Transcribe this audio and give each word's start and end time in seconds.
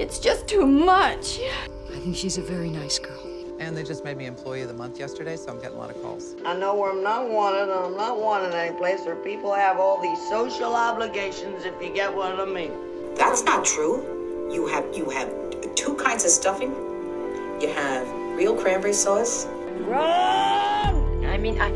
It's 0.00 0.18
just 0.18 0.48
too 0.48 0.66
much. 0.66 1.38
I 1.92 1.98
think 1.98 2.16
she's 2.16 2.38
a 2.38 2.40
very 2.40 2.70
nice 2.70 2.98
girl. 2.98 3.20
And 3.58 3.76
they 3.76 3.82
just 3.82 4.02
made 4.02 4.16
me 4.16 4.24
Employee 4.24 4.62
of 4.62 4.68
the 4.68 4.74
Month 4.74 4.98
yesterday, 4.98 5.36
so 5.36 5.52
I'm 5.52 5.60
getting 5.60 5.76
a 5.76 5.78
lot 5.78 5.90
of 5.90 6.00
calls. 6.00 6.36
I 6.46 6.56
know 6.56 6.74
where 6.74 6.90
I'm 6.90 7.02
not 7.02 7.28
wanted, 7.28 7.64
and 7.64 7.84
I'm 7.84 7.96
not 7.98 8.18
wanted 8.18 8.54
any 8.54 8.74
place 8.78 9.00
where 9.04 9.16
people 9.16 9.52
have 9.52 9.78
all 9.78 10.00
these 10.00 10.18
social 10.30 10.74
obligations, 10.74 11.66
if 11.66 11.74
you 11.82 11.92
get 11.92 12.16
what 12.16 12.40
I 12.40 12.46
mean. 12.46 12.72
That's 13.14 13.44
not 13.44 13.66
true. 13.66 14.48
You 14.50 14.66
have 14.68 14.86
you 14.96 15.10
have 15.10 15.28
two 15.74 15.94
kinds 15.96 16.24
of 16.24 16.30
stuffing. 16.30 16.70
You 17.60 17.68
have 17.74 18.08
real 18.38 18.56
cranberry 18.56 18.94
sauce. 18.94 19.44
Run! 19.80 21.26
I 21.26 21.36
mean, 21.36 21.60
I 21.60 21.68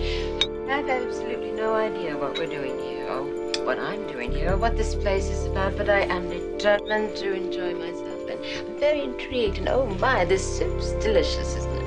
have 0.68 0.88
absolutely 0.88 1.52
no 1.52 1.74
idea 1.74 2.16
what 2.16 2.38
we're 2.38 2.46
doing 2.46 2.78
here, 2.78 3.06
or 3.06 3.22
what 3.66 3.78
I'm 3.78 4.06
doing 4.06 4.32
here, 4.32 4.52
or 4.52 4.56
what 4.56 4.78
this 4.78 4.94
place 4.94 5.26
is 5.26 5.44
about, 5.44 5.76
but 5.76 5.90
I 5.90 6.00
am 6.04 6.30
determined 6.30 7.14
to 7.16 7.34
enjoy 7.34 7.74
myself, 7.74 8.13
and 8.28 8.44
I'm 8.44 8.78
very 8.78 9.02
intrigued, 9.02 9.58
and 9.58 9.68
oh 9.68 9.86
my, 10.00 10.24
this 10.24 10.58
soup's 10.58 10.92
delicious, 11.04 11.56
isn't 11.56 11.72
it? 11.72 11.84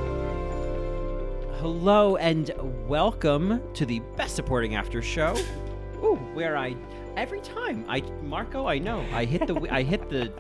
Hello 1.60 2.18
and 2.18 2.52
welcome 2.88 3.62
to 3.74 3.86
the 3.86 4.00
Best 4.16 4.36
Supporting 4.36 4.76
After 4.76 5.02
Show. 5.02 5.36
Ooh, 6.04 6.16
where 6.34 6.56
I 6.56 6.76
every 7.16 7.42
time 7.42 7.84
I 7.88 8.02
Marco, 8.24 8.68
I 8.68 8.78
know 8.78 9.04
I 9.12 9.26
hit 9.26 9.48
the 9.48 9.68
I 9.72 9.82
hit 9.82 10.10
the 10.10 10.32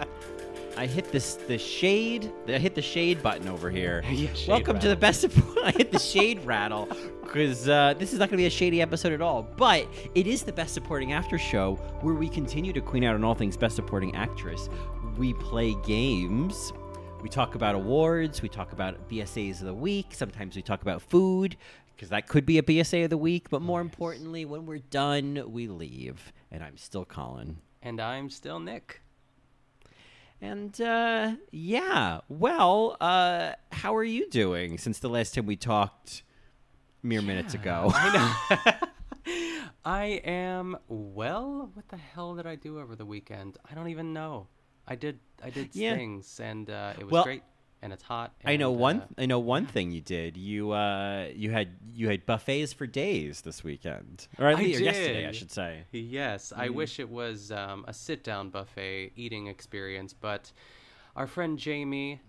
I 0.78 0.86
hit 0.86 1.12
this 1.12 1.34
the 1.36 1.58
shade 1.58 2.32
I 2.48 2.60
hit 2.60 2.76
the 2.76 2.82
shade 2.84 3.24
button 3.24 3.48
over 3.48 3.72
here. 3.72 4.04
Yeah, 4.12 4.32
shade 4.34 4.48
welcome 4.50 4.80
to 4.80 4.90
the. 4.90 4.96
Best 4.96 5.22
Support. 5.22 5.58
I 5.64 5.72
hit 5.72 5.92
the 5.92 6.00
shade 6.00 6.46
rattle 6.46 6.88
because 7.24 7.68
uh, 7.68 7.94
this 7.98 8.14
is 8.14 8.20
not 8.20 8.30
going 8.30 8.38
to 8.38 8.44
be 8.44 8.46
a 8.46 8.50
shady 8.52 8.82
episode 8.82 9.12
at 9.12 9.22
all. 9.22 9.42
But 9.58 9.88
it 10.14 10.28
is 10.28 10.44
the 10.44 10.54
Best 10.54 10.76
Supporting 10.76 11.14
After 11.14 11.40
Show 11.40 11.76
where 12.02 12.14
we 12.14 12.30
continue 12.30 12.74
to 12.74 12.82
queen 12.82 13.04
out 13.04 13.16
on 13.16 13.24
all 13.24 13.34
things 13.34 13.58
Best 13.58 13.76
Supporting 13.76 14.16
Actress. 14.16 14.70
We 15.18 15.34
play 15.34 15.74
games. 15.86 16.72
We 17.24 17.30
talk 17.30 17.56
about 17.56 17.74
awards. 17.74 18.44
We 18.44 18.50
talk 18.50 18.72
about 18.72 19.10
BSAs 19.10 19.62
of 19.62 19.66
the 19.66 19.74
week. 19.74 20.14
Sometimes 20.14 20.56
we 20.56 20.62
talk 20.62 20.84
about 20.84 21.02
food 21.02 21.58
because 21.96 22.10
that 22.10 22.28
could 22.28 22.46
be 22.46 22.60
a 22.60 22.62
BSA 22.62 23.06
of 23.06 23.10
the 23.10 23.18
week. 23.18 23.50
But 23.50 23.64
more 23.64 23.82
importantly, 23.82 24.46
when 24.46 24.68
we're 24.68 24.78
done, 24.78 25.44
we 25.48 25.68
leave. 25.68 26.32
And 26.52 26.64
I'm 26.64 26.78
still 26.78 27.04
Colin. 27.04 27.58
And 27.82 28.00
I'm 28.00 28.30
still 28.30 28.60
Nick. 28.60 29.02
And 30.40 30.80
uh, 30.80 31.32
yeah, 31.50 32.20
well, 32.30 32.96
uh, 33.02 33.54
how 33.72 33.96
are 33.96 34.04
you 34.04 34.30
doing 34.30 34.78
since 34.78 35.00
the 35.00 35.10
last 35.10 35.34
time 35.34 35.48
we 35.48 35.56
talked 35.56 36.22
mere 37.02 37.24
minutes 37.24 37.56
ago? 37.56 37.92
I, 37.96 38.88
I 39.84 40.06
am 40.24 40.78
well. 40.88 41.72
What 41.74 41.88
the 41.88 41.98
hell 41.98 42.36
did 42.36 42.46
I 42.46 42.54
do 42.54 42.80
over 42.80 42.96
the 42.96 43.06
weekend? 43.06 43.58
I 43.70 43.74
don't 43.74 43.88
even 43.88 44.14
know. 44.14 44.46
I 44.88 44.96
did 44.96 45.20
I 45.44 45.50
did 45.50 45.70
Yeah. 45.74 45.96
things 45.96 46.40
and 46.40 46.70
uh, 46.70 46.94
it 46.98 47.04
was 47.04 47.12
Well, 47.12 47.24
great 47.24 47.44
and 47.82 47.94
it's 47.94 48.04
hot. 48.04 48.34
I 48.46 48.56
know 48.56 48.72
one. 48.72 49.02
uh, 49.02 49.06
I 49.22 49.26
know 49.26 49.40
one 49.40 49.66
thing 49.66 49.92
you 49.92 50.02
did. 50.02 50.36
You 50.38 50.72
uh, 50.72 51.28
you 51.36 51.52
had 51.52 51.70
you 51.94 52.08
had 52.10 52.26
buffets 52.26 52.74
for 52.74 52.88
days 52.88 53.42
this 53.42 53.64
weekend, 53.64 54.28
or 54.40 54.48
at 54.48 54.58
I 54.58 54.64
least 54.64 54.82
yesterday, 54.82 55.28
I 55.28 55.32
should 55.32 55.52
say. 55.52 55.84
Yes, 55.92 56.52
Mm. 56.56 56.60
I 56.62 56.70
wish 56.70 57.00
it 57.00 57.10
was 57.10 57.52
um, 57.52 57.86
a 57.88 57.94
sit-down 57.94 58.50
buffet 58.50 59.12
eating 59.16 59.48
experience, 59.48 60.14
but 60.14 60.52
our 61.16 61.28
friend 61.28 61.58
Jamie, 61.60 62.22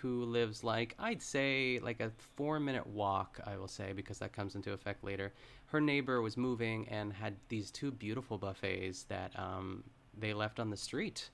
who 0.00 0.24
lives 0.24 0.62
like 0.62 0.94
I'd 0.98 1.22
say 1.22 1.80
like 1.82 2.00
a 2.00 2.10
four-minute 2.36 2.86
walk, 2.86 3.40
I 3.44 3.56
will 3.56 3.68
say 3.68 3.92
because 3.92 4.18
that 4.18 4.32
comes 4.32 4.54
into 4.54 4.72
effect 4.72 5.02
later. 5.04 5.32
Her 5.66 5.80
neighbor 5.80 6.20
was 6.22 6.36
moving 6.36 6.88
and 6.88 7.12
had 7.12 7.34
these 7.48 7.70
two 7.70 7.90
beautiful 7.90 8.38
buffets 8.38 9.04
that 9.04 9.36
um, 9.38 9.84
they 10.16 10.32
left 10.34 10.60
on 10.60 10.70
the 10.70 10.76
street, 10.76 11.30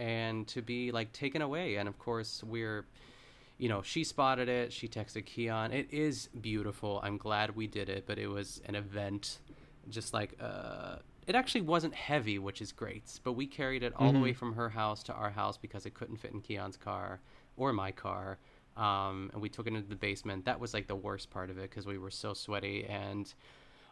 and 0.00 0.48
to 0.48 0.62
be 0.62 0.90
like 0.90 1.12
taken 1.12 1.42
away. 1.42 1.76
And 1.76 1.88
of 1.88 1.98
course, 1.98 2.42
we're 2.42 2.86
you 3.58 3.68
know, 3.68 3.82
she 3.82 4.04
spotted 4.04 4.48
it. 4.48 4.72
She 4.72 4.88
texted 4.88 5.26
Keon. 5.26 5.70
It 5.70 5.92
is 5.92 6.30
beautiful. 6.40 6.98
I'm 7.02 7.18
glad 7.18 7.54
we 7.54 7.66
did 7.66 7.90
it, 7.90 8.04
but 8.06 8.18
it 8.18 8.26
was 8.26 8.62
an 8.64 8.74
event. 8.74 9.40
Just 9.90 10.14
like, 10.14 10.34
uh, 10.40 10.96
it 11.26 11.34
actually 11.34 11.60
wasn't 11.60 11.94
heavy, 11.94 12.38
which 12.38 12.62
is 12.62 12.72
great. 12.72 13.20
But 13.22 13.34
we 13.34 13.46
carried 13.46 13.82
it 13.82 13.92
all 13.96 14.14
the 14.14 14.18
way 14.18 14.32
from 14.32 14.54
her 14.54 14.70
house 14.70 15.02
to 15.04 15.12
our 15.12 15.28
house 15.28 15.58
because 15.58 15.84
it 15.84 15.92
couldn't 15.92 16.16
fit 16.16 16.32
in 16.32 16.40
Keon's 16.40 16.78
car 16.78 17.20
or 17.58 17.74
my 17.74 17.92
car. 17.92 18.38
Um, 18.78 19.30
and 19.34 19.42
we 19.42 19.50
took 19.50 19.66
it 19.66 19.74
into 19.74 19.90
the 19.90 19.94
basement. 19.94 20.46
That 20.46 20.58
was 20.58 20.72
like 20.72 20.86
the 20.86 20.96
worst 20.96 21.28
part 21.28 21.50
of 21.50 21.58
it 21.58 21.68
because 21.68 21.86
we 21.86 21.98
were 21.98 22.10
so 22.10 22.32
sweaty 22.32 22.86
and, 22.86 23.30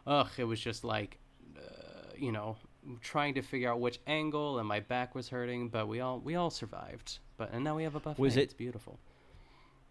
ugh, 0.07 0.29
it 0.37 0.45
was 0.45 0.59
just 0.59 0.83
like, 0.83 1.19
uh, 1.55 2.09
you 2.17 2.31
know, 2.31 2.57
trying 3.01 3.33
to 3.35 3.41
figure 3.41 3.69
out 3.71 3.79
which 3.79 3.99
angle, 4.07 4.59
and 4.59 4.67
my 4.67 4.79
back 4.79 5.15
was 5.15 5.29
hurting. 5.29 5.69
But 5.69 5.87
we 5.87 5.99
all 5.99 6.19
we 6.19 6.35
all 6.35 6.49
survived. 6.49 7.19
But 7.37 7.51
and 7.53 7.63
now 7.63 7.75
we 7.75 7.83
have 7.83 7.95
a 7.95 7.99
buffet. 7.99 8.21
Was 8.21 8.37
it- 8.37 8.43
It's 8.43 8.53
beautiful. 8.53 8.99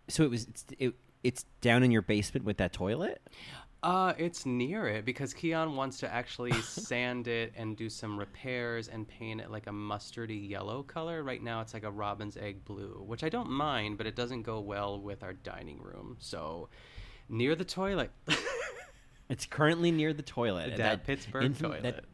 So 0.08 0.22
it 0.24 0.30
was 0.30 0.46
it's 0.48 0.64
it, 0.78 0.94
it's 1.22 1.44
down 1.60 1.82
in 1.82 1.90
your 1.90 2.02
basement 2.02 2.44
with 2.46 2.56
that 2.58 2.72
toilet. 2.72 3.20
Uh, 3.80 4.12
it's 4.18 4.44
near 4.44 4.88
it 4.88 5.04
because 5.04 5.32
Keon 5.32 5.76
wants 5.76 5.98
to 5.98 6.12
actually 6.12 6.50
sand 6.62 7.28
it 7.28 7.52
and 7.56 7.76
do 7.76 7.88
some 7.88 8.18
repairs 8.18 8.88
and 8.88 9.06
paint 9.06 9.40
it 9.40 9.50
like 9.52 9.68
a 9.68 9.70
mustardy 9.70 10.48
yellow 10.48 10.82
color. 10.82 11.22
Right 11.22 11.40
now, 11.42 11.60
it's 11.60 11.74
like 11.74 11.84
a 11.84 11.90
robin's 11.90 12.36
egg 12.36 12.64
blue, 12.64 13.04
which 13.06 13.22
I 13.22 13.28
don't 13.28 13.50
mind, 13.50 13.96
but 13.96 14.06
it 14.08 14.16
doesn't 14.16 14.42
go 14.42 14.58
well 14.60 14.98
with 15.00 15.22
our 15.22 15.32
dining 15.34 15.80
room. 15.80 16.16
So, 16.18 16.68
near 17.28 17.54
the 17.54 17.64
toilet. 17.64 18.10
It's 19.30 19.44
currently 19.44 19.90
near 19.90 20.14
the 20.14 20.22
toilet. 20.22 20.78
That 20.78 21.04
Pittsburgh 21.04 21.54
toilet. 21.58 21.82
That 21.82 22.04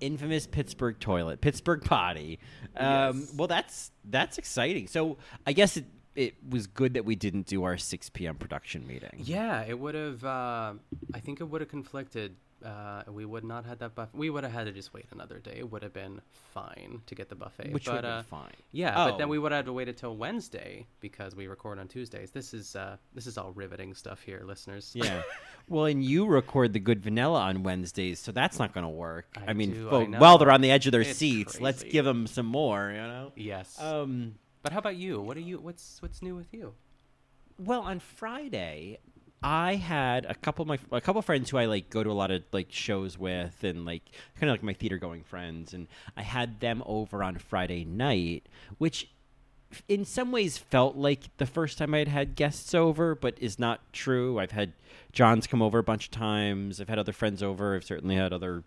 infamous 0.00 0.46
Pittsburgh 0.46 0.98
toilet, 0.98 1.40
Pittsburgh 1.40 1.82
potty. 1.84 2.38
Um, 2.76 3.20
Yes. 3.20 3.34
Well, 3.36 3.48
that's 3.48 3.90
that's 4.04 4.38
exciting. 4.38 4.86
So 4.88 5.18
I 5.46 5.52
guess 5.52 5.76
it 5.76 5.84
it 6.16 6.34
was 6.48 6.66
good 6.66 6.94
that 6.94 7.04
we 7.04 7.14
didn't 7.14 7.46
do 7.46 7.62
our 7.64 7.78
6 7.78 8.10
p.m. 8.10 8.34
production 8.34 8.86
meeting. 8.86 9.20
yeah, 9.24 9.62
it 9.66 9.78
would 9.78 9.94
have. 9.94 10.24
Uh, 10.24 10.72
I 11.14 11.20
think 11.20 11.40
it 11.40 11.44
would 11.44 11.60
have 11.60 11.70
conflicted. 11.70 12.34
Uh, 12.64 13.02
we 13.10 13.24
would 13.24 13.44
not 13.44 13.64
had 13.64 13.78
that 13.78 13.94
buffet. 13.94 14.16
We 14.16 14.28
would 14.30 14.44
have 14.44 14.52
had 14.52 14.64
to 14.66 14.72
just 14.72 14.92
wait 14.92 15.06
another 15.12 15.38
day. 15.38 15.56
It 15.58 15.70
would 15.70 15.82
have 15.82 15.92
been 15.92 16.20
fine 16.52 17.00
to 17.06 17.14
get 17.14 17.28
the 17.28 17.34
buffet. 17.34 17.72
Which 17.72 17.86
but, 17.86 17.94
would 17.96 18.04
have 18.04 18.12
uh, 18.12 18.16
been 18.18 18.24
fine. 18.24 18.52
Yeah, 18.72 18.94
but 18.94 19.16
then 19.18 19.28
Oh. 19.28 19.30
we 19.30 19.38
would 19.38 19.52
have 19.52 19.64
to 19.64 19.72
wait 19.72 19.88
until 19.88 20.16
Wednesday 20.16 20.86
because 21.00 21.34
we 21.34 21.46
record 21.46 21.78
on 21.78 21.88
Tuesdays. 21.88 22.30
This 22.32 22.52
is 22.52 22.76
uh, 22.76 22.96
this 23.14 23.26
is 23.26 23.38
all 23.38 23.52
riveting 23.52 23.94
stuff 23.94 24.20
here, 24.22 24.42
listeners. 24.44 24.92
Yeah. 24.94 25.22
well, 25.68 25.86
and 25.86 26.04
you 26.04 26.26
record 26.26 26.72
the 26.72 26.80
good 26.80 27.00
vanilla 27.02 27.40
on 27.40 27.62
Wednesdays, 27.62 28.18
so 28.18 28.32
that's 28.32 28.58
not 28.58 28.74
going 28.74 28.84
to 28.84 28.90
work. 28.90 29.26
I, 29.36 29.50
I 29.50 29.52
mean, 29.54 29.72
do, 29.72 29.88
I 29.88 29.90
fo- 29.90 30.04
while 30.18 30.38
they're 30.38 30.50
on 30.50 30.60
the 30.60 30.70
edge 30.70 30.86
of 30.86 30.92
their 30.92 31.00
It's 31.00 31.18
seats, 31.18 31.60
let's 31.60 31.82
give 31.82 32.04
them 32.04 32.26
some 32.26 32.46
more, 32.46 32.90
you 32.90 32.98
know? 32.98 33.32
yes. 33.36 33.80
Um, 33.80 34.34
but 34.62 34.72
how 34.72 34.78
about 34.80 34.96
you? 34.96 35.20
What 35.20 35.36
are 35.38 35.40
you? 35.40 35.58
What's 35.58 36.02
what's 36.02 36.20
new 36.20 36.34
with 36.36 36.52
you? 36.52 36.74
Well, 37.58 37.80
on 37.82 38.00
Friday, 38.00 38.98
I 39.42 39.76
had 39.76 40.26
a 40.26 40.34
couple 40.34 40.62
of 40.62 40.68
my 40.68 40.78
a 40.96 41.00
couple 41.00 41.18
of 41.20 41.24
friends 41.24 41.48
who 41.50 41.56
I 41.56 41.64
like 41.64 41.88
go 41.88 42.02
to 42.02 42.10
a 42.10 42.12
lot 42.12 42.30
of 42.30 42.42
like 42.52 42.68
shows 42.70 43.16
with, 43.18 43.64
and 43.64 43.84
like 43.84 44.02
kind 44.38 44.50
of 44.50 44.54
like 44.54 44.62
my 44.62 44.74
theater 44.74 44.98
going 44.98 45.22
friends, 45.22 45.72
and 45.72 45.86
I 46.16 46.22
had 46.22 46.60
them 46.60 46.82
over 46.86 47.22
on 47.22 47.36
Friday 47.38 47.84
night, 47.84 48.46
which 48.78 49.08
in 49.88 50.04
some 50.04 50.32
ways 50.32 50.58
felt 50.58 50.96
like 50.96 51.34
the 51.38 51.46
first 51.46 51.78
time 51.78 51.94
I'd 51.94 52.08
had 52.08 52.34
guests 52.34 52.74
over, 52.74 53.14
but 53.14 53.38
is 53.40 53.58
not 53.58 53.80
true. 53.92 54.38
I've 54.38 54.50
had 54.50 54.72
John's 55.12 55.46
come 55.46 55.62
over 55.62 55.78
a 55.78 55.82
bunch 55.82 56.06
of 56.06 56.10
times. 56.10 56.80
I've 56.80 56.88
had 56.88 56.98
other 56.98 57.12
friends 57.12 57.42
over. 57.42 57.76
I've 57.76 57.84
certainly 57.84 58.16
had 58.16 58.32
other 58.32 58.64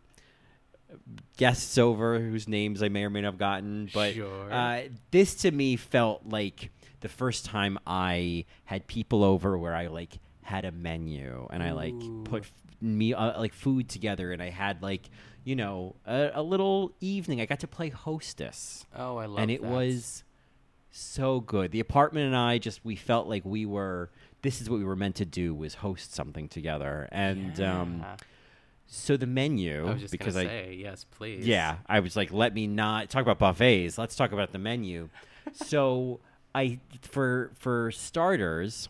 guests 1.38 1.78
over 1.78 2.20
whose 2.20 2.48
names 2.48 2.82
I 2.82 2.88
may 2.90 3.04
or 3.04 3.10
may 3.10 3.22
not 3.22 3.34
have 3.34 3.38
gotten. 3.38 3.90
But 3.94 4.14
Sure. 4.14 4.52
uh, 4.52 4.84
this 5.12 5.36
to 5.36 5.52
me 5.52 5.76
felt 5.76 6.22
like 6.26 6.70
the 7.02 7.10
first 7.10 7.46
time 7.46 7.78
I 7.86 8.46
had 8.66 8.88
people 8.88 9.24
over 9.24 9.58
where 9.58 9.76
I 9.76 9.88
like 9.88 10.20
had 10.44 10.66
a 10.66 10.72
menu 10.72 11.48
and 11.52 11.62
I 11.64 11.72
like 11.72 11.96
put 12.26 12.44
me 12.82 13.14
uh, 13.14 13.40
like 13.40 13.54
food 13.54 13.88
together 13.90 14.32
and 14.32 14.42
I 14.42 14.50
had 14.50 14.82
like 14.82 15.10
you 15.46 15.56
know 15.56 15.96
a, 16.06 16.32
a 16.36 16.44
little 16.44 16.92
evening. 17.02 17.42
I 17.42 17.46
got 17.46 17.60
to 17.62 17.68
play 17.68 17.90
hostess 17.90 18.86
Oh, 18.96 19.18
I 19.18 19.26
love 19.26 19.40
it. 19.40 19.42
and 19.44 19.52
it 19.52 19.62
that. 19.62 19.72
was 19.72 20.24
so 20.92 21.40
good. 21.40 21.72
The 21.72 21.80
apartment 21.80 22.28
and 22.28 22.36
I 22.36 22.58
just 22.58 22.84
we 22.86 22.96
felt 22.96 23.28
like 23.28 23.44
we 23.46 23.66
were 23.66 24.10
this 24.42 24.62
is 24.62 24.70
what 24.70 24.78
we 24.78 24.86
were 24.86 24.96
meant 24.96 25.16
to 25.16 25.26
do 25.26 25.54
was 25.56 25.76
host 25.76 26.14
something 26.14 26.48
together. 26.48 27.08
And 27.12 27.60
um 27.62 28.06
so 28.86 29.18
the 29.18 29.26
menu 29.26 29.88
I 29.88 29.94
was 29.94 30.02
just 30.02 30.12
because 30.12 30.36
I 30.36 30.44
say 30.46 30.78
yes, 30.80 31.06
please. 31.10 31.48
yeah, 31.48 31.78
I 31.88 32.00
was 32.02 32.16
like 32.16 32.32
let 32.32 32.54
me 32.54 32.68
not 32.68 33.10
talk 33.10 33.22
about 33.24 33.40
buffets. 33.40 33.98
Let's 33.98 34.16
talk 34.16 34.32
about 34.34 34.52
the 34.52 34.60
menu. 34.60 35.10
so 35.54 36.20
I 36.54 36.80
for 37.02 37.52
for 37.56 37.92
starters 37.92 38.90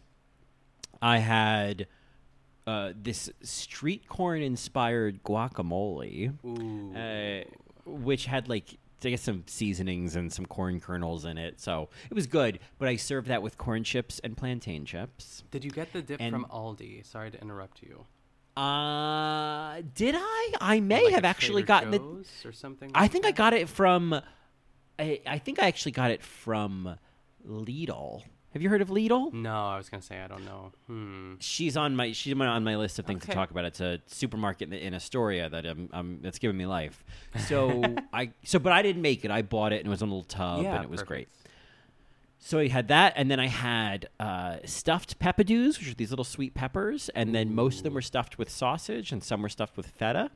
I 1.03 1.17
had 1.17 1.87
uh, 2.65 2.93
this 2.95 3.29
street 3.41 4.07
corn 4.07 4.41
inspired 4.41 5.21
guacamole 5.23 6.33
Ooh. 6.45 6.95
uh, 6.97 7.43
which 7.85 8.25
had 8.25 8.47
like 8.47 8.77
I 9.03 9.09
guess 9.09 9.21
some 9.21 9.43
seasonings 9.47 10.15
and 10.15 10.31
some 10.31 10.45
corn 10.45 10.79
kernels 10.79 11.25
in 11.25 11.37
it. 11.37 11.59
So 11.59 11.89
it 12.09 12.13
was 12.13 12.25
good. 12.25 12.59
But 12.77 12.87
I 12.87 12.95
served 12.95 13.27
that 13.27 13.41
with 13.41 13.57
corn 13.57 13.83
chips 13.83 14.19
and 14.23 14.37
plantain 14.37 14.85
chips. 14.85 15.43
Did 15.51 15.65
you 15.65 15.71
get 15.71 15.91
the 15.91 16.01
dip 16.01 16.21
and- 16.21 16.31
from 16.31 16.45
Aldi? 16.45 17.05
Sorry 17.05 17.29
to 17.29 17.41
interrupt 17.41 17.81
you. 17.83 18.05
Uh, 18.55 19.81
did 19.95 20.15
I? 20.17 20.53
I 20.61 20.79
may 20.79 21.03
Like 21.05 21.15
have 21.15 21.25
actually 21.25 21.63
Trader 21.63 21.89
gotten 21.89 21.91
Joe's 21.99 22.31
or 22.45 22.51
something. 22.53 22.91
it. 22.91 22.95
I 22.95 23.01
like 23.01 23.11
think 23.11 23.25
I 23.25 23.31
got 23.31 23.53
it 23.53 23.67
from. 23.67 24.13
I, 24.99 25.19
I 25.27 25.39
think 25.39 25.59
I 25.61 25.67
actually 25.67 25.91
got 25.91 26.11
it 26.11 26.21
from 26.21 26.97
Lidl. 27.45 28.21
Have 28.53 28.61
you 28.61 28.69
heard 28.69 28.81
of 28.81 28.89
Lidl? 28.89 29.33
No, 29.33 29.53
I 29.67 29.77
was 29.77 29.89
gonna 29.89 30.03
say 30.03 30.19
I 30.21 30.27
don't 30.27 30.45
know. 30.45 30.71
Hmm. 30.87 31.33
She's 31.39 31.75
on 31.75 31.95
my 31.95 32.11
she's 32.11 32.33
on 32.39 32.63
my 32.63 32.75
list 32.75 32.99
of 32.99 33.05
things 33.05 33.23
Okay. 33.23 33.31
to 33.31 33.35
talk 33.35 33.49
about. 33.51 33.65
It's 33.65 33.81
a 33.81 33.99
supermarket 34.07 34.71
in, 34.71 34.79
in 34.79 34.93
Astoria 34.93 35.49
that 35.49 35.65
um, 35.65 35.89
um 35.91 36.19
that's 36.21 36.37
giving 36.39 36.57
me 36.57 36.65
life. 36.65 37.03
So 37.47 37.81
I 38.13 38.29
so 38.43 38.59
but 38.59 38.71
I 38.71 38.81
didn't 38.83 39.01
make 39.01 39.25
it. 39.25 39.31
I 39.31 39.41
bought 39.41 39.73
it 39.73 39.77
and 39.79 39.87
it 39.87 39.89
was 39.89 40.01
in 40.03 40.09
a 40.09 40.11
little 40.11 40.23
tub 40.23 40.65
and 40.65 40.83
it 40.83 40.89
was 40.89 41.01
great. 41.03 41.27
So 42.37 42.59
I 42.59 42.67
had 42.67 42.89
that, 42.89 43.13
and 43.15 43.31
then 43.31 43.39
I 43.39 43.47
had 43.47 44.09
uh, 44.19 44.57
stuffed 44.65 45.17
peppadews, 45.17 45.79
which 45.79 45.89
are 45.89 45.93
these 45.93 46.09
little 46.09 46.25
sweet 46.25 46.53
peppers, 46.53 47.07
and 47.15 47.33
then 47.33 47.55
most 47.55 47.77
of 47.77 47.83
them 47.83 47.93
were 47.93 48.01
stuffed 48.01 48.37
with 48.37 48.49
sausage, 48.49 49.13
and 49.13 49.23
some 49.23 49.41
were 49.41 49.47
stuffed 49.47 49.77
with 49.77 49.87
feta, 49.87 50.29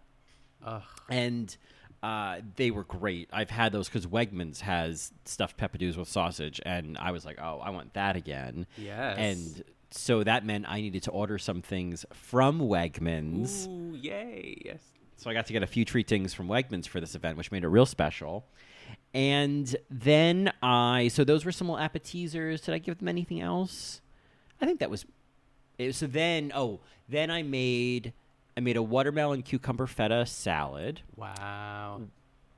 Ugh. 0.63 0.83
and 1.09 1.57
uh, 2.03 2.39
they 2.55 2.71
were 2.71 2.83
great. 2.83 3.29
I've 3.33 3.49
had 3.49 3.71
those 3.71 3.87
because 3.87 4.05
Wegmans 4.05 4.61
has 4.61 5.11
stuffed 5.25 5.57
peppadews 5.57 5.97
with 5.97 6.07
sausage, 6.07 6.61
and 6.65 6.97
I 6.97 7.11
was 7.11 7.25
like, 7.25 7.39
oh, 7.41 7.59
I 7.63 7.69
want 7.71 7.93
that 7.93 8.15
again. 8.15 8.67
Yes. 8.77 9.17
And 9.17 9.63
so 9.91 10.23
that 10.23 10.45
meant 10.45 10.65
I 10.67 10.81
needed 10.81 11.03
to 11.03 11.11
order 11.11 11.37
some 11.37 11.61
things 11.61 12.05
from 12.13 12.59
Wegmans. 12.59 13.67
Ooh, 13.67 13.95
yay! 13.95 14.61
Yes. 14.63 14.81
So 15.17 15.29
I 15.29 15.33
got 15.33 15.47
to 15.47 15.53
get 15.53 15.63
a 15.63 15.67
few 15.67 15.83
treat 15.83 16.07
things 16.07 16.33
from 16.33 16.47
Wegmans 16.47 16.87
for 16.87 16.99
this 16.99 17.15
event, 17.15 17.37
which 17.37 17.51
made 17.51 17.63
it 17.63 17.67
real 17.67 17.87
special. 17.87 18.45
And 19.13 19.75
then 19.89 20.51
I, 20.61 21.07
so 21.07 21.23
those 21.23 21.43
were 21.43 21.51
some 21.51 21.67
little 21.69 21.83
appetizers. 21.83 22.61
Did 22.61 22.75
I 22.75 22.77
give 22.77 22.99
them 22.99 23.07
anything 23.07 23.41
else? 23.41 24.01
I 24.61 24.65
think 24.65 24.79
that 24.79 24.91
was. 24.91 25.05
It, 25.79 25.95
so 25.95 26.05
then, 26.07 26.51
oh, 26.53 26.81
then 27.09 27.31
I 27.31 27.41
made, 27.41 28.13
I 28.57 28.59
made 28.59 28.75
a 28.75 28.81
watermelon 28.83 29.43
cucumber 29.43 29.85
feta 29.85 30.25
salad, 30.25 31.01
Wow. 31.15 32.01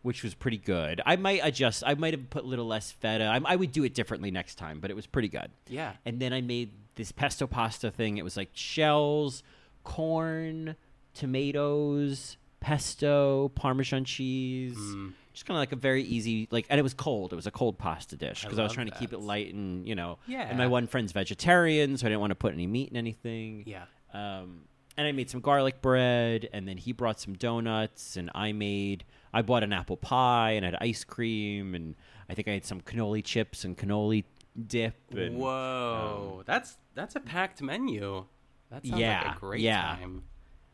which 0.01 0.23
was 0.23 0.33
pretty 0.33 0.57
good. 0.57 1.01
I 1.05 1.17
might 1.17 1.41
adjust. 1.43 1.83
I 1.85 1.93
might 1.95 2.13
have 2.13 2.29
put 2.29 2.45
a 2.45 2.47
little 2.47 2.65
less 2.67 2.89
feta. 2.91 3.25
I, 3.25 3.41
I 3.43 3.55
would 3.57 3.73
do 3.73 3.83
it 3.83 3.93
differently 3.93 4.31
next 4.31 4.55
time, 4.55 4.79
but 4.79 4.89
it 4.89 4.95
was 4.95 5.05
pretty 5.05 5.27
good. 5.27 5.51
Yeah. 5.67 5.93
And 6.05 6.19
then 6.21 6.31
I 6.31 6.39
made 6.39 6.71
this 6.95 7.11
pesto 7.11 7.47
pasta 7.47 7.91
thing. 7.91 8.17
It 8.17 8.23
was 8.23 8.37
like 8.37 8.49
shells, 8.53 9.43
corn, 9.83 10.77
tomatoes, 11.13 12.37
pesto, 12.61 13.49
Parmesan 13.49 14.05
cheese. 14.05 14.77
Mm. 14.77 15.11
Just 15.33 15.45
kind 15.45 15.57
of 15.57 15.61
like 15.61 15.71
a 15.73 15.75
very 15.77 16.03
easy, 16.03 16.47
like, 16.51 16.65
and 16.69 16.79
it 16.79 16.83
was 16.83 16.93
cold. 16.93 17.31
It 17.33 17.35
was 17.35 17.45
a 17.47 17.51
cold 17.51 17.77
pasta 17.77 18.15
dish 18.15 18.43
because 18.43 18.57
I, 18.57 18.63
was 18.63 18.69
love 18.71 18.75
trying 18.75 18.89
to 18.89 18.97
keep 18.97 19.13
it 19.13 19.19
light 19.19 19.53
and, 19.53 19.87
you 19.87 19.95
know, 19.95 20.17
Yeah. 20.27 20.41
and 20.47 20.57
my 20.57 20.67
one 20.67 20.87
friend's 20.87 21.11
vegetarian, 21.11 21.97
so 21.97 22.05
I 22.07 22.09
didn't 22.09 22.21
want 22.21 22.31
to 22.31 22.35
put 22.35 22.53
any 22.53 22.67
meat 22.67 22.89
in 22.89 22.97
anything. 22.97 23.63
Yeah. 23.65 23.83
Um, 24.13 24.61
and 24.99 25.07
I 25.07 25.13
made 25.13 25.29
some 25.29 25.39
garlic 25.39 25.81
bread, 25.81 26.49
and 26.51 26.67
then 26.67 26.75
he 26.75 26.91
brought 26.91 27.21
some 27.21 27.33
donuts, 27.33 28.17
and 28.17 28.29
I 28.35 28.51
made, 28.51 29.05
I 29.33 29.41
bought 29.41 29.63
an 29.63 29.71
apple 29.71 29.95
pie 29.95 30.51
and 30.51 30.65
had 30.65 30.75
ice 30.81 31.05
cream, 31.05 31.73
and 31.73 31.95
I 32.29 32.33
think 32.33 32.49
I 32.49 32.51
had 32.51 32.65
some 32.65 32.81
cannoli 32.81 33.23
chips 33.23 33.63
and 33.63 33.77
cannoli 33.77 34.25
dip. 34.67 34.95
And, 35.15 35.37
Whoa, 35.37 36.35
um, 36.39 36.43
that's 36.45 36.77
that's 36.95 37.15
a 37.15 37.21
packed 37.21 37.61
menu. 37.61 38.25
That 38.71 38.85
sounds 38.85 38.99
Yeah, 38.99 39.23
like 39.25 39.37
a 39.37 39.39
great 39.39 39.61
yeah. 39.61 39.81
time. 39.95 40.23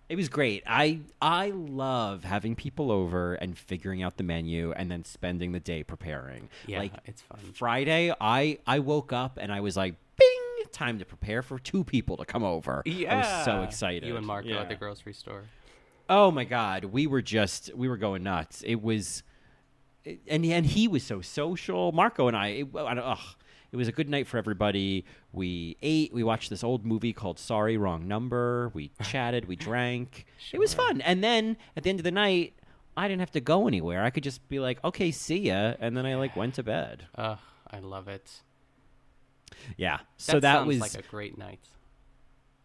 It 0.10 0.16
was 0.16 0.28
great. 0.30 0.64
I 0.68 1.02
I 1.22 1.50
love 1.52 2.24
having 2.24 2.56
people 2.56 2.92
over 2.92 3.36
and 3.36 3.58
figuring 3.58 4.04
out 4.04 4.18
the 4.18 4.24
menu 4.24 4.72
and 4.72 4.90
then 4.92 5.04
spending 5.06 5.52
the 5.52 5.60
day 5.60 5.84
preparing. 5.84 6.50
Yeah, 6.68 6.80
like 6.80 6.94
it's 7.06 7.22
fun. 7.22 7.40
Friday, 7.54 8.12
I 8.20 8.58
I 8.68 8.80
woke 8.80 9.14
up 9.14 9.38
and 9.42 9.52
I 9.52 9.62
was 9.62 9.76
like, 9.78 9.96
"Bing! 9.96 10.05
Time 10.76 11.00
to 11.00 11.06
prepare 11.06 11.42
for 11.42 11.58
two 11.58 11.84
people 11.84 12.18
to 12.18 12.26
come 12.26 12.44
over." 12.44 12.84
Yeah, 12.86 13.14
I 13.16 13.18
was 13.20 13.46
so 13.46 13.64
excited. 13.64 14.04
You 14.08 14.18
and 14.18 14.26
Marco 14.28 14.50
Yeah. 14.50 14.62
at 14.62 14.70
the 14.70 14.76
grocery 14.76 15.14
store. 15.14 15.44
Oh 16.10 16.30
my 16.32 16.44
god, 16.44 16.84
we 16.86 17.08
were 17.08 17.22
just 17.22 17.74
we 17.74 17.88
were 17.88 17.98
going 17.98 18.24
nuts. 18.24 18.62
It 18.68 18.82
was, 18.84 19.24
and 20.28 20.46
and 20.46 20.66
he 20.66 20.88
was 20.88 21.04
so 21.04 21.22
social. 21.22 21.92
Marco 21.92 22.28
and 22.28 22.36
I, 22.38 22.48
it, 22.50 22.68
I 22.76 22.98
ugh, 22.98 23.20
it 23.72 23.78
was 23.78 23.88
a 23.88 23.92
good 23.92 24.10
night 24.10 24.28
for 24.28 24.38
everybody. 24.38 25.06
We 25.32 25.78
ate. 25.82 26.14
We 26.14 26.24
watched 26.24 26.50
this 26.50 26.64
old 26.64 26.86
movie 26.86 27.14
called 27.14 27.40
Sorry 27.40 27.78
Wrong 27.78 28.08
Number. 28.08 28.70
We 28.74 28.92
chatted. 29.04 29.46
We 29.46 29.56
drank. 29.56 30.26
It 30.54 30.60
was 30.60 30.74
fun. 30.74 31.02
And 31.02 31.24
then 31.24 31.58
at 31.76 31.84
the 31.84 31.90
end 31.90 32.00
of 32.00 32.04
the 32.04 32.12
night, 32.12 32.54
I 32.98 33.08
didn't 33.08 33.22
have 33.22 33.32
to 33.32 33.42
go 33.42 33.68
anywhere. 33.68 34.04
I 34.04 34.10
could 34.10 34.24
just 34.24 34.48
be 34.48 34.60
like, 34.60 34.84
okay, 34.84 35.10
see 35.12 35.40
ya, 35.40 35.74
and 35.80 35.96
then 35.98 36.06
I 36.06 36.16
like 36.16 36.36
went 36.36 36.54
to 36.56 36.64
bed. 36.64 37.08
Ugh, 37.16 37.40
I 37.72 37.80
love 37.80 38.08
it. 38.08 38.42
Yeah. 39.78 40.00
So 40.18 40.40
that 40.40 40.54
sounds 40.56 40.68
was 40.68 40.80
like 40.80 40.96
a 40.96 41.02
great 41.08 41.38
night. 41.38 41.60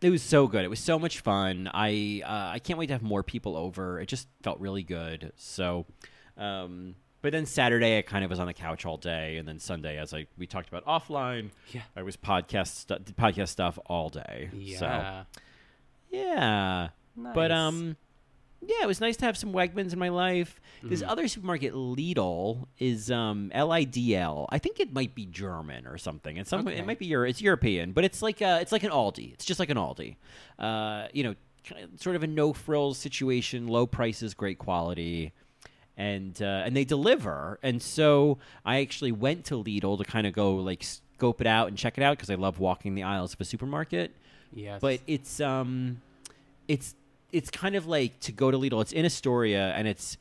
It 0.01 0.11
was 0.11 0.23
so 0.23 0.47
good. 0.47 0.65
It 0.65 0.69
was 0.71 0.81
so 0.81 0.99
much 0.99 1.21
fun. 1.21 1.71
I 1.73 2.23
uh, 2.25 2.55
I 2.55 2.59
can't 2.59 2.79
wait 2.79 2.87
to 2.87 2.95
have 2.95 3.03
more 3.03 3.23
people 3.23 3.57
over. 3.57 4.01
It 4.01 4.07
just 4.07 4.29
felt 4.43 4.59
really 4.59 4.83
good. 4.83 5.33
So, 5.37 5.85
um, 6.39 6.95
but 7.21 7.33
then 7.33 7.45
Saturday 7.45 7.99
I 7.99 8.03
kind 8.03 8.25
of 8.25 8.31
was 8.31 8.41
on 8.41 8.47
the 8.47 8.55
couch 8.55 8.87
all 8.87 8.97
day, 8.97 9.37
and 9.37 9.47
then 9.47 9.59
Sunday, 9.59 9.99
as 9.99 10.15
I 10.15 10.27
we 10.39 10.47
talked 10.47 10.69
about 10.71 10.87
offline, 10.87 11.51
Yeah. 11.71 11.83
I 11.95 12.03
was 12.03 12.17
podcast 12.17 12.69
stu- 12.69 12.95
podcast 13.13 13.49
stuff 13.49 13.79
all 13.87 14.09
day. 14.09 14.49
So 14.79 14.87
Yeah. 14.87 15.25
yeah, 16.11 16.89
but 17.17 17.51
um, 17.53 17.97
yeah, 18.63 18.83
it 18.83 18.87
was 18.87 19.01
nice 19.01 19.17
to 19.19 19.25
have 19.25 19.37
some 19.37 19.53
Wegmans 19.53 19.93
in 19.93 19.99
my 19.99 20.09
life. 20.11 20.61
This 20.83 21.01
Mm-hmm. 21.01 21.11
other 21.11 21.29
supermarket, 21.29 21.73
Lidl, 21.75 22.67
is 22.79 23.11
um 23.11 23.51
L 23.55 23.73
I 23.73 23.85
D 23.85 24.15
L. 24.17 24.47
I 24.51 24.59
think 24.59 24.81
it 24.81 24.93
might 24.93 25.15
be 25.15 25.27
German 25.27 25.87
or 25.87 25.99
something. 25.99 26.37
It's 26.37 26.51
some. 26.51 26.67
Okay. 26.67 26.79
It 26.79 26.87
might 26.87 26.99
be 26.99 27.07
Euro. 27.07 27.29
It's 27.29 27.41
European, 27.43 27.93
but 27.93 28.05
it's 28.05 28.23
like 28.23 28.41
uh 28.43 28.59
it's 28.61 28.73
like 28.73 28.83
an 28.83 28.91
Aldi. 28.91 29.33
It's 29.33 29.45
just 29.45 29.61
like 29.61 29.71
an 29.71 29.77
Aldi. 29.77 30.17
Uh, 30.59 31.09
you 31.13 31.23
know, 31.25 31.35
kind 31.65 31.85
of- 31.85 32.01
sort 32.01 32.17
of 32.17 32.23
a 32.23 32.27
no 32.27 32.53
frills 32.53 32.99
situation, 32.99 33.67
low 33.69 33.87
prices, 33.87 34.35
great 34.35 34.59
quality. 34.59 35.33
And 35.97 36.41
uh, 36.41 36.63
and 36.65 36.75
they 36.75 36.85
deliver, 36.85 37.59
and 37.63 37.83
so 37.83 38.39
I 38.65 38.81
actually 38.81 39.13
went 39.13 39.45
to 39.47 39.55
Lidl 39.63 39.99
to 39.99 40.05
kind 40.05 40.27
of 40.27 40.33
go 40.33 40.55
like 40.57 40.83
scope 40.83 41.43
it 41.43 41.47
out 41.47 41.69
and 41.69 41.77
check 41.77 41.99
it 41.99 42.03
out 42.03 42.17
because 42.17 42.31
I 42.31 42.37
love 42.37 42.59
walking 42.59 42.95
the 42.95 43.03
aisles 43.03 43.35
of 43.35 43.41
a 43.43 43.45
supermarket 43.45 44.17
Yes. 44.55 44.81
but 44.81 45.01
it's 45.07 45.41
um 45.41 46.01
it's 46.69 46.95
it's 47.33 47.51
kind 47.51 47.77
of 47.77 47.87
like 47.87 48.21
to 48.21 48.33
go 48.33 48.51
to 48.51 48.59
Lidl. 48.59 48.81
It's 48.83 48.93
in 48.93 49.05
Astoria 49.05 49.73
and 49.75 49.87
it's 49.87 50.17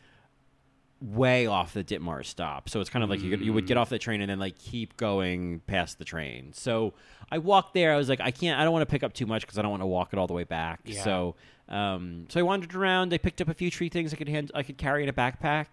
way 1.01 1.47
off 1.47 1.73
the 1.73 1.83
Ditmar 1.83 2.25
stop. 2.25 2.69
So 2.69 2.81
it's 2.81 2.89
kind 2.89 3.03
of 3.03 3.09
like 3.09 3.21
you, 3.21 3.37
you 3.37 3.53
would 3.53 3.67
get 3.67 3.77
off 3.77 3.89
the 3.89 3.99
train 3.99 4.21
and 4.21 4.29
then 4.29 4.39
like 4.39 4.57
keep 4.57 4.97
going 4.97 5.61
past 5.67 5.97
the 5.97 6.05
train. 6.05 6.51
So 6.53 6.93
I 7.31 7.37
walked 7.37 7.73
there. 7.73 7.93
I 7.93 7.97
was 7.97 8.09
like, 8.09 8.19
I 8.21 8.31
can't. 8.31 8.59
I 8.59 8.63
don't 8.63 8.73
want 8.73 8.81
to 8.81 8.91
pick 8.91 9.03
up 9.03 9.13
too 9.13 9.25
much 9.25 9.41
because 9.41 9.57
I 9.57 9.61
don't 9.61 9.71
want 9.71 9.83
to 9.83 9.87
walk 9.87 10.13
it 10.13 10.19
all 10.19 10.27
the 10.27 10.33
way 10.33 10.43
back. 10.43 10.81
Yeah. 10.85 11.03
So 11.03 11.35
um, 11.69 12.25
so 12.29 12.39
I 12.39 12.43
wandered 12.43 12.73
around. 12.73 13.13
I 13.13 13.17
picked 13.17 13.41
up 13.41 13.47
a 13.47 13.53
few 13.53 13.69
tree 13.69 13.89
things 13.89 14.11
I 14.13 14.17
could 14.17 14.27
hand 14.27 14.51
I 14.55 14.63
could 14.63 14.77
carry 14.77 15.03
in 15.03 15.09
a 15.09 15.13
backpack, 15.13 15.67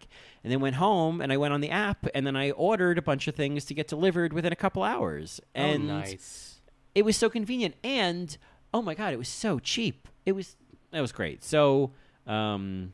and 0.44 0.52
then 0.52 0.60
went 0.60 0.76
home 0.76 1.20
and 1.20 1.32
I 1.32 1.38
went 1.38 1.54
on 1.54 1.60
the 1.60 1.70
app 1.70 2.06
and 2.14 2.26
then 2.26 2.36
I 2.36 2.50
ordered 2.52 2.98
a 2.98 3.02
bunch 3.02 3.26
of 3.26 3.34
things 3.34 3.64
to 3.66 3.74
get 3.74 3.88
delivered 3.88 4.32
within 4.32 4.52
a 4.52 4.56
couple 4.56 4.82
hours. 4.82 5.40
And 5.54 5.90
oh, 5.90 5.98
nice. 5.98 6.60
it 6.94 7.04
was 7.04 7.16
so 7.16 7.30
convenient 7.30 7.74
and 7.82 8.36
oh 8.74 8.82
my 8.82 8.94
god 8.94 9.12
it 9.14 9.16
was 9.16 9.28
so 9.28 9.58
cheap 9.58 10.06
it 10.26 10.32
was 10.32 10.56
that 10.96 11.02
was 11.02 11.12
great 11.12 11.44
so 11.44 11.90
um 12.26 12.92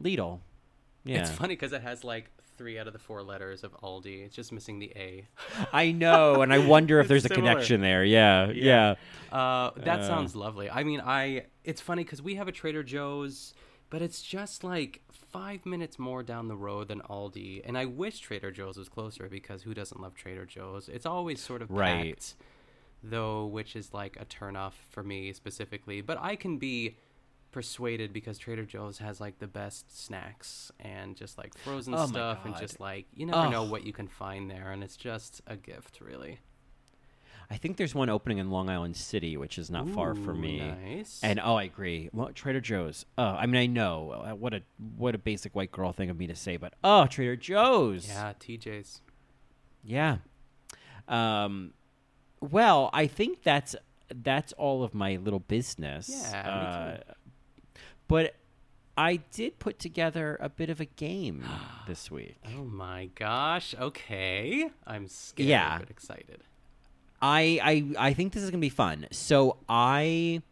lidl 0.00 0.40
yeah 1.04 1.20
It's 1.20 1.30
funny 1.30 1.54
because 1.54 1.72
it 1.72 1.82
has 1.82 2.02
like 2.02 2.30
three 2.56 2.78
out 2.78 2.86
of 2.86 2.92
the 2.92 2.98
four 3.00 3.22
letters 3.22 3.64
of 3.64 3.72
Aldi. 3.82 4.24
It's 4.24 4.34
just 4.34 4.52
missing 4.52 4.78
the 4.78 4.92
A. 4.96 5.26
i 5.72 5.90
know 5.90 6.40
and 6.42 6.52
i 6.52 6.58
wonder 6.58 7.00
if 7.00 7.08
there's 7.10 7.24
a 7.24 7.28
similar. 7.28 7.50
connection 7.52 7.80
there 7.80 8.04
yeah 8.04 8.48
yeah, 8.50 8.94
Uh, 9.32 9.70
that 9.76 10.00
Uh. 10.00 10.06
sounds 10.08 10.36
lovely. 10.36 10.70
I 10.70 10.84
mean, 10.84 11.00
I 11.04 11.46
it's 11.64 11.80
funny 11.80 12.04
because 12.04 12.22
we 12.22 12.36
have 12.36 12.46
a 12.48 12.52
Trader 12.52 12.84
Joe's, 12.84 13.52
but 13.90 14.00
it's 14.02 14.22
just 14.22 14.62
like 14.62 15.00
five 15.10 15.66
minutes 15.66 15.98
more 15.98 16.22
down 16.22 16.46
the 16.46 16.54
road 16.56 16.86
than 16.88 17.00
Aldi, 17.02 17.62
and 17.66 17.76
I 17.76 17.84
wish 17.86 18.20
Trader 18.20 18.52
Joe's 18.52 18.76
was 18.76 18.88
closer 18.88 19.28
because 19.28 19.62
who 19.64 19.74
doesn't 19.74 20.00
love 20.00 20.14
Trader 20.14 20.46
Joe's? 20.46 20.88
It's 20.88 21.06
always 21.06 21.40
sort 21.42 21.60
of 21.62 21.70
Right. 21.70 22.10
packed, 22.14 22.34
though, 23.10 23.46
which 23.46 23.76
is 23.76 23.92
like 23.92 24.16
a 24.20 24.24
turnoff 24.24 24.72
for 24.90 25.02
me 25.02 25.32
specifically. 25.32 26.00
But 26.00 26.18
I 26.20 26.36
can 26.36 26.58
be 26.58 26.96
persuaded 27.52 28.12
because 28.12 28.36
Trader 28.38 28.64
Joe's 28.64 28.98
has 28.98 29.20
like 29.20 29.38
the 29.38 29.46
best 29.46 29.96
snacks 30.04 30.72
and 30.80 31.14
just 31.16 31.38
like 31.38 31.56
frozen 31.58 31.94
Oh 31.94 32.06
stuff 32.06 32.44
and 32.44 32.56
just 32.56 32.80
like 32.80 33.06
you 33.14 33.26
never 33.26 33.48
know 33.48 33.62
what 33.64 33.84
you 33.86 33.92
can 33.92 34.08
find 34.08 34.50
there, 34.50 34.72
and 34.72 34.82
it's 34.82 34.96
just 34.96 35.40
a 35.46 35.56
gift, 35.56 36.00
really. 36.00 36.40
i 37.50 37.56
think 37.56 37.76
there's 37.76 37.94
one 37.94 38.08
opening 38.08 38.38
in 38.38 38.50
long 38.50 38.70
island 38.70 38.96
city 38.96 39.36
which 39.36 39.58
is 39.58 39.70
not 39.70 39.86
far 39.90 40.14
from 40.14 40.40
me 40.40 40.60
Nice. 40.60 41.20
and 41.22 41.38
oh 41.38 41.56
i 41.56 41.64
agree 41.64 42.08
well 42.12 42.30
trader 42.32 42.60
joe's 42.60 43.04
uh, 43.18 43.36
i 43.38 43.44
mean 43.44 43.60
i 43.60 43.66
know 43.66 44.10
uh, 44.12 44.34
what 44.34 44.54
a 44.54 44.62
what 44.96 45.14
a 45.14 45.18
basic 45.18 45.54
white 45.54 45.70
girl 45.70 45.92
thing 45.92 46.08
of 46.08 46.18
me 46.18 46.26
to 46.26 46.34
say 46.34 46.56
but 46.56 46.72
oh 46.82 47.04
trader 47.06 47.36
joe's 47.36 48.08
yeah, 48.08 48.32
TJ's. 48.40 49.02
Yeah. 49.84 50.16
Um, 51.06 51.74
well, 52.50 52.90
I 52.92 53.06
think 53.06 53.42
that's 53.42 53.74
that's 54.14 54.52
all 54.54 54.82
of 54.84 54.94
my 54.94 55.16
little 55.16 55.40
business. 55.40 56.08
Yeah, 56.10 57.00
Uh, 57.08 57.12
but 58.08 58.34
I 58.96 59.16
did 59.32 59.58
put 59.58 59.78
together 59.78 60.36
a 60.40 60.48
bit 60.48 60.70
of 60.70 60.80
a 60.80 60.84
game 60.84 61.44
this 61.88 62.10
week. 62.10 62.36
Oh 62.56 62.64
my 62.64 63.10
gosh. 63.14 63.74
Okay. 63.78 64.68
I'm 64.86 65.08
scared 65.08 65.48
Yeah. 65.48 65.78
but 65.78 65.90
excited. 65.90 66.42
I, 67.22 67.58
I 67.98 68.08
I 68.10 68.12
think 68.14 68.32
this 68.34 68.42
is 68.42 68.50
gonna 68.50 68.60
be 68.60 68.68
fun. 68.68 69.06
So 69.10 69.56
I, 69.68 70.42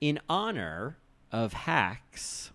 in 0.00 0.20
honor 0.28 0.96
of 1.32 1.52
Hacks. 1.52 2.52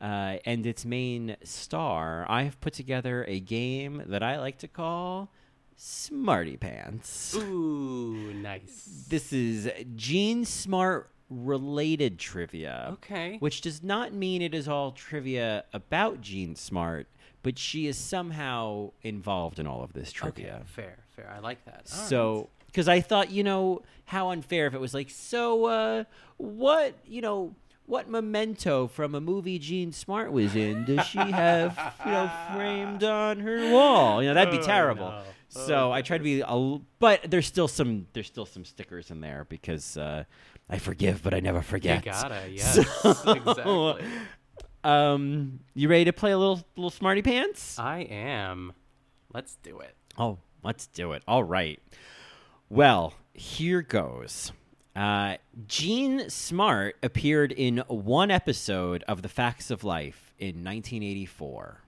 Uh, 0.00 0.36
and 0.44 0.66
its 0.66 0.84
main 0.84 1.34
star, 1.44 2.26
I 2.28 2.42
have 2.42 2.60
put 2.60 2.74
together 2.74 3.24
a 3.26 3.40
game 3.40 4.02
that 4.06 4.22
I 4.22 4.38
like 4.38 4.58
to 4.58 4.68
call 4.68 5.30
Smarty 5.76 6.56
Pants. 6.56 7.34
Ooh, 7.36 8.32
nice. 8.34 9.06
This 9.08 9.32
is 9.32 9.70
Jean 9.96 10.44
Smart 10.44 11.10
related 11.30 12.18
trivia. 12.18 12.90
Okay. 12.94 13.36
Which 13.38 13.60
does 13.60 13.82
not 13.82 14.12
mean 14.12 14.42
it 14.42 14.54
is 14.54 14.68
all 14.68 14.92
trivia 14.92 15.64
about 15.72 16.20
Jean 16.20 16.54
Smart, 16.54 17.08
but 17.42 17.58
she 17.58 17.86
is 17.86 17.96
somehow 17.96 18.92
involved 19.02 19.58
in 19.58 19.66
all 19.66 19.82
of 19.82 19.92
this 19.92 20.10
Okay, 20.10 20.18
trivia. 20.18 20.62
fair, 20.66 20.98
fair. 21.16 21.32
I 21.34 21.40
like 21.40 21.64
that. 21.64 21.90
All 21.92 21.98
right. 22.00 22.08
So, 22.08 22.48
because 22.66 22.88
I 22.88 23.00
thought, 23.00 23.30
you 23.30 23.42
know, 23.44 23.82
how 24.04 24.30
unfair 24.30 24.66
if 24.66 24.74
it 24.74 24.80
was 24.80 24.94
like, 24.94 25.10
so, 25.10 25.64
uh, 25.66 26.04
what, 26.36 26.94
you 27.06 27.20
know, 27.20 27.54
what 27.86 28.08
memento 28.08 28.86
from 28.86 29.14
a 29.14 29.20
movie 29.20 29.58
Jean 29.58 29.92
Smart 29.92 30.32
was 30.32 30.56
in 30.56 30.84
does 30.86 31.06
she 31.06 31.18
have, 31.18 31.78
you 32.06 32.10
know, 32.12 32.30
framed 32.54 33.04
on 33.04 33.40
her 33.40 33.70
wall? 33.72 34.22
You 34.22 34.28
know, 34.30 34.34
that'd 34.34 34.58
be 34.58 34.64
terrible. 34.64 35.08
no. 35.10 35.22
So 35.54 35.92
I 35.92 36.02
tried 36.02 36.18
to 36.18 36.24
be, 36.24 36.40
a, 36.46 36.78
but 36.98 37.20
there's 37.30 37.46
still 37.46 37.68
some, 37.68 38.06
there's 38.12 38.26
still 38.26 38.46
some 38.46 38.64
stickers 38.64 39.10
in 39.10 39.20
there 39.20 39.46
because 39.48 39.96
uh, 39.96 40.24
I 40.68 40.78
forgive, 40.78 41.22
but 41.22 41.32
I 41.34 41.40
never 41.40 41.62
forget. 41.62 42.04
you 42.04 42.12
gotta, 42.12 42.42
yes, 42.50 42.74
So- 43.02 43.32
exactly. 43.32 44.04
Um, 44.82 45.60
you 45.74 45.88
ready 45.88 46.04
to 46.06 46.12
play 46.12 46.32
a 46.32 46.38
little, 46.38 46.62
little 46.76 46.90
smarty 46.90 47.22
pants? 47.22 47.78
I 47.78 48.00
am. 48.00 48.72
Let's 49.32 49.56
do 49.62 49.78
it. 49.80 49.94
Oh, 50.18 50.38
let's 50.62 50.86
do 50.88 51.12
it. 51.12 51.22
All 51.26 51.42
right. 51.42 51.80
Well, 52.68 53.14
here 53.32 53.80
goes. 53.82 54.52
Uh, 54.94 55.36
Jean 55.66 56.28
Smart 56.28 56.96
appeared 57.02 57.50
in 57.52 57.78
one 57.88 58.30
episode 58.30 59.02
of 59.08 59.22
The 59.22 59.28
Facts 59.28 59.70
of 59.70 59.84
Life 59.84 60.34
in 60.38 60.62
1984. 60.64 61.80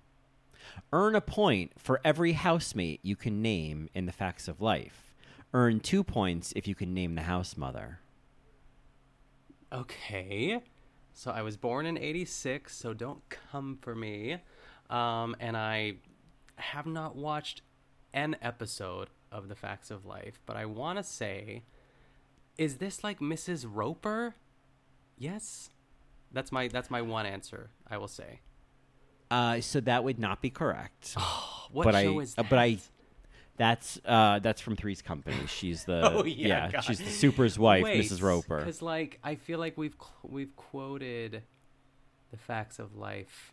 Earn 0.92 1.14
a 1.14 1.20
point 1.20 1.72
for 1.78 2.00
every 2.04 2.32
housemate 2.32 3.00
you 3.02 3.16
can 3.16 3.42
name 3.42 3.88
in 3.94 4.06
The 4.06 4.12
Facts 4.12 4.48
of 4.48 4.60
Life. 4.60 5.14
Earn 5.52 5.80
two 5.80 6.04
points 6.04 6.52
if 6.56 6.68
you 6.68 6.74
can 6.74 6.94
name 6.94 7.14
the 7.14 7.22
house 7.22 7.56
mother. 7.56 8.00
Okay. 9.72 10.60
So 11.12 11.30
I 11.30 11.42
was 11.42 11.56
born 11.56 11.86
in 11.86 11.96
86, 11.96 12.76
so 12.76 12.92
don't 12.92 13.22
come 13.28 13.78
for 13.80 13.94
me. 13.94 14.38
Um, 14.90 15.34
and 15.40 15.56
I 15.56 15.94
have 16.56 16.86
not 16.86 17.16
watched 17.16 17.62
an 18.12 18.36
episode 18.42 19.08
of 19.32 19.48
The 19.48 19.54
Facts 19.54 19.90
of 19.90 20.04
Life, 20.04 20.40
but 20.46 20.56
I 20.56 20.66
want 20.66 20.98
to 20.98 21.02
say 21.02 21.62
is 22.58 22.76
this 22.76 23.04
like 23.04 23.20
Mrs. 23.20 23.66
Roper? 23.68 24.34
Yes. 25.18 25.70
That's 26.32 26.50
my 26.50 26.68
that's 26.68 26.90
my 26.90 27.02
one 27.02 27.26
answer, 27.26 27.70
I 27.88 27.98
will 27.98 28.08
say. 28.08 28.40
Uh, 29.30 29.60
so 29.60 29.80
that 29.80 30.04
would 30.04 30.18
not 30.18 30.40
be 30.42 30.50
correct. 30.50 31.16
What 31.72 31.82
but 31.82 32.00
show 32.00 32.20
I, 32.20 32.22
is 32.22 32.32
uh, 32.38 32.42
that? 32.42 32.48
but 32.48 32.58
I, 32.60 32.78
that's 33.56 34.00
uh, 34.04 34.38
that's 34.38 34.60
from 34.60 34.76
Three's 34.76 35.02
Company. 35.02 35.46
She's 35.48 35.84
the 35.84 36.10
Oh, 36.14 36.24
yeah, 36.24 36.70
God. 36.70 36.82
she's 36.82 37.00
the 37.00 37.10
super's 37.10 37.58
wife, 37.58 37.82
Wait, 37.82 38.00
Mrs. 38.00 38.22
Roper. 38.22 38.58
Because 38.58 38.80
like 38.80 39.18
I 39.24 39.34
feel 39.34 39.58
like 39.58 39.76
we've 39.76 39.96
we've 40.22 40.54
quoted 40.54 41.42
the 42.30 42.36
facts 42.36 42.78
of 42.78 42.96
life. 42.96 43.52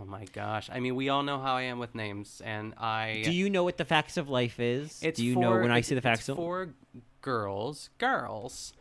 Oh 0.00 0.04
my 0.04 0.24
gosh! 0.32 0.70
I 0.72 0.80
mean, 0.80 0.96
we 0.96 1.08
all 1.08 1.22
know 1.22 1.38
how 1.38 1.56
I 1.56 1.62
am 1.62 1.78
with 1.78 1.94
names, 1.94 2.42
and 2.44 2.74
I. 2.76 3.22
Do 3.24 3.32
you 3.32 3.48
know 3.48 3.64
what 3.64 3.76
the 3.76 3.84
facts 3.84 4.16
of 4.16 4.28
life 4.28 4.60
is? 4.60 5.00
It's 5.02 5.18
Do 5.18 5.24
you 5.24 5.34
for, 5.34 5.40
know 5.40 5.50
when 5.52 5.70
I 5.70 5.82
say 5.82 5.94
the 5.94 6.00
facts 6.00 6.20
it's 6.20 6.30
of 6.30 6.36
for 6.36 6.74
girls, 7.20 7.90
girls, 7.98 8.72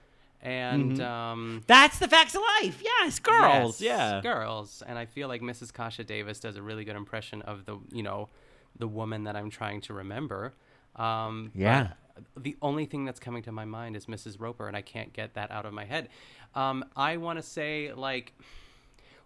and 0.41 0.93
Mm-hmm. 0.97 1.01
um. 1.01 1.61
That's 1.67 1.99
the 1.99 2.07
facts 2.07 2.35
of 2.35 2.41
life. 2.61 2.81
Yes, 2.83 3.19
girls. 3.19 3.81
yes, 3.81 3.97
yeah. 3.99 4.21
girls, 4.21 4.81
and 4.87 4.97
I 4.97 5.05
feel 5.05 5.27
like 5.27 5.41
Mrs. 5.41 5.73
Kasha 5.73 6.03
Davis 6.03 6.39
does 6.39 6.55
a 6.57 6.61
really 6.61 6.83
good 6.85 6.95
impression 6.95 7.41
of 7.43 7.65
the 7.65 7.77
you 7.91 8.03
know, 8.03 8.29
the 8.77 8.87
woman 8.87 9.23
that 9.25 9.35
I'm 9.35 9.49
trying 9.49 9.81
to 9.81 9.93
remember. 9.93 10.53
Um, 10.95 11.51
Yeah. 11.55 11.93
The 12.35 12.57
only 12.61 12.85
thing 12.85 13.05
that's 13.05 13.19
coming 13.19 13.43
to 13.43 13.51
my 13.53 13.63
mind 13.63 13.95
is 13.95 14.07
Mrs. 14.07 14.41
Roper, 14.41 14.67
and 14.67 14.75
I 14.75 14.81
can't 14.81 15.13
get 15.13 15.35
that 15.35 15.51
out 15.51 15.65
of 15.65 15.73
my 15.73 15.85
head. 15.85 16.09
Um, 16.55 16.83
I 16.95 17.17
want 17.17 17.39
to 17.39 17.43
say 17.43 17.93
like. 17.93 18.33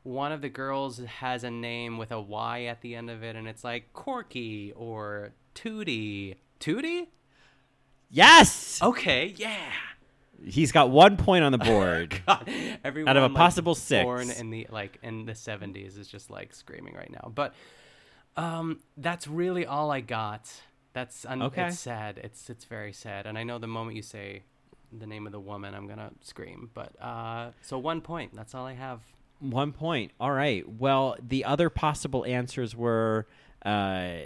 One 0.06 0.34
of 0.34 0.42
the 0.42 0.50
girls 0.50 0.98
has 0.98 1.46
a 1.46 1.50
name 1.50 1.98
with 1.98 2.12
a 2.12 2.20
Y 2.20 2.66
at 2.66 2.82
the 2.82 2.94
end 2.94 3.10
of 3.10 3.24
it, 3.24 3.38
and 3.38 3.48
it's 3.48 3.64
like 3.64 3.94
Corky 3.94 4.74
or 4.76 5.32
Tootie. 5.56 6.36
Tootie? 6.60 7.08
Yes. 8.10 8.82
Okay, 8.82 9.34
yeah. 9.38 9.72
He's 10.46 10.72
got 10.72 10.90
one 10.90 11.18
point 11.18 11.44
on 11.44 11.52
the 11.52 11.58
board. 11.72 12.22
God, 12.26 12.50
everyone 12.84 13.10
Out 13.10 13.18
of 13.18 13.24
a 13.24 13.28
like, 13.28 13.36
possible 13.36 13.76
six. 13.76 14.04
born 14.04 14.30
in 14.32 14.50
the 14.50 14.68
like 14.70 15.00
in 15.04 15.26
the 15.26 15.36
seventies 15.36 15.98
is 15.98 16.08
just 16.08 16.30
like 16.30 16.54
screaming 16.54 16.96
right 16.96 17.12
now. 17.12 17.32
But 17.34 17.54
um, 18.36 18.80
that's 18.98 19.28
really 19.28 19.66
all 19.66 19.92
I 19.92 20.02
got. 20.02 20.52
That's 20.94 21.26
un- 21.26 21.42
Okay. 21.44 21.68
It's 21.68 21.80
sad. 21.80 22.20
It's 22.24 22.50
it's 22.50 22.66
very 22.66 22.94
sad. 22.94 23.26
And 23.26 23.38
I 23.38 23.44
know 23.44 23.58
the 23.60 23.68
moment 23.68 23.96
you 23.96 24.02
say 24.04 24.44
the 24.92 25.08
name 25.08 25.26
of 25.26 25.32
the 25.32 25.40
woman, 25.40 25.74
I'm 25.74 25.88
gonna 25.88 26.12
scream. 26.22 26.70
But 26.74 26.92
uh, 27.02 27.52
so 27.62 27.78
one 27.80 28.02
point. 28.02 28.36
That's 28.36 28.54
all 28.54 28.66
I 28.66 28.74
have. 28.74 29.00
one 29.40 29.72
point. 29.72 30.12
All 30.20 30.32
right. 30.32 30.68
Well, 30.68 31.16
the 31.26 31.46
other 31.46 31.70
possible 31.70 32.26
answers 32.26 32.76
were, 32.76 33.28
uh, 33.66 34.26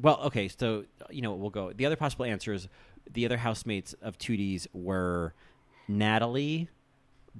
well, 0.00 0.20
okay. 0.26 0.48
So 0.48 0.84
you 1.10 1.22
know, 1.22 1.32
we'll 1.34 1.50
go. 1.50 1.72
The 1.72 1.86
other 1.86 1.96
possible 1.96 2.24
answers, 2.26 2.68
the 3.10 3.24
other 3.24 3.38
housemates 3.38 3.92
of 4.02 4.18
Tootie's 4.18 4.66
were 4.72 5.34
Natalie, 5.88 6.68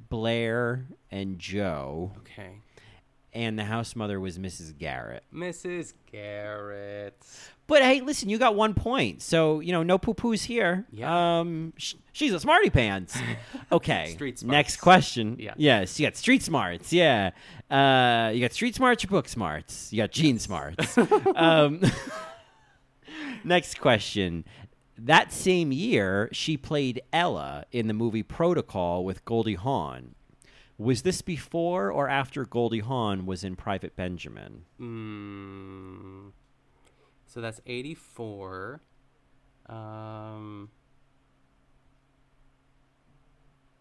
Blair, 0.09 0.87
and 1.11 1.39
Jo, 1.39 2.13
Okay, 2.19 2.59
and 3.33 3.59
the 3.59 3.65
house 3.65 3.97
mother 3.97 4.21
was 4.21 4.39
Mrs. 4.39 4.77
Garrett. 4.77 5.25
Mrs. 5.33 5.95
Garrett. 6.11 7.17
But 7.67 7.83
hey, 7.83 8.03
listen, 8.03 8.29
you 8.29 8.37
got 8.39 8.55
one 8.55 8.75
point, 8.75 9.23
so 9.23 9.61
you 9.61 9.73
know 9.73 9.83
no 9.83 9.97
poo 9.97 10.13
poos 10.15 10.45
here. 10.45 10.85
Yeah. 10.93 11.39
Um, 11.41 11.73
sh- 11.79 11.95
she's 12.13 12.33
a 12.33 12.41
smarty 12.41 12.71
pants. 12.71 13.17
Okay. 13.73 14.13
Street 14.13 14.45
Next 14.45 14.77
question. 14.77 15.37
Yeah. 15.39 15.55
Yes, 15.57 15.99
you 15.99 16.07
got 16.07 16.17
street 16.17 16.43
smarts. 16.43 16.93
Yeah. 16.93 17.31
Uh, 17.71 18.31
you 18.33 18.41
got 18.41 18.53
street 18.53 18.75
smarts 18.75 19.03
or 19.03 19.09
book 19.09 19.27
smarts. 19.27 19.93
You 19.93 20.03
got 20.03 20.13
gene 20.13 20.39
smarts. 20.39 20.97
um, 21.35 21.81
next 23.45 23.81
question. 23.81 24.45
That 24.97 25.33
same 25.33 25.73
year, 25.73 26.29
she 26.33 26.57
played 26.57 27.03
Ella 27.13 27.65
in 27.73 27.89
the 27.89 27.95
movie 27.95 28.23
Protocol 28.23 29.05
with 29.05 29.25
Goldie 29.25 29.55
Hawn. 29.55 30.15
Was 30.79 31.03
this 31.03 31.23
before 31.23 31.91
or 31.91 32.09
after 32.09 32.45
Goldie 32.45 32.81
Hawn 32.81 33.27
was 33.27 33.45
in 33.45 33.57
Private 33.57 33.97
Benjamin? 33.97 34.65
Mm, 34.81 36.33
so 37.27 37.41
that's 37.41 37.61
84. 37.67 38.81
Um, 39.69 40.71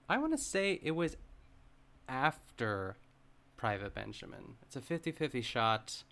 I 0.08 0.17
want 0.17 0.34
to 0.34 0.38
say 0.38 0.79
it 0.84 0.91
was 0.91 1.17
after 2.08 2.98
Private 3.58 3.96
Benjamin. 3.96 4.55
It's 4.63 4.75
a 4.75 4.82
50 4.82 5.12
50 5.12 5.41
shot. 5.41 6.03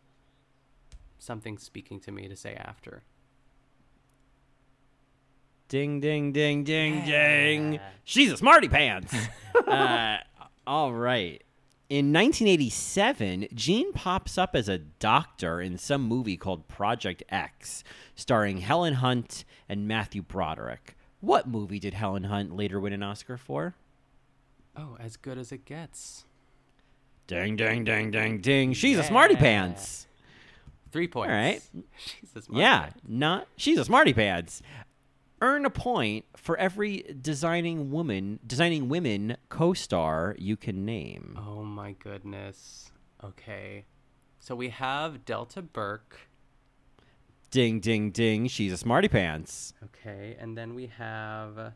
Something 1.19 1.57
speaking 1.59 1.99
to 2.01 2.11
me 2.11 2.27
to 2.27 2.35
say 2.35 2.55
after. 2.55 3.03
Ding, 5.71 6.01
ding, 6.01 6.33
ding, 6.33 6.65
ding, 6.65 7.05
ding. 7.05 7.79
She's 8.03 8.29
a 8.29 8.35
smarty 8.35 8.67
pants. 8.67 9.15
uh, 9.67 10.17
all 10.67 10.91
right. 10.93 11.41
In 11.89 12.07
1987, 12.11 13.47
Jean 13.53 13.93
pops 13.93 14.37
up 14.37 14.53
as 14.53 14.67
a 14.67 14.77
doctor 14.79 15.61
in 15.61 15.77
some 15.77 16.01
movie 16.01 16.35
called 16.35 16.67
Project 16.67 17.23
X, 17.29 17.85
starring 18.15 18.57
Helen 18.57 18.95
Hunt 18.95 19.45
and 19.69 19.87
Matthew 19.87 20.21
Broderick. 20.21 20.97
What 21.21 21.47
movie 21.47 21.79
did 21.79 21.93
Helen 21.93 22.25
Hunt 22.25 22.53
later 22.53 22.77
win 22.77 22.91
an 22.91 23.01
Oscar 23.01 23.37
for? 23.37 23.75
Oh, 24.75 24.97
as 24.99 25.15
good 25.15 25.37
as 25.37 25.53
it 25.53 25.63
gets. 25.63 26.25
Ding, 27.27 27.55
ding, 27.55 27.85
ding, 27.85 28.11
ding, 28.11 28.41
ding. 28.41 28.73
She's 28.73 28.97
a 28.97 29.03
smarty 29.03 29.37
pants. 29.37 30.05
Three 30.91 31.07
points. 31.07 31.29
All 31.31 31.37
right. 31.37 31.61
She's 31.97 32.35
a 32.35 32.41
smart 32.41 32.59
Yeah, 32.59 32.79
guy. 32.87 32.93
not 33.07 33.47
she's 33.55 33.77
a 33.77 33.85
smarty 33.85 34.11
pants. 34.11 34.61
Earn 35.41 35.65
a 35.65 35.71
point 35.71 36.25
for 36.35 36.55
every 36.57 37.03
designing 37.19 37.89
woman, 37.89 38.39
designing 38.45 38.89
women 38.89 39.37
co-star 39.49 40.35
you 40.37 40.55
can 40.55 40.85
name. 40.85 41.35
Oh 41.39 41.63
my 41.63 41.93
goodness. 41.93 42.91
Okay. 43.23 43.85
So 44.39 44.55
we 44.55 44.69
have 44.69 45.25
Delta 45.25 45.63
Burke. 45.63 46.19
Ding, 47.49 47.79
ding, 47.79 48.11
ding. 48.11 48.47
She's 48.47 48.71
a 48.71 48.77
smarty 48.77 49.07
pants. 49.07 49.73
Okay, 49.83 50.37
and 50.39 50.57
then 50.57 50.73
we 50.73 50.87
have 50.97 51.73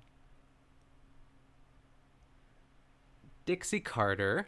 Dixie 3.46 3.82
Carter. 3.82 4.48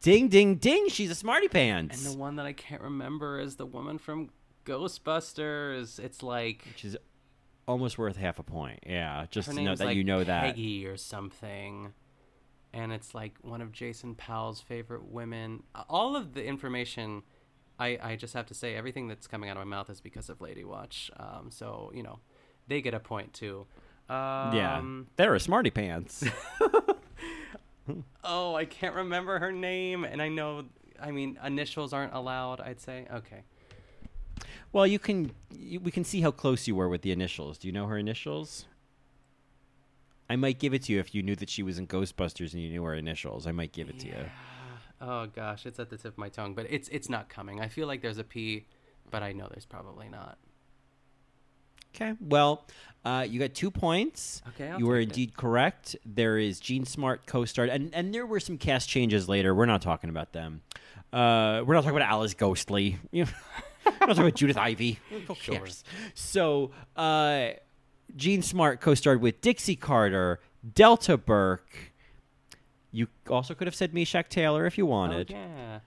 Ding, 0.00 0.28
ding, 0.28 0.56
ding. 0.56 0.88
She's 0.88 1.10
a 1.10 1.14
smarty 1.14 1.48
pants. 1.48 2.04
And 2.04 2.14
the 2.14 2.18
one 2.18 2.36
that 2.36 2.46
I 2.46 2.52
can't 2.52 2.80
remember 2.80 3.38
is 3.40 3.56
the 3.56 3.66
woman 3.66 3.98
from 3.98 4.30
Ghostbusters. 4.64 5.98
It's 5.98 6.22
like 6.22 6.64
Which 6.66 6.84
is 6.84 6.96
almost 7.66 7.98
worth 7.98 8.16
half 8.16 8.38
a 8.38 8.42
point. 8.42 8.80
Yeah, 8.86 9.26
just 9.30 9.48
her 9.48 9.54
to 9.54 9.62
know 9.62 9.74
that 9.74 9.84
like 9.84 9.96
you 9.96 10.04
know 10.04 10.24
that. 10.24 10.42
Peggy 10.42 10.86
or 10.86 10.96
something. 10.96 11.92
And 12.72 12.92
it's 12.92 13.14
like 13.14 13.36
one 13.42 13.60
of 13.60 13.70
Jason 13.70 14.14
Powell's 14.16 14.60
favorite 14.60 15.04
women. 15.04 15.62
All 15.88 16.16
of 16.16 16.34
the 16.34 16.44
information 16.44 17.22
I, 17.78 17.98
I 18.02 18.16
just 18.16 18.34
have 18.34 18.46
to 18.46 18.54
say 18.54 18.74
everything 18.74 19.08
that's 19.08 19.26
coming 19.26 19.48
out 19.48 19.56
of 19.56 19.66
my 19.66 19.76
mouth 19.76 19.90
is 19.90 20.00
because 20.00 20.28
of 20.28 20.40
Lady 20.40 20.64
Watch. 20.64 21.10
Um, 21.16 21.50
so 21.50 21.92
you 21.94 22.02
know, 22.02 22.18
they 22.68 22.80
get 22.80 22.94
a 22.94 23.00
point 23.00 23.32
too. 23.32 23.66
Um, 24.08 24.54
yeah, 24.54 24.82
they're 25.16 25.34
a 25.34 25.40
smarty 25.40 25.70
pants. 25.70 26.24
Oh, 28.22 28.54
I 28.54 28.64
can't 28.64 28.94
remember 28.94 29.38
her 29.38 29.52
name, 29.52 30.04
and 30.04 30.22
I 30.22 30.28
know. 30.28 30.64
I 31.00 31.10
mean, 31.10 31.38
initials 31.44 31.92
aren't 31.92 32.14
allowed. 32.14 32.60
I'd 32.60 32.80
say. 32.80 33.06
Okay. 33.12 33.42
Well, 34.74 34.88
you 34.88 34.98
can 34.98 35.30
you, 35.56 35.78
we 35.78 35.92
can 35.92 36.02
see 36.02 36.20
how 36.20 36.32
close 36.32 36.66
you 36.66 36.74
were 36.74 36.88
with 36.88 37.02
the 37.02 37.12
initials. 37.12 37.58
Do 37.58 37.68
you 37.68 37.72
know 37.72 37.86
her 37.86 37.96
initials? 37.96 38.66
I 40.28 40.34
might 40.34 40.58
give 40.58 40.74
it 40.74 40.82
to 40.84 40.92
you 40.92 40.98
if 40.98 41.14
you 41.14 41.22
knew 41.22 41.36
that 41.36 41.48
she 41.48 41.62
was 41.62 41.78
in 41.78 41.86
Ghostbusters 41.86 42.54
and 42.54 42.62
you 42.62 42.68
knew 42.68 42.82
her 42.82 42.94
initials. 42.94 43.46
I 43.46 43.52
might 43.52 43.70
give 43.70 43.88
it 43.88 44.00
to 44.00 44.08
you. 44.08 44.24
Oh 45.00 45.26
gosh, 45.26 45.64
it's 45.64 45.78
at 45.78 45.90
the 45.90 45.96
tip 45.96 46.14
of 46.14 46.18
my 46.18 46.28
tongue, 46.28 46.54
but 46.54 46.66
it's 46.68 46.88
it's 46.88 47.08
not 47.08 47.28
coming. 47.28 47.60
I 47.60 47.68
feel 47.68 47.86
like 47.86 48.02
there's 48.02 48.18
a 48.18 48.24
P, 48.24 48.66
but 49.12 49.22
I 49.22 49.30
know 49.30 49.46
there's 49.48 49.64
probably 49.64 50.08
not. 50.08 50.38
Okay. 51.94 52.14
Well, 52.20 52.66
uh, 53.04 53.24
you 53.28 53.38
got 53.38 53.54
two 53.54 53.70
points. 53.70 54.42
Okay, 54.48 54.70
I'll 54.70 54.80
you 54.80 54.86
were 54.86 54.98
take 54.98 55.08
it. 55.08 55.10
indeed 55.10 55.36
correct. 55.36 55.94
There 56.04 56.36
is 56.36 56.58
Jean 56.58 56.84
Smart 56.84 57.26
co-starred, 57.26 57.68
and 57.68 57.94
and 57.94 58.12
there 58.12 58.26
were 58.26 58.40
some 58.40 58.58
cast 58.58 58.88
changes 58.88 59.28
later. 59.28 59.54
We're 59.54 59.66
not 59.66 59.82
talking 59.82 60.10
about 60.10 60.32
them. 60.32 60.62
Uh, 61.12 61.62
we're 61.64 61.74
not 61.74 61.84
talking 61.84 61.96
about 61.96 62.10
Alice 62.10 62.34
Ghostley. 62.34 62.96
We're 63.84 63.92
not 63.92 64.08
talking 64.08 64.22
about 64.22 64.34
Judith 64.34 64.56
Ivey. 64.56 64.98
Who 65.10 65.34
cares? 65.34 65.84
So, 66.14 66.70
uh, 66.96 67.50
Jean 68.16 68.42
Smart 68.42 68.80
co-starred 68.80 69.20
with 69.20 69.40
Dixie 69.40 69.76
Carter, 69.76 70.40
Delta 70.74 71.16
Burke. 71.16 71.92
You 72.92 73.08
also 73.28 73.54
could 73.54 73.66
have 73.66 73.74
said 73.74 73.92
Meshach 73.92 74.28
Taylor 74.28 74.66
if 74.66 74.78
you 74.78 74.86
wanted, 74.86 75.32
Oh, 75.32 75.36
yeah. 75.36 75.78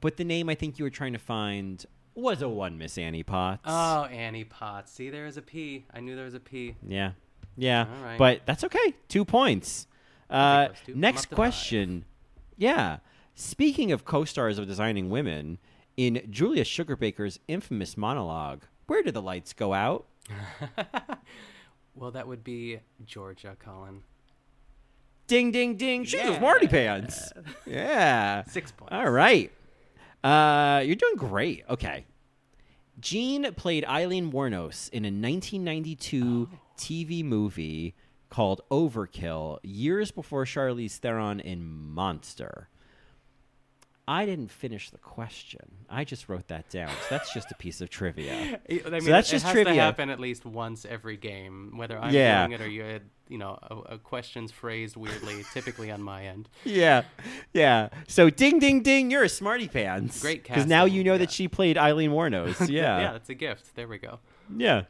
but 0.00 0.16
the 0.16 0.24
name 0.24 0.48
I 0.48 0.54
think 0.56 0.78
you 0.78 0.84
were 0.84 0.90
trying 0.90 1.12
to 1.12 1.18
find 1.20 1.84
was 2.14 2.42
a 2.42 2.48
one 2.48 2.76
Miss 2.78 2.98
Annie 2.98 3.22
Potts. 3.22 3.62
Oh, 3.64 4.04
Annie 4.06 4.44
Potts. 4.44 4.92
See, 4.92 5.10
there 5.10 5.26
is 5.26 5.36
a 5.36 5.42
P. 5.42 5.84
I 5.94 6.00
knew 6.00 6.16
there 6.16 6.24
was 6.24 6.34
a 6.34 6.40
P. 6.40 6.74
Yeah. 6.86 7.12
Yeah. 7.56 7.86
All 7.96 8.04
right. 8.04 8.18
But 8.18 8.42
that's 8.46 8.64
okay. 8.64 8.94
Two 9.08 9.24
points. 9.24 9.86
Uh. 10.28 10.68
Next 10.88 11.30
question. 11.30 12.04
Yeah. 12.56 12.98
Speaking 13.34 13.92
of 13.92 14.04
co 14.04 14.24
stars 14.24 14.58
of 14.58 14.66
Designing 14.66 15.10
Women, 15.10 15.58
in 16.00 16.26
Julia 16.30 16.64
Sugarbaker's 16.64 17.38
infamous 17.46 17.94
monologue, 17.94 18.62
Where 18.86 19.02
Did 19.02 19.12
the 19.12 19.20
Lights 19.20 19.52
Go 19.52 19.74
Out? 19.74 20.06
Well, 21.94 22.12
that 22.12 22.26
would 22.28 22.44
be 22.44 22.78
Georgia, 23.04 23.56
Colin. 23.58 24.02
Ding, 25.26 25.50
ding, 25.50 25.76
ding. 25.76 26.04
She's 26.04 26.20
a 26.20 26.36
smarty 26.36 26.66
pants. 26.68 27.32
Yeah. 27.66 28.44
Six 28.44 28.72
points. 28.72 28.94
All 28.94 29.10
right. 29.10 29.52
Uh, 30.24 30.82
you're 30.84 30.96
doing 30.96 31.16
great. 31.16 31.64
Okay. 31.68 32.06
Jean 33.00 33.52
played 33.54 33.84
Aileen 33.86 34.30
Wuornos 34.32 34.88
in 34.90 35.04
a 35.04 35.08
1992 35.08 36.48
TV 36.78 37.24
movie 37.24 37.94
called 38.30 38.62
Overkill, 38.70 39.58
years 39.62 40.10
before 40.10 40.44
Charlize 40.44 40.96
Theron 40.98 41.40
in 41.40 41.64
Monster. 41.64 42.68
I 44.08 44.26
didn't 44.26 44.50
finish 44.50 44.90
the 44.90 44.98
question. 44.98 45.60
I 45.88 46.02
just 46.04 46.28
wrote 46.28 46.48
that 46.48 46.68
down. 46.68 46.88
So 46.88 47.06
that's 47.10 47.32
just 47.32 47.50
a 47.52 47.54
piece 47.54 47.80
of 47.80 47.90
trivia. 47.90 48.60
I 48.68 48.72
mean, 48.72 49.04
that's 49.04 49.28
it 49.28 49.32
just 49.32 49.44
has 49.44 49.52
trivia. 49.52 49.74
to 49.74 49.80
happen 49.80 50.10
at 50.10 50.18
least 50.18 50.44
once 50.44 50.84
every 50.84 51.16
game, 51.16 51.76
whether 51.76 51.96
I'm 51.98 52.12
Yeah. 52.12 52.46
doing 52.46 52.60
it 52.60 52.64
or 52.64 52.68
you 52.68 52.82
had, 52.82 53.02
you 53.28 53.38
know, 53.38 53.58
a, 53.62 53.94
a 53.94 53.98
question's 53.98 54.50
phrased 54.50 54.96
weirdly, 54.96 55.44
typically 55.54 55.90
on 55.92 56.02
my 56.02 56.24
end. 56.26 56.48
Yeah, 56.64 57.02
yeah. 57.52 57.90
So 58.08 58.30
ding, 58.30 58.58
ding, 58.58 58.82
ding. 58.82 59.10
You're 59.12 59.22
a 59.24 59.28
smarty 59.28 59.68
pants. 59.68 60.20
Great 60.20 60.42
cast. 60.42 60.56
Because 60.56 60.68
now 60.68 60.86
you 60.86 61.04
know 61.04 61.16
that 61.16 61.30
she 61.30 61.46
played 61.46 61.78
Aileen 61.78 62.10
Wuornos. 62.10 62.68
Yeah. 62.68 63.00
yeah, 63.00 63.12
that's 63.12 63.28
a 63.30 63.34
gift. 63.34 63.76
There 63.76 63.86
we 63.86 63.98
go. 63.98 64.18
Yeah. 64.56 64.82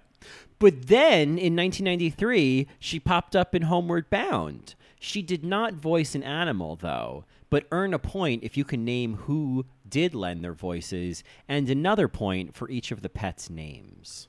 But 0.58 0.86
then 0.88 1.38
in 1.38 1.56
1993, 1.56 2.68
she 2.78 3.00
popped 3.00 3.34
up 3.36 3.54
in 3.54 3.62
Homeward 3.62 4.08
Bound. 4.10 4.74
She 4.98 5.22
did 5.22 5.44
not 5.44 5.74
voice 5.74 6.14
an 6.14 6.22
animal, 6.22 6.76
though, 6.76 7.24
but 7.50 7.66
earn 7.72 7.92
a 7.92 7.98
point 7.98 8.44
if 8.44 8.56
you 8.56 8.64
can 8.64 8.84
name 8.84 9.16
who 9.16 9.66
did 9.88 10.14
lend 10.14 10.42
their 10.42 10.54
voices, 10.54 11.22
and 11.48 11.68
another 11.68 12.08
point 12.08 12.54
for 12.54 12.70
each 12.70 12.92
of 12.92 13.02
the 13.02 13.08
pets' 13.08 13.50
names. 13.50 14.28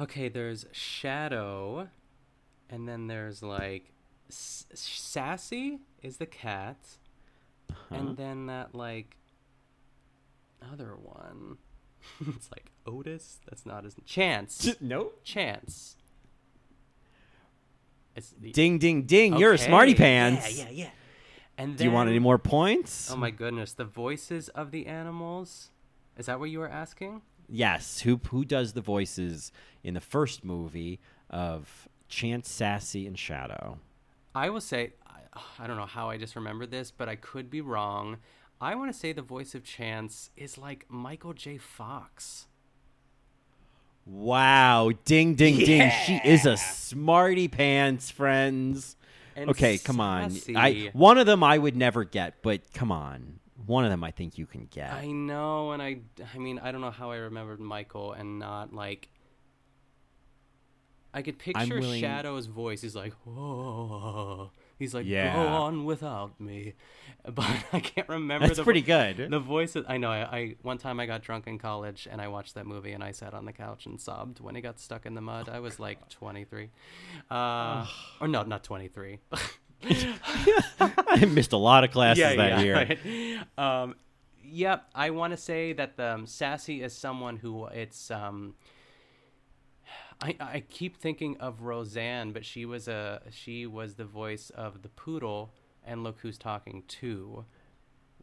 Okay, 0.00 0.28
there's 0.28 0.64
Shadow, 0.72 1.88
and 2.70 2.88
then 2.88 3.08
there's 3.08 3.42
like 3.42 3.92
S- 4.30 4.66
Sassy 4.72 5.80
is 6.02 6.16
the 6.16 6.26
cat, 6.26 6.78
uh-huh. 7.70 7.94
and 7.94 8.16
then 8.16 8.46
that 8.46 8.74
like 8.74 9.16
other 10.72 10.96
one. 10.96 11.58
it's 12.28 12.50
like 12.50 12.70
Otis. 12.86 13.40
That's 13.48 13.66
not 13.66 13.84
his 13.84 13.96
Chance. 14.06 14.76
no 14.80 15.12
Chance. 15.24 15.96
It's 18.16 18.30
the, 18.40 18.52
Ding, 18.52 18.78
ding, 18.78 19.02
ding. 19.02 19.36
You're 19.36 19.52
a 19.52 19.58
smarty 19.58 19.94
pants. 19.94 20.58
Yeah, 20.58 20.64
yeah, 20.64 20.70
yeah. 20.70 20.90
And 21.60 21.76
Do 21.76 21.84
you 21.84 21.90
want 21.90 22.08
any 22.08 22.18
more 22.18 22.38
points? 22.38 23.10
Oh 23.12 23.16
my 23.16 23.30
goodness, 23.30 23.74
the 23.74 23.84
voices 23.84 24.48
of 24.48 24.70
the 24.70 24.86
animals. 24.86 25.70
Is 26.16 26.24
that 26.24 26.40
what 26.40 26.48
you 26.48 26.58
were 26.58 26.68
asking? 26.70 27.20
Yes. 27.50 28.00
Who 28.00 28.18
who 28.30 28.46
does 28.46 28.72
the 28.72 28.80
voices 28.80 29.52
in 29.84 29.92
the 29.92 30.00
first 30.00 30.42
movie 30.42 31.00
of 31.28 31.86
Chance, 32.08 32.48
Sassy, 32.48 33.06
and 33.06 33.18
Shadow? 33.18 33.76
I 34.34 34.48
will 34.48 34.62
say, 34.62 34.94
I, 35.06 35.40
I 35.58 35.66
don't 35.66 35.76
know 35.76 35.84
how 35.84 36.08
I 36.08 36.16
just 36.16 36.34
remembered 36.34 36.70
this, 36.70 36.90
but 36.90 37.10
I 37.10 37.16
could 37.16 37.50
be 37.50 37.60
wrong. 37.60 38.16
I 38.58 38.74
want 38.74 38.90
to 38.90 38.98
say 38.98 39.12
the 39.12 39.20
voice 39.20 39.54
of 39.54 39.62
Chance 39.62 40.30
is 40.38 40.56
like 40.56 40.86
Michael 40.88 41.34
J. 41.34 41.58
Fox. 41.58 42.46
Wow. 44.06 44.92
Ding, 45.04 45.34
ding, 45.34 45.58
ding. 45.58 45.92
She 46.06 46.22
is 46.24 46.46
a 46.46 46.56
smarty 46.56 47.48
pants, 47.48 48.10
friends. 48.10 48.96
And 49.36 49.50
okay, 49.50 49.78
come 49.78 50.00
on. 50.00 50.32
I 50.56 50.90
one 50.92 51.18
of 51.18 51.26
them 51.26 51.42
I 51.42 51.56
would 51.58 51.76
never 51.76 52.04
get, 52.04 52.42
but 52.42 52.72
come 52.72 52.90
on. 52.92 53.38
One 53.66 53.84
of 53.84 53.90
them 53.90 54.02
I 54.02 54.10
think 54.10 54.38
you 54.38 54.46
can 54.46 54.66
get. 54.70 54.92
I 54.92 55.06
know, 55.12 55.72
and 55.72 55.82
I, 55.82 55.98
I 56.34 56.38
mean, 56.38 56.58
I 56.58 56.72
don't 56.72 56.80
know 56.80 56.90
how 56.90 57.10
I 57.12 57.16
remembered 57.18 57.60
Michael 57.60 58.12
and 58.12 58.38
not 58.38 58.72
like. 58.72 59.08
I 61.12 61.22
could 61.22 61.38
picture 61.38 61.78
willing- 61.80 62.00
Shadow's 62.00 62.46
voice. 62.46 62.80
He's 62.82 62.94
like, 62.96 63.12
"Whoa," 63.24 64.50
he's 64.80 64.92
like, 64.94 65.06
Yeah. 65.06 65.36
"Go 65.36 65.46
on 65.46 65.84
without 65.84 66.40
me," 66.40 66.74
but 67.24 67.46
I 67.72 67.78
can't 67.78 68.08
remember. 68.08 68.48
That's 68.48 68.58
the 68.58 68.64
pretty 68.64 68.82
good. 68.82 69.30
The 69.30 69.38
voice. 69.38 69.76
Of, 69.76 69.84
I 69.88 69.96
know. 69.98 70.10
I, 70.10 70.22
I 70.36 70.56
one 70.62 70.78
time 70.78 70.98
I 70.98 71.06
got 71.06 71.22
drunk 71.22 71.46
in 71.46 71.58
college 71.58 72.08
and 72.10 72.20
I 72.20 72.26
watched 72.26 72.56
that 72.56 72.66
movie 72.66 72.90
and 72.90 73.04
I 73.04 73.12
sat 73.12 73.32
on 73.32 73.44
the 73.44 73.52
couch 73.52 73.86
and 73.86 74.00
sobbed 74.00 74.40
when 74.40 74.56
he 74.56 74.60
got 74.60 74.80
stuck 74.80 75.06
in 75.06 75.14
the 75.14 75.20
mud. 75.20 75.48
I 75.48 75.60
was 75.60 75.78
like 75.78 76.08
23, 76.08 76.70
uh, 77.30 77.86
or 78.20 78.26
no, 78.26 78.42
not 78.42 78.64
23. 78.64 79.20
I 79.82 81.24
missed 81.28 81.52
a 81.52 81.56
lot 81.56 81.84
of 81.84 81.92
classes 81.92 82.36
that 82.36 82.64
year. 82.64 82.74
right. 82.74 83.38
Um, 83.56 83.94
yep, 84.42 84.88
I 84.94 85.10
want 85.10 85.32
to 85.32 85.36
say 85.36 85.72
that 85.74 85.96
the 85.96 86.14
um, 86.14 86.26
sassy 86.26 86.82
is 86.82 86.96
someone 86.96 87.36
who 87.36 87.66
it's. 87.66 88.10
Um, 88.10 88.54
I, 90.22 90.36
I 90.40 90.62
keep 90.68 90.96
thinking 90.96 91.36
of 91.38 91.62
Roseanne, 91.62 92.32
but 92.32 92.44
she 92.44 92.64
was 92.66 92.88
a 92.88 93.22
she 93.30 93.66
was 93.66 93.94
the 93.94 94.04
voice 94.04 94.50
of 94.50 94.82
the 94.82 94.88
poodle, 94.90 95.52
and 95.84 96.02
look 96.04 96.18
who's 96.20 96.36
talking 96.36 96.82
too, 96.88 97.44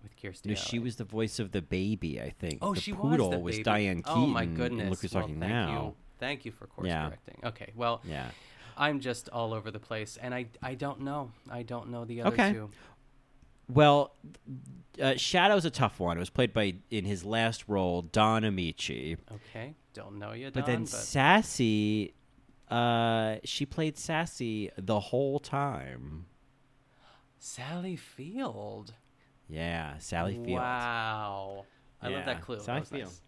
with 0.04 0.16
Kirstie. 0.16 0.46
No, 0.50 0.54
she 0.56 0.78
was 0.80 0.98
the 0.98 1.04
voice 1.04 1.40
of 1.40 1.52
the 1.52 1.62
baby, 1.62 2.22
I 2.22 2.30
think. 2.30 2.60
Oh, 2.62 2.76
the 2.76 2.82
she 2.82 2.94
poodle 2.94 3.42
was 3.42 3.56
the 3.56 3.60
baby. 3.60 3.64
Diane 3.64 3.98
Keaton. 4.04 4.14
Oh 4.24 4.28
my 4.28 4.46
goodness! 4.46 4.90
Look 4.92 5.02
who's 5.02 5.14
Well, 5.14 5.24
talking 5.24 5.40
thank 5.40 5.52
now. 5.52 5.72
You. 5.72 5.96
Thank 6.20 6.46
you 6.46 6.52
for 6.52 6.68
course 6.68 6.88
Yeah. 6.88 7.08
correcting. 7.08 7.40
Okay, 7.44 7.72
well, 7.76 8.02
Yeah. 8.08 8.30
I'm 8.76 9.00
just 9.00 9.28
all 9.30 9.54
over 9.54 9.72
the 9.72 9.80
place, 9.80 10.18
and 10.22 10.36
I 10.36 10.46
I 10.62 10.76
don't 10.76 11.02
know. 11.02 11.32
I 11.50 11.64
don't 11.64 11.90
know 11.90 12.06
the 12.06 12.22
other 12.22 12.34
Okay. 12.34 12.54
two. 12.54 12.70
Well, 13.70 14.14
uh, 15.02 15.16
Shadow's 15.18 15.66
a 15.66 15.70
tough 15.70 16.00
one. 16.00 16.16
It 16.16 16.20
was 16.22 16.30
played 16.30 16.54
by 16.54 16.76
in 16.90 17.04
his 17.06 17.26
last 17.26 17.66
role 17.68 18.02
Don 18.04 18.44
Ameche, 18.44 19.18
Okay, 19.32 19.74
don't 19.98 20.20
know 20.20 20.34
you, 20.34 20.52
but 20.52 20.66
Don, 20.66 20.76
then 20.76 20.86
Sassy, 20.86 22.14
uh, 22.70 23.38
she 23.44 23.66
played 23.66 23.98
Sassy 23.98 24.70
the 24.78 25.00
whole 25.00 25.40
time. 25.40 26.26
Sally 27.40 27.96
Field. 27.96 28.94
Yeah, 29.50 29.98
Sally 29.98 30.34
Field. 30.36 30.60
Wow. 30.60 31.66
I 32.02 32.10
love 32.10 32.26
that 32.26 32.42
clue. 32.42 32.60
Sally 32.60 32.82
that 32.82 32.88
Field. 32.88 33.04
nice. 33.06 33.22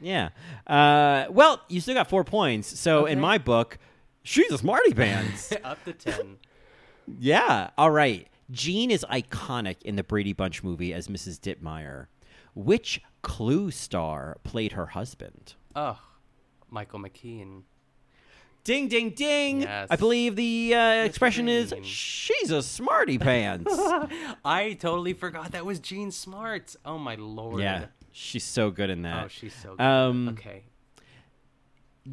Yeah. 0.00 0.28
Uh, 0.66 1.26
well, 1.30 1.60
you 1.68 1.80
still 1.80 1.94
got 1.94 2.08
four 2.08 2.24
points. 2.24 2.78
So 2.78 3.06
in 3.06 3.20
my 3.20 3.38
book, 3.38 3.78
she's 4.22 4.50
a 4.50 4.58
smarty 4.58 4.92
pants. 4.94 5.52
Up 5.64 5.82
to 5.84 5.92
10. 5.92 6.38
yeah. 7.18 7.70
All 7.76 7.90
right. 7.90 8.28
Jean 8.50 8.90
is 8.90 9.04
iconic 9.10 9.82
in 9.82 9.96
the 9.96 10.04
Brady 10.04 10.32
Bunch 10.32 10.62
movie 10.62 10.92
as 10.92 11.08
Mrs. 11.08 11.38
Dittmeyer. 11.38 12.06
Which 12.54 13.02
Clue 13.22 13.70
star 13.70 14.36
played 14.44 14.72
her 14.72 14.86
husband? 14.86 15.54
oh, 15.74 15.98
Michael 16.74 16.98
McKean. 16.98 17.62
Ding, 18.64 18.88
ding, 18.88 19.10
ding. 19.10 19.60
Yes. 19.60 19.88
I 19.90 19.96
believe 19.96 20.36
the 20.36 20.74
uh, 20.74 21.04
expression 21.04 21.48
is 21.48 21.72
she's 21.82 22.50
a 22.50 22.62
smarty 22.62 23.16
pants. 23.16 23.72
I 24.44 24.72
totally 24.80 25.12
forgot 25.12 25.52
that 25.52 25.64
was 25.64 25.78
Jean 25.78 26.10
Smart. 26.10 26.74
Oh, 26.84 26.98
my 26.98 27.14
lord. 27.14 27.60
yeah. 27.60 27.86
She's 28.10 28.44
so 28.44 28.70
good 28.70 28.90
in 28.90 29.02
that. 29.02 29.24
Oh, 29.24 29.28
she's 29.28 29.54
so 29.54 29.76
good. 29.76 29.82
Um, 29.84 30.28
okay. 30.30 30.64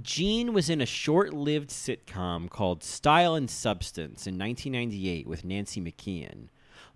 Jean 0.01 0.53
was 0.53 0.69
in 0.69 0.79
a 0.79 0.85
short-lived 0.85 1.69
sitcom 1.69 2.49
called 2.49 2.83
Style 2.83 3.33
and 3.35 3.49
Substance 3.49 4.27
in 4.27 4.37
1998 4.37 5.27
with 5.27 5.43
Nancy 5.43 5.81
McKeon. 5.81 6.49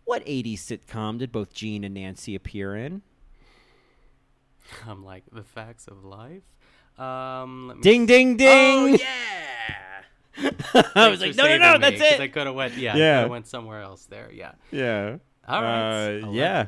What 0.04 0.24
80s 0.26 0.60
sitcom 0.60 1.18
did 1.18 1.32
both 1.32 1.54
Jean 1.54 1.84
and 1.84 1.96
Nancy 1.96 2.36
appear 2.36 2.76
in? 2.76 3.02
I'm 4.88 5.04
like 5.04 5.24
the 5.32 5.44
facts 5.44 5.88
of 5.88 6.04
life. 6.06 6.44
Um, 6.98 7.68
let 7.68 7.78
me 7.78 7.84
Ding, 7.84 8.06
ding, 8.06 8.38
ding! 8.38 8.48
Oh 8.48 8.86
yeah. 8.88 9.02
I 10.96 11.10
was 11.10 11.22
like, 11.22 11.36
no, 11.36 11.44
no, 11.48 11.58
no, 11.58 11.78
that's 11.78 12.02
I 12.02 12.24
it. 12.24 12.34
could 12.34 12.46
have 12.48 12.56
went. 12.56 12.78
Yeah, 12.78 12.96
Yeah. 12.96 13.22
I 13.22 13.26
went 13.26 13.48
somewhere 13.48 13.82
else 13.82 14.06
there. 14.06 14.30
Yeah. 14.34 14.52
Yeah. 14.72 15.18
All 15.48 15.62
right. 15.62 16.22
Uh, 16.22 16.32
yeah. 16.32 16.66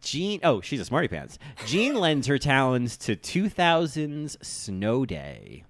Jean, 0.00 0.40
oh, 0.42 0.60
she's 0.60 0.80
a 0.80 0.84
smarty 0.84 1.08
pants. 1.08 1.38
Jean 1.66 1.94
lends 1.94 2.26
her 2.26 2.38
talents 2.38 2.96
to 2.98 3.16
2000's 3.16 4.36
Snow 4.42 5.06
Day. 5.06 5.64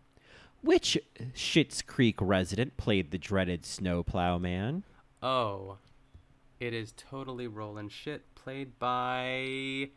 Which 0.62 0.98
Schitt's 1.34 1.82
Creek 1.82 2.16
resident 2.20 2.76
played 2.76 3.10
the 3.10 3.18
dreaded 3.18 3.64
snowplow 3.66 4.38
man? 4.38 4.82
Oh, 5.22 5.76
it 6.58 6.72
is 6.72 6.92
totally 6.96 7.46
Roland 7.46 7.90
Schitt. 7.90 8.20
Played 8.34 8.78
by. 8.78 9.90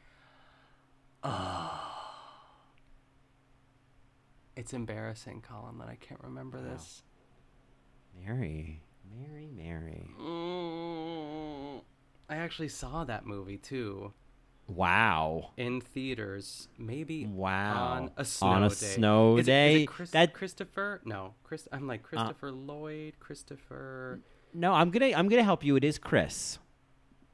Oh. 1.24 2.07
It's 4.58 4.74
embarrassing, 4.74 5.44
Colin, 5.48 5.78
that 5.78 5.88
I 5.88 5.96
can't 5.96 6.20
remember 6.24 6.60
this. 6.62 7.04
Mary, 8.20 8.82
Mary, 9.16 9.48
Mary. 9.56 10.10
Mm, 10.20 11.82
I 12.28 12.36
actually 12.38 12.70
saw 12.70 13.04
that 13.04 13.26
movie 13.28 13.58
too 13.58 14.14
Wow. 14.68 15.52
in 15.58 15.80
theaters. 15.80 16.70
Maybe 16.78 17.28
Wow. 17.28 17.84
on 17.94 18.12
a 18.18 18.26
snow 18.26 18.48
On 18.48 18.64
a 18.64 18.70
day. 18.70 18.76
snow 18.76 19.38
Is 19.38 19.48
it- 19.48 19.52
is 19.52 19.82
it 19.84 19.86
Chris- 19.88 20.12
That- 20.12 20.30
Uh, 20.30 20.34
Christopher? 20.34 21.02
No, 21.06 21.36
Chris. 21.44 21.68
I'm 21.72 21.86
like 21.86 22.02
Christopher 22.02 22.52
Lloyd. 22.52 23.20
Christopher. 23.20 24.22
No, 24.54 24.74
I'm 24.74 24.90
gonna 24.90 25.14
I'm 25.16 25.30
gonna 25.30 25.44
help 25.44 25.64
you. 25.64 25.76
It 25.76 25.84
is 25.84 26.00
Chris. 26.00 26.58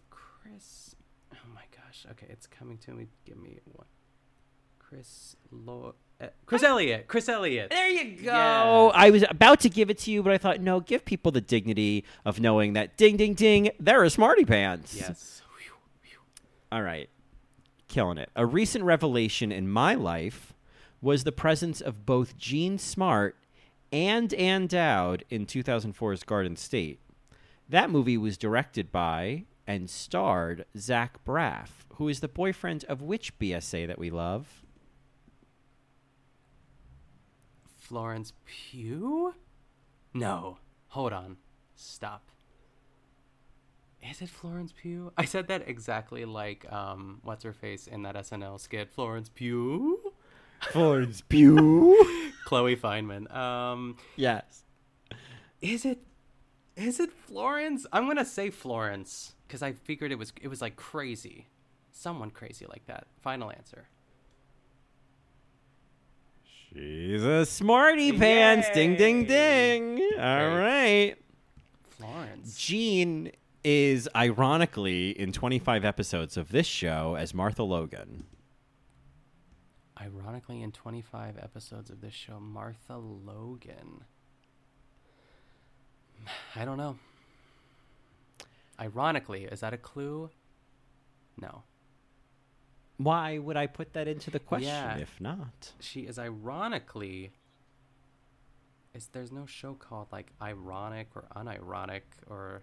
Chris. 0.10 0.96
Oh 1.34 1.38
my 1.56 1.64
gosh. 1.72 2.06
Okay, 2.12 2.28
it's 2.30 2.48
coming 2.48 2.78
to 2.80 2.92
me. 2.94 3.08
Give 3.24 3.38
me 3.38 3.60
one. 3.72 3.88
Chris 4.94 5.36
Lloyd. 5.52 5.94
Uh, 6.22 6.28
Chris 6.46 6.64
Elliott. 6.64 7.08
Chris 7.08 7.28
Elliott. 7.28 7.70
There 7.72 7.90
you 7.90 8.18
go. 8.18 8.32
Yeah. 8.32 8.92
I 8.94 9.10
was 9.10 9.26
about 9.30 9.60
to 9.62 9.70
give 9.70 9.90
it 9.90 9.98
to 10.00 10.12
you, 10.12 10.22
but 10.22 10.32
I 10.32 10.38
thought, 10.38 10.62
no, 10.62 10.80
give 10.80 11.04
people 11.04 11.32
the 11.32 11.42
dignity 11.42 12.06
of 12.24 12.40
knowing 12.40 12.74
that 12.74 12.96
ding, 12.96 13.18
ding, 13.18 13.34
ding, 13.34 13.72
they're 13.80 14.04
a 14.04 14.10
smarty 14.10 14.46
pants. 14.46 14.96
Yes. 14.96 15.42
All 16.72 16.82
right. 16.82 17.10
Killing 17.88 18.18
it. 18.18 18.30
A 18.36 18.46
recent 18.46 18.84
revelation 18.84 19.52
in 19.52 19.68
my 19.68 19.96
life 19.96 20.54
was 21.02 21.24
the 21.24 21.32
presence 21.32 21.82
of 21.82 22.06
both 22.06 22.38
Jean 22.38 22.78
Smart 22.78 23.36
and 23.92 24.34
Ann 24.34 24.68
Dowd 24.68 25.26
in 25.30 25.46
2004's 25.46 26.24
Garden 26.24 26.56
State. 26.56 27.00
That 27.68 27.90
movie 27.90 28.18
was 28.18 28.38
directed 28.38 28.92
by 28.92 29.46
and 29.68 29.90
starred 29.90 30.66
Zach 30.78 31.24
Braff, 31.26 31.70
who 31.96 32.08
is 32.08 32.20
the 32.20 32.28
boyfriend 32.28 32.86
of 32.86 33.02
which 33.02 33.38
BSA 33.40 33.88
that 33.88 34.00
we 34.00 34.10
love? 34.10 34.63
Florence 37.84 38.32
Pugh? 38.46 39.34
No. 40.14 40.58
Hold 40.88 41.12
on. 41.12 41.36
Stop. 41.76 42.32
Is 44.10 44.22
it 44.22 44.30
Florence 44.30 44.72
Pugh? 44.72 45.12
I 45.18 45.26
said 45.26 45.48
that 45.50 45.68
exactly 45.68 46.24
like 46.24 46.66
um 46.72 47.20
what's 47.24 47.44
her 47.44 47.52
face 47.52 47.88
in 47.88 48.04
that 48.04 48.16
SNL 48.16 48.58
skit. 48.60 48.90
Florence 48.90 49.28
Pugh? 49.28 50.00
Florence 50.72 51.22
Pugh. 51.28 52.32
Chloe 52.46 52.78
Fineman. 52.78 53.30
Um 53.36 53.98
yes. 54.16 54.64
is 55.62 55.84
it 55.84 56.00
is 56.78 57.02
it 57.02 57.12
Florence? 57.12 57.86
I'm 57.92 58.06
going 58.06 58.18
to 58.18 58.26
say 58.26 58.50
Florence 58.50 59.36
cuz 59.50 59.62
I 59.62 59.74
figured 59.74 60.12
it 60.14 60.18
was 60.18 60.32
it 60.42 60.48
was 60.48 60.62
like 60.62 60.78
crazy. 60.78 61.48
Someone 61.92 62.32
crazy 62.32 62.66
like 62.66 62.86
that. 62.86 63.08
Final 63.22 63.52
answer. 63.52 63.90
She's 66.74 67.24
a 67.24 67.46
smarty 67.46 68.12
pants. 68.12 68.68
Ding, 68.74 68.96
ding, 68.96 69.26
ding. 69.26 70.02
All 70.18 70.58
right. 70.58 71.16
Florence. 71.90 72.58
Jean 72.58 73.32
is 73.64 74.10
ironically 74.16 75.12
in 75.12 75.32
25 75.32 75.86
episodes 75.86 76.36
of 76.36 76.52
this 76.52 76.66
show 76.66 77.16
as 77.16 77.34
Martha 77.34 77.64
Logan. 77.64 78.26
Ironically, 80.02 80.62
in 80.62 80.72
25 80.72 81.38
episodes 81.38 81.90
of 81.90 82.02
this 82.02 82.14
show, 82.14 82.40
Martha 82.40 82.98
Logan. 82.98 84.04
I 86.56 86.66
don't 86.66 86.78
know. 86.78 86.98
Ironically, 88.80 89.46
is 89.46 89.60
that 89.60 89.74
a 89.74 89.78
clue? 89.78 90.32
No. 91.40 91.64
Why 92.98 93.38
would 93.40 93.58
I 93.58 93.68
put 93.68 93.94
that 93.94 94.08
into 94.08 94.30
the 94.32 94.40
question 94.40 94.70
Yeah. 94.70 94.98
if 94.98 95.20
not? 95.20 95.74
She 95.80 96.02
is 96.02 96.20
ironically. 96.20 97.32
Is 98.94 99.08
there's 99.08 99.32
no 99.32 99.46
show 99.48 99.74
called 99.74 100.08
like 100.12 100.32
ironic 100.42 101.08
or 101.16 101.26
unironic 101.36 102.02
or 102.28 102.62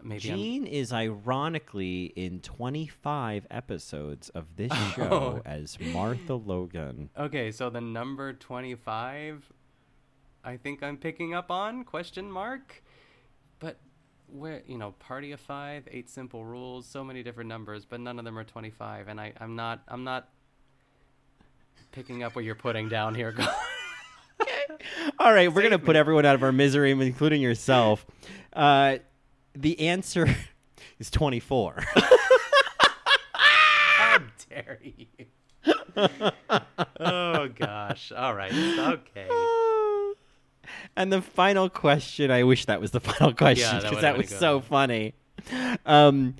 maybe 0.00 0.30
I'm- 0.30 0.66
is 0.66 0.92
ironically 0.92 2.12
in 2.14 2.40
25 2.40 3.46
episodes 3.50 4.28
of 4.30 4.54
this 4.56 4.70
Oh. 4.74 4.92
show 4.94 5.42
as 5.44 5.78
Martha 5.80 6.34
Logan. 6.34 7.10
Okay, 7.18 7.50
so 7.50 7.70
the 7.70 7.80
number 7.80 8.32
25 8.32 9.52
I 10.44 10.56
think 10.56 10.82
I'm 10.82 10.96
picking 10.96 11.34
up 11.34 11.50
on 11.50 11.84
question 11.84 12.30
mark. 12.30 12.82
But 13.60 13.78
where, 14.32 14.62
you 14.66 14.78
know, 14.78 14.92
party 14.98 15.32
of 15.32 15.40
5, 15.40 15.88
8 15.90 16.08
simple 16.10 16.44
rules, 16.44 16.86
so 16.86 17.04
many 17.04 17.22
different 17.22 17.48
numbers, 17.48 17.84
but 17.84 18.00
none 18.00 18.18
of 18.18 18.24
them 18.24 18.38
are 18.38 18.44
25 18.44 19.08
and 19.08 19.20
I 19.20 19.32
I'm 19.40 19.56
not 19.56 19.82
I'm 19.88 20.04
not 20.04 20.28
picking 21.92 22.22
up 22.22 22.34
what 22.34 22.44
you're 22.44 22.54
putting 22.54 22.88
down 22.88 23.14
here. 23.14 23.34
All 25.18 25.32
right, 25.32 25.52
we're 25.52 25.60
going 25.62 25.72
to 25.72 25.78
Save 25.78 25.84
put 25.84 25.96
everyone 25.96 26.26
out 26.26 26.34
of 26.34 26.42
our 26.42 26.52
misery, 26.52 26.90
including 26.90 27.40
yourself. 27.40 28.04
Uh, 28.52 28.98
the 29.54 29.78
answer 29.80 30.34
is 30.98 31.10
24. 31.10 31.84
How 33.34 34.18
dare 34.48 34.78
you? 34.82 35.06
oh 36.98 37.48
gosh. 37.48 38.12
All 38.12 38.34
right. 38.34 38.52
Okay. 38.52 39.28
And 40.96 41.12
the 41.12 41.22
final 41.22 41.68
question, 41.68 42.30
I 42.30 42.42
wish 42.42 42.66
that 42.66 42.80
was 42.80 42.90
the 42.90 43.00
final 43.00 43.32
question 43.32 43.76
because 43.76 43.90
would've 43.90 44.02
that 44.02 44.16
was 44.16 44.28
good. 44.28 44.38
so 44.38 44.60
funny. 44.60 45.14
Um, 45.86 46.34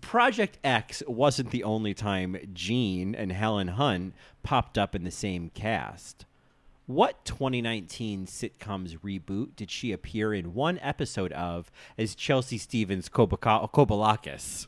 Project 0.00 0.58
X 0.62 1.02
wasn't 1.06 1.50
the 1.50 1.64
only 1.64 1.94
time 1.94 2.36
Jean 2.52 3.14
and 3.14 3.32
Helen 3.32 3.68
Hunt 3.68 4.14
popped 4.42 4.76
up 4.76 4.94
in 4.94 5.04
the 5.04 5.10
same 5.10 5.50
cast. 5.50 6.26
What 6.86 7.24
2019 7.24 8.26
sitcom's 8.26 8.96
reboot 8.96 9.56
did 9.56 9.70
she 9.70 9.92
appear 9.92 10.34
in 10.34 10.52
one 10.52 10.78
episode 10.80 11.32
of 11.32 11.72
as 11.96 12.14
Chelsea 12.14 12.58
Stevens 12.58 13.08
Kobalakis? 13.08 14.66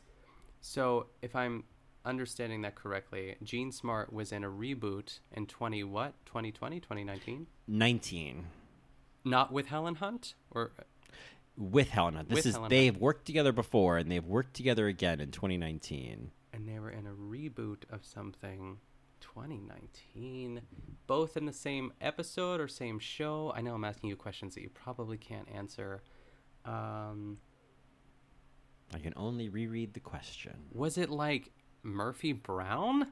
So, 0.59 1.05
if 1.21 1.35
I'm 1.35 1.65
understanding 2.03 2.63
that 2.63 2.73
correctly, 2.73 3.35
Jean 3.43 3.71
Smart 3.71 4.11
was 4.11 4.31
in 4.31 4.43
a 4.43 4.49
reboot 4.49 5.19
in 5.31 5.45
20 5.45 5.83
what? 5.83 6.13
2020, 6.25 6.79
2019? 6.79 7.45
19. 7.67 8.45
Not 9.29 9.51
with 9.51 9.67
Helen 9.67 9.95
Hunt 9.95 10.35
or? 10.51 10.71
With 11.57 11.89
Helen 11.89 12.15
Hunt. 12.15 12.29
This 12.29 12.37
With 12.37 12.45
is 12.47 12.53
Helen 12.55 12.69
they've 12.69 12.95
worked 12.97 13.25
together 13.25 13.51
before 13.51 13.97
and 13.97 14.11
they've 14.11 14.25
worked 14.25 14.53
together 14.55 14.87
again 14.87 15.19
in 15.19 15.31
2019. 15.31 16.31
and 16.53 16.67
they 16.67 16.79
were 16.79 16.89
in 16.89 17.05
a 17.07 17.11
reboot 17.11 17.83
of 17.91 18.05
something 18.05 18.77
2019 19.21 20.61
both 21.07 21.37
in 21.37 21.45
the 21.45 21.53
same 21.53 21.91
episode 22.01 22.59
or 22.59 22.67
same 22.67 22.99
show. 22.99 23.51
I 23.55 23.61
know 23.61 23.73
i'm 23.73 23.83
asking 23.83 24.09
you 24.09 24.15
questions 24.15 24.55
that 24.55 24.61
you 24.61 24.69
probably 24.69 25.17
can't 25.17 25.47
answer. 25.53 26.01
Um, 26.65 27.37
I 28.93 28.99
can 28.99 29.13
only 29.15 29.49
reread 29.49 29.93
the 29.93 29.99
question. 29.99 30.53
was 30.73 30.97
it 30.97 31.09
like 31.09 31.51
murphy 31.83 32.33
brown? 32.33 33.07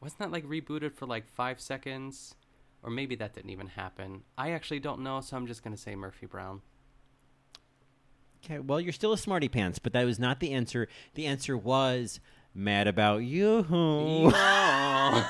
Wasn't 0.00 0.18
that 0.20 0.30
like 0.32 0.46
rebooted 0.46 0.94
for 0.94 1.06
like 1.06 1.26
five 1.26 1.60
seconds 1.60 2.34
or 2.82 2.90
maybe 2.90 3.14
that 3.14 3.34
didn't 3.34 3.50
even 3.50 3.68
happen 3.68 4.22
i 4.36 4.50
actually 4.50 4.80
don't 4.80 5.00
know 5.00 5.20
so 5.20 5.36
i'm 5.36 5.46
just 5.46 5.62
going 5.62 5.74
to 5.74 5.80
say 5.80 5.94
murphy 5.94 6.26
brown 6.26 6.60
Okay, 8.44 8.60
well, 8.60 8.80
you're 8.80 8.92
still 8.92 9.12
a 9.12 9.18
smarty 9.18 9.48
pants, 9.48 9.78
but 9.78 9.92
that 9.92 10.04
was 10.04 10.18
not 10.18 10.40
the 10.40 10.52
answer. 10.52 10.88
The 11.14 11.26
answer 11.26 11.56
was 11.56 12.20
mad 12.54 12.86
about 12.86 13.18
you. 13.18 13.66
Yeah. 14.30 15.28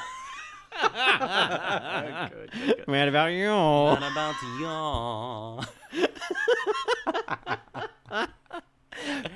good, 2.30 2.50
good, 2.52 2.76
good. 2.76 2.88
mad 2.88 3.08
about 3.08 3.32
you. 3.32 3.48
What 3.48 3.98
about 3.98 4.34
y'all? 4.60 5.64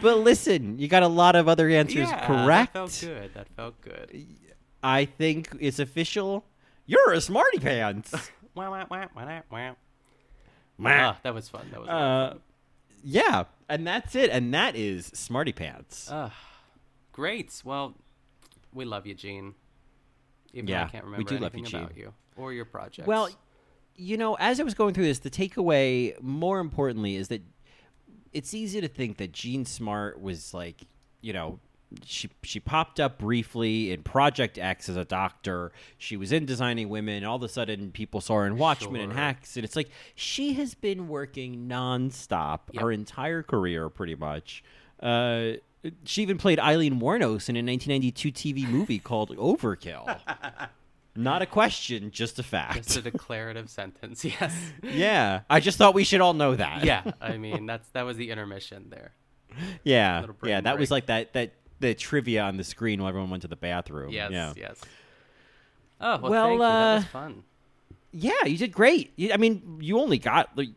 but 0.02 0.18
listen, 0.18 0.78
you 0.78 0.86
got 0.88 1.02
a 1.02 1.08
lot 1.08 1.34
of 1.34 1.48
other 1.48 1.68
answers 1.68 2.08
yeah, 2.08 2.26
correct. 2.26 2.74
That 2.74 2.78
felt 2.78 2.98
good. 3.00 3.34
That 3.34 3.48
felt 3.56 3.80
good. 3.80 4.26
I 4.82 5.06
think 5.06 5.48
it's 5.60 5.78
official. 5.78 6.44
You're 6.92 7.12
a 7.14 7.20
smarty 7.20 7.58
pants. 7.58 8.12
Wah, 8.54 8.68
wah, 8.70 8.84
wah, 8.90 9.06
wah, 9.16 9.40
wah. 9.50 9.70
Ah, 10.84 11.18
that 11.22 11.32
was 11.32 11.48
fun. 11.48 11.66
That 11.70 11.80
was 11.80 11.88
Uh, 11.88 12.34
yeah, 13.02 13.44
and 13.68 13.86
that's 13.86 14.14
it. 14.14 14.28
And 14.28 14.52
that 14.52 14.76
is 14.76 15.06
smarty 15.06 15.52
pants. 15.52 16.08
Ah, 16.12 16.34
great. 17.12 17.62
Well, 17.64 17.94
we 18.74 18.84
love 18.84 19.06
you, 19.06 19.14
Jean. 19.14 19.54
Even 20.52 20.68
Yeah, 20.68 20.84
I 20.84 20.88
can't 20.88 21.04
we 21.06 21.12
remember 21.12 21.28
do 21.30 21.38
love 21.38 21.54
you, 21.54 21.60
anything 21.60 21.80
about 21.80 21.94
Jean. 21.94 21.98
you 22.04 22.14
or 22.36 22.52
your 22.52 22.66
projects. 22.66 23.06
Well, 23.08 23.30
you 23.96 24.18
know, 24.18 24.34
as 24.34 24.60
I 24.60 24.64
was 24.64 24.74
going 24.74 24.92
through 24.92 25.04
this, 25.04 25.20
the 25.20 25.30
takeaway, 25.30 26.20
more 26.20 26.60
importantly, 26.60 27.16
is 27.16 27.28
that 27.28 27.40
it's 28.34 28.52
easy 28.52 28.82
to 28.82 28.88
think 28.88 29.16
that 29.16 29.32
Jean 29.32 29.64
Smart 29.64 30.20
was 30.20 30.52
like, 30.52 30.82
you 31.22 31.32
know, 31.32 31.58
she 32.04 32.30
she 32.42 32.60
popped 32.60 32.98
up 33.00 33.18
briefly 33.18 33.90
in 33.92 34.02
Project 34.02 34.58
X 34.58 34.88
as 34.88 34.96
a 34.96 35.04
doctor. 35.04 35.72
She 35.98 36.16
was 36.16 36.32
in 36.32 36.46
Designing 36.46 36.88
Women. 36.88 37.24
All 37.24 37.36
of 37.36 37.42
a 37.42 37.48
sudden, 37.48 37.90
people 37.92 38.20
saw 38.20 38.36
her 38.36 38.46
in 38.46 38.56
Watchmen 38.56 39.00
and 39.00 39.12
Hacks, 39.12 39.56
and 39.56 39.64
it's 39.64 39.76
like 39.76 39.90
she 40.14 40.52
has 40.54 40.74
been 40.74 41.08
working 41.08 41.68
nonstop 41.68 42.60
Yep. 42.72 42.82
her 42.82 42.92
entire 42.92 43.42
career, 43.42 43.88
pretty 43.88 44.14
much. 44.14 44.62
Uh, 45.00 45.52
she 46.04 46.22
even 46.22 46.38
played 46.38 46.60
Aileen 46.60 47.00
Wuornos 47.00 47.48
in 47.48 47.56
a 47.56 47.62
1992 47.62 48.30
TV 48.32 48.68
movie 48.68 48.98
called 49.00 49.36
Overkill. 49.36 50.16
Not 51.14 51.42
a 51.42 51.46
question, 51.46 52.10
just 52.10 52.38
a 52.38 52.42
fact. 52.42 52.84
just 52.84 52.96
a 52.96 53.02
declarative 53.02 53.68
sentence. 53.68 54.24
Yes. 54.24 54.54
Yeah, 54.82 55.40
I 55.50 55.60
just 55.60 55.76
thought 55.78 55.92
we 55.94 56.04
should 56.04 56.20
all 56.20 56.34
know 56.34 56.54
that. 56.54 56.84
Yeah. 56.84 57.02
I 57.20 57.36
mean, 57.36 57.66
that's 57.66 57.86
that 57.90 58.02
was 58.02 58.16
the 58.16 58.30
intermission 58.30 58.86
there. 58.90 59.12
yeah, 59.84 60.24
yeah. 60.42 60.60
That 60.62 60.78
was 60.78 60.90
like 60.90 61.06
that 61.06 61.32
that 61.34 61.52
the 61.82 61.94
trivia 61.94 62.42
on 62.44 62.56
the 62.56 62.64
screen 62.64 63.00
while 63.00 63.10
everyone 63.10 63.28
went 63.30 63.42
to 63.42 63.48
the 63.48 63.56
bathroom. 63.56 64.10
Yes. 64.10 64.30
yeah, 64.32 64.52
Yes. 64.56 64.80
Oh 66.00 66.18
well, 66.18 66.30
Well, 66.30 66.42
thank 66.46 66.52
you. 66.54 66.58
That 66.58 66.94
was 66.96 67.04
uh, 67.04 67.08
fun. 67.08 67.44
yeah. 68.12 68.44
You 68.46 68.56
did 68.58 68.72
great. 68.72 69.12
You, 69.16 69.32
I 69.32 69.36
mean, 69.36 69.78
you 69.80 70.00
only 70.00 70.18
got 70.18 70.56
like, 70.56 70.70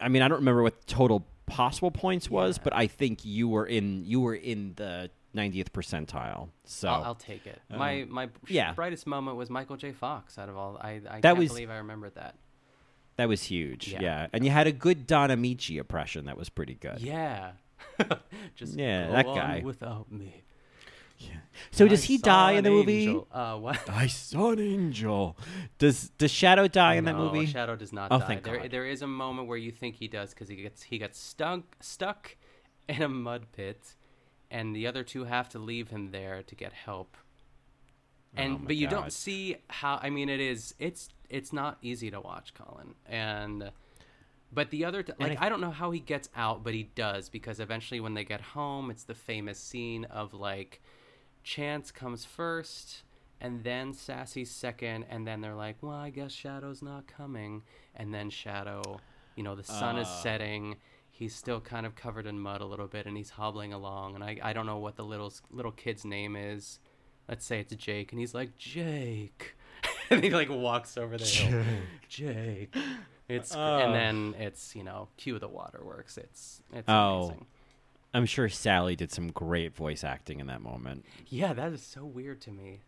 I 0.00 0.08
mean, 0.08 0.22
I 0.22 0.28
don't 0.28 0.38
remember 0.38 0.62
what 0.62 0.86
total 0.86 1.26
possible 1.46 1.90
points 1.90 2.30
was, 2.30 2.58
but 2.58 2.72
I 2.74 2.86
think 2.86 3.24
you 3.24 3.48
were 3.48 3.66
in 3.66 4.04
you 4.04 4.20
were 4.20 4.34
in 4.34 4.74
the 4.76 5.10
90th 5.34 5.70
percentile. 5.70 6.50
So 6.64 6.88
I'll, 6.88 7.04
I'll 7.04 7.14
take 7.16 7.46
it. 7.46 7.60
my 7.68 8.06
my 8.08 8.28
yeah. 8.48 8.72
brightest 8.74 9.06
moment 9.06 9.36
was 9.36 9.50
Michael 9.50 9.76
J. 9.76 9.92
Fox. 9.92 10.38
Out 10.38 10.48
of 10.48 10.56
all, 10.56 10.78
I 10.80 11.00
I 11.10 11.20
That 11.20 11.36
was- 11.36 11.48
believe 11.48 11.70
I 11.70 11.78
remembered 11.78 12.14
that. 12.14 12.34
that 13.16 13.28
was 13.28 13.42
huge. 13.42 13.88
Yeah. 13.88 14.00
Yeah. 14.02 14.26
and 14.32 14.44
you 14.44 14.50
had 14.50 14.66
a 14.68 14.72
good 14.72 15.06
Don 15.06 15.30
Ameche 15.30 15.76
impression. 15.78 16.26
That 16.26 16.36
was 16.36 16.48
pretty 16.48 16.74
good. 16.74 17.00
Yeah. 17.00 17.52
Just 18.56 18.76
Yeah, 18.76 19.10
that 19.10 19.26
guy. 19.26 19.62
without 19.64 20.10
me. 20.10 20.42
So 21.72 21.84
I 21.84 21.88
does 21.88 22.04
he 22.04 22.16
die 22.16 22.52
in 22.52 22.64
the 22.64 22.70
movie? 22.70 23.20
Uh, 23.30 23.56
what? 23.58 23.78
I 23.90 24.06
saw 24.06 24.52
an 24.52 24.60
angel. 24.60 25.36
Does 25.78 26.08
does 26.16 26.30
Shadow 26.30 26.66
die 26.68 26.94
in 26.94 27.04
that 27.04 27.12
No, 27.16 27.30
movie? 27.30 27.44
Shadow 27.46 27.76
does 27.76 27.92
not 27.92 28.10
Oh, 28.10 28.18
die. 28.18 28.26
thank 28.26 28.42
there, 28.44 28.58
God. 28.60 28.70
there 28.70 28.86
is 28.86 29.02
a 29.02 29.06
moment 29.06 29.46
where 29.46 29.58
you 29.58 29.70
think 29.70 29.96
he 29.96 30.08
does 30.08 30.30
because 30.30 30.48
he 30.48 30.56
gets 30.56 30.82
he 30.84 30.96
gets 30.96 31.18
stuck 31.20 31.76
stuck 31.80 32.36
in 32.88 33.02
a 33.02 33.08
mud 33.08 33.46
pit, 33.52 33.94
and 34.50 34.74
the 34.74 34.86
other 34.86 35.04
two 35.04 35.24
have 35.24 35.50
to 35.50 35.58
leave 35.58 35.88
him 35.90 36.10
there 36.10 36.42
to 36.42 36.54
get 36.54 36.72
help. 36.72 37.16
And 38.34 38.54
Oh 38.54 38.58
my 38.60 38.64
but 38.68 38.76
you 38.76 38.86
God. 38.86 38.96
don't 38.96 39.12
see 39.12 39.56
how. 39.68 39.98
I 40.02 40.08
mean, 40.08 40.30
it 40.30 40.40
is 40.40 40.74
it's 40.78 41.10
it's 41.28 41.52
not 41.52 41.76
easy 41.82 42.10
to 42.10 42.20
watch, 42.20 42.54
Colin. 42.54 42.94
And 43.06 43.70
but 44.52 44.70
the 44.70 44.84
other 44.84 45.02
t- 45.02 45.12
like 45.20 45.40
I- 45.40 45.46
I 45.46 45.48
don't 45.48 45.60
know 45.60 45.70
how 45.70 45.90
he 45.90 46.00
gets 46.00 46.28
out, 46.34 46.62
but 46.64 46.74
he 46.74 46.84
does 46.94 47.28
because 47.28 47.60
eventually 47.60 48.00
when 48.00 48.14
they 48.14 48.24
get 48.24 48.40
home, 48.40 48.90
it's 48.90 49.04
the 49.04 49.14
famous 49.14 49.58
scene 49.58 50.04
of 50.06 50.34
like 50.34 50.80
Chance 51.42 51.90
comes 51.92 52.24
first 52.24 53.02
and 53.40 53.64
then 53.64 53.94
Sassy's 53.94 54.50
second 54.50 55.06
and 55.08 55.26
then 55.26 55.40
they're 55.40 55.54
like, 55.54 55.76
"Well, 55.82 55.92
I 55.96 56.10
guess 56.10 56.32
Shadow's 56.32 56.82
not 56.82 57.06
coming." 57.06 57.62
And 57.96 58.12
then 58.12 58.28
Shadow, 58.28 59.00
you 59.36 59.42
know, 59.42 59.54
the 59.54 59.64
sun 59.64 59.96
is 59.96 60.06
Uh. 60.08 60.22
setting. 60.22 60.76
He's 61.10 61.34
still 61.34 61.60
kind 61.60 61.86
of 61.86 61.94
covered 61.94 62.26
in 62.26 62.38
mud 62.38 62.60
a 62.60 62.66
little 62.66 62.86
bit 62.86 63.06
and 63.06 63.16
he's 63.16 63.30
hobbling 63.30 63.72
along 63.72 64.14
and 64.14 64.24
I 64.24 64.38
I 64.42 64.52
don't 64.52 64.66
know 64.66 64.78
what 64.78 64.96
the 64.96 65.04
little 65.04 65.32
little 65.50 65.72
kid's 65.72 66.04
name 66.04 66.36
is. 66.36 66.78
Let's 67.28 67.46
say 67.46 67.60
it's 67.60 67.74
Jake 67.76 68.12
and 68.12 68.18
he's 68.20 68.34
like, 68.34 68.58
"Jake." 68.58 69.54
and 70.10 70.22
he 70.24 70.30
like 70.30 70.50
walks 70.50 70.98
over 70.98 71.16
the 71.16 71.24
hill. 71.24 71.64
Jake. 72.08 72.74
It's 73.30 73.54
Oh. 73.54 73.78
and 73.78 73.94
then 73.94 74.34
it's, 74.40 74.74
you 74.74 74.82
know, 74.84 75.08
cue 75.16 75.38
the 75.38 75.48
waterworks. 75.48 76.16
It's 76.18 76.62
it's 76.72 76.88
Oh. 76.88 77.24
amazing. 77.28 77.46
I'm 78.12 78.26
sure 78.26 78.48
Sally 78.48 78.96
did 78.96 79.12
some 79.12 79.28
great 79.30 79.74
voice 79.74 80.02
acting 80.02 80.40
in 80.40 80.48
that 80.48 80.60
moment. 80.60 81.04
Yeah, 81.28 81.52
that 81.52 81.72
is 81.72 81.82
so 81.82 82.04
weird 82.04 82.40
to 82.42 82.50
me. 82.50 82.80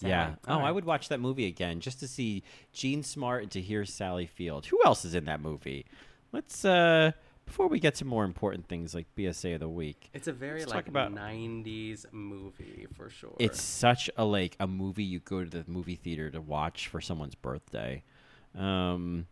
Yeah. 0.00 0.26
Sally. 0.30 0.36
Oh, 0.48 0.54
All 0.54 0.64
I 0.64 0.70
would 0.72 0.84
watch 0.84 1.08
that 1.10 1.20
movie 1.20 1.46
again 1.46 1.78
just 1.80 2.00
to 2.00 2.08
see 2.08 2.42
Jean 2.72 3.04
Smart 3.04 3.42
and 3.44 3.52
to 3.52 3.60
hear 3.60 3.84
Sally 3.84 4.26
Field. 4.26 4.66
Who 4.66 4.80
else 4.84 5.04
is 5.04 5.14
in 5.14 5.26
that 5.26 5.40
movie? 5.40 5.86
Let's 6.32 6.64
uh 6.64 7.12
before 7.44 7.66
we 7.68 7.78
get 7.80 7.96
to 7.96 8.04
more 8.04 8.24
important 8.24 8.66
things 8.68 8.94
like 8.94 9.06
BSA 9.16 9.54
of 9.54 9.60
the 9.60 9.68
week. 9.68 10.10
It's 10.14 10.26
a 10.28 10.32
very 10.32 10.64
like 10.64 10.88
about- 10.88 11.12
90s 11.12 12.06
movie 12.12 12.86
for 12.96 13.10
sure. 13.10 13.36
It's 13.38 13.60
such 13.62 14.08
a 14.16 14.24
like 14.24 14.56
a 14.58 14.66
movie 14.66 15.04
you 15.04 15.20
go 15.20 15.44
to 15.44 15.50
the 15.50 15.64
movie 15.70 15.96
theater 15.96 16.30
to 16.30 16.40
watch 16.40 16.88
for 16.88 17.00
someone's 17.00 17.34
birthday. 17.36 18.02
Um 18.56 19.26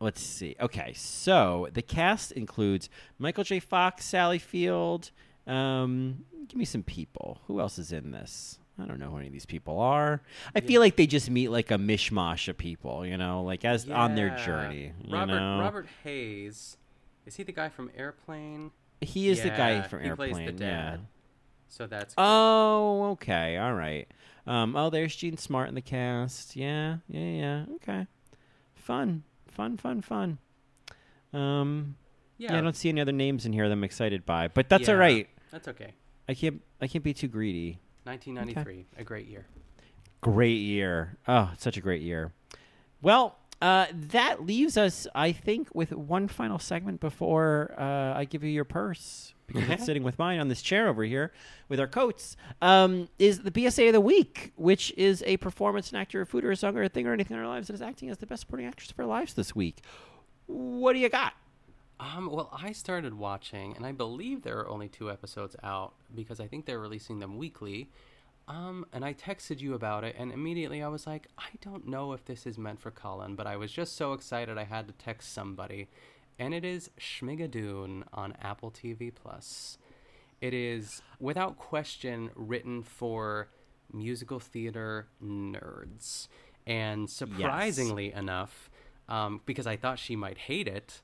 let's 0.00 0.22
see. 0.22 0.56
Okay, 0.60 0.92
so 0.94 1.68
the 1.72 1.82
cast 1.82 2.32
includes 2.32 2.88
Michael 3.18 3.44
J. 3.44 3.60
Fox, 3.60 4.04
Sally 4.04 4.38
Field. 4.38 5.10
Um, 5.46 6.24
give 6.46 6.56
me 6.56 6.64
some 6.64 6.82
people. 6.82 7.40
Who 7.46 7.60
else 7.60 7.78
is 7.78 7.92
in 7.92 8.10
this? 8.10 8.58
I 8.80 8.84
don't 8.86 9.00
know 9.00 9.10
who 9.10 9.16
any 9.16 9.26
of 9.26 9.32
these 9.32 9.46
people 9.46 9.80
are. 9.80 10.22
I 10.54 10.60
feel 10.60 10.80
like 10.80 10.94
they 10.94 11.06
just 11.06 11.28
meet 11.30 11.48
like 11.48 11.72
a 11.72 11.78
mishmash 11.78 12.46
of 12.48 12.56
people, 12.56 13.04
you 13.04 13.16
know, 13.16 13.42
like 13.42 13.64
as 13.64 13.88
on 13.90 14.14
their 14.14 14.30
journey. 14.36 14.92
Robert 15.08 15.34
know? 15.34 15.60
Robert 15.60 15.88
Hays. 16.04 16.76
Is 17.26 17.34
he 17.34 17.42
the 17.42 17.52
guy 17.52 17.68
from 17.68 17.90
Airplane? 17.96 18.70
he 19.00 19.28
is 19.28 19.42
the 19.42 19.50
guy 19.50 19.72
Yeah, 19.72 19.82
from 19.82 20.04
Airplane. 20.04 20.58
Yeah. 20.58 20.96
So 21.68 21.86
that's 21.86 22.14
Oh, 22.16 23.10
okay, 23.12 23.56
all 23.58 23.74
right. 23.74 24.08
Um, 24.46 24.74
oh, 24.76 24.90
there's 24.90 25.14
Jean 25.14 25.36
Smart 25.36 25.68
in 25.68 25.74
the 25.74 25.82
cast. 25.82 26.56
Yeah, 26.56 26.98
yeah, 27.08 27.20
yeah. 27.20 27.64
Okay, 27.76 28.06
fun, 28.74 29.24
fun, 29.58 29.76
fun, 29.76 30.00
fun. 30.00 30.38
Um, 31.32 31.96
yeah. 32.38 32.52
yeah. 32.52 32.58
I 32.58 32.60
don't 32.60 32.76
see 32.76 32.88
any 32.88 33.00
other 33.00 33.10
names 33.12 33.44
in 33.44 33.52
here 33.52 33.66
that 33.68 33.72
I'm 33.72 33.82
excited 33.82 34.24
by, 34.24 34.46
but 34.46 34.68
that's 34.68 34.88
all 34.88 34.94
Yeah, 34.94 35.00
right. 35.00 35.28
That's 35.50 35.66
okay. 35.66 35.94
I 36.28 36.34
can't, 36.34 36.62
I 36.80 36.86
can't 36.86 37.02
be 37.02 37.12
too 37.12 37.26
greedy. 37.26 37.80
1993, 38.04 38.86
a 39.00 39.04
great 39.04 39.26
year. 39.26 39.46
Great 40.20 40.60
year. 40.60 41.18
Oh, 41.26 41.50
such 41.58 41.76
a 41.76 41.80
great 41.80 42.02
year. 42.02 42.32
Well, 43.02 43.36
uh, 43.60 43.86
that 43.92 44.44
leaves 44.44 44.76
us, 44.76 45.06
I 45.14 45.32
think, 45.32 45.68
with 45.74 45.92
one 45.92 46.28
final 46.28 46.58
segment 46.58 47.00
before 47.00 47.74
uh, 47.76 48.16
I 48.16 48.24
give 48.24 48.44
you 48.44 48.50
your 48.50 48.64
purse 48.64 49.34
because 49.48 49.68
it's 49.68 49.84
sitting 49.84 50.02
with 50.02 50.18
mine 50.18 50.38
on 50.38 50.48
this 50.48 50.62
chair 50.62 50.88
over 50.88 51.02
here 51.02 51.32
with 51.68 51.80
our 51.80 51.86
coats. 51.86 52.36
Um, 52.62 53.08
is 53.18 53.40
the 53.40 53.50
BSA 53.50 53.88
of 53.88 53.94
the 53.94 54.00
week, 54.00 54.52
which 54.56 54.92
is 54.96 55.24
a 55.26 55.38
performance, 55.38 55.90
an 55.90 55.96
actor, 55.96 56.20
a 56.20 56.26
food, 56.26 56.44
or 56.44 56.52
a 56.52 56.56
song, 56.56 56.76
or 56.76 56.82
a 56.84 56.88
thing, 56.88 57.06
or 57.06 57.12
anything 57.12 57.36
in 57.36 57.42
our 57.42 57.48
lives 57.48 57.66
that 57.68 57.74
is 57.74 57.82
acting 57.82 58.10
as 58.10 58.18
the 58.18 58.26
best 58.26 58.42
supporting 58.42 58.66
actress 58.66 58.90
of 58.90 59.00
our 59.00 59.06
lives 59.06 59.34
this 59.34 59.56
week. 59.56 59.82
What 60.46 60.92
do 60.92 60.98
you 60.98 61.08
got? 61.08 61.32
Um, 62.00 62.30
well, 62.30 62.48
I 62.52 62.72
started 62.72 63.14
watching, 63.14 63.74
and 63.74 63.84
I 63.84 63.90
believe 63.92 64.42
there 64.42 64.58
are 64.58 64.68
only 64.68 64.88
two 64.88 65.10
episodes 65.10 65.56
out 65.64 65.94
because 66.14 66.38
I 66.38 66.46
think 66.46 66.64
they're 66.64 66.78
releasing 66.78 67.18
them 67.18 67.38
weekly. 67.38 67.88
Um, 68.48 68.86
and 68.94 69.04
I 69.04 69.12
texted 69.12 69.60
you 69.60 69.74
about 69.74 70.04
it, 70.04 70.16
and 70.18 70.32
immediately 70.32 70.82
I 70.82 70.88
was 70.88 71.06
like, 71.06 71.26
I 71.36 71.50
don't 71.60 71.86
know 71.86 72.14
if 72.14 72.24
this 72.24 72.46
is 72.46 72.56
meant 72.56 72.80
for 72.80 72.90
Colin, 72.90 73.34
but 73.34 73.46
I 73.46 73.56
was 73.56 73.70
just 73.70 73.94
so 73.94 74.14
excited 74.14 74.56
I 74.56 74.64
had 74.64 74.86
to 74.88 74.94
text 74.94 75.34
somebody. 75.34 75.88
And 76.38 76.54
it 76.54 76.64
is 76.64 76.90
Schmigadoon 76.98 78.04
on 78.14 78.32
Apple 78.40 78.70
TV 78.70 79.12
Plus. 79.14 79.76
It 80.40 80.54
is, 80.54 81.02
without 81.20 81.58
question, 81.58 82.30
written 82.34 82.82
for 82.82 83.48
musical 83.92 84.38
theater 84.38 85.08
nerds. 85.22 86.28
And 86.66 87.10
surprisingly 87.10 88.12
enough, 88.12 88.70
um, 89.08 89.40
because 89.44 89.66
I 89.66 89.76
thought 89.76 89.98
she 89.98 90.16
might 90.16 90.38
hate 90.38 90.68
it, 90.68 91.02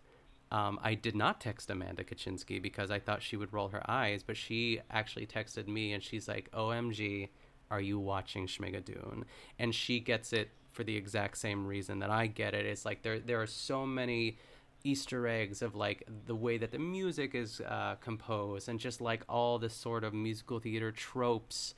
um, 0.55 0.79
I 0.85 0.95
did 0.95 1.17
not 1.17 1.41
text 1.41 1.69
Amanda 1.69 2.05
Kaczynski 2.05 2.63
because 2.63 2.89
I 2.89 3.01
thought 3.01 3.25
she 3.25 3.37
would 3.37 3.53
roll 3.53 3.71
her 3.71 3.83
eyes, 3.91 4.23
but 4.23 4.37
she 4.37 4.81
actually 4.89 5.27
texted 5.27 5.67
me 5.67 5.93
and 5.93 6.01
she's 6.01 6.29
like, 6.29 6.49
OMG, 6.53 7.31
are 7.73 7.81
you 7.81 7.99
watching 7.99 8.47
Schmigadoon? 8.47 9.25
And 9.59 9.75
she 9.75 9.99
gets 9.99 10.33
it 10.33 10.51
for 10.71 10.85
the 10.85 10.97
exact 10.97 11.39
same 11.39 11.67
reason 11.67 11.99
that 11.99 12.11
I 12.11 12.29
get 12.29 12.55
it. 12.55 12.67
It's 12.67 12.85
like 12.85 13.03
there, 13.03 13.19
there 13.19 13.43
are 13.43 13.49
so 13.49 13.85
many 13.85 14.39
Easter 14.85 15.27
eggs 15.27 15.61
of 15.61 15.75
like 15.75 16.07
the 16.27 16.37
way 16.37 16.57
that 16.59 16.71
the 16.71 16.79
music 16.79 17.35
is 17.35 17.61
uh, 17.61 17.97
composed 18.01 18.69
and 18.69 18.79
just 18.79 19.01
like 19.01 19.25
all 19.29 19.59
this 19.59 19.75
sort 19.75 20.05
of 20.05 20.15
musical 20.15 20.61
theater 20.61 20.93
tropes. 20.93 21.75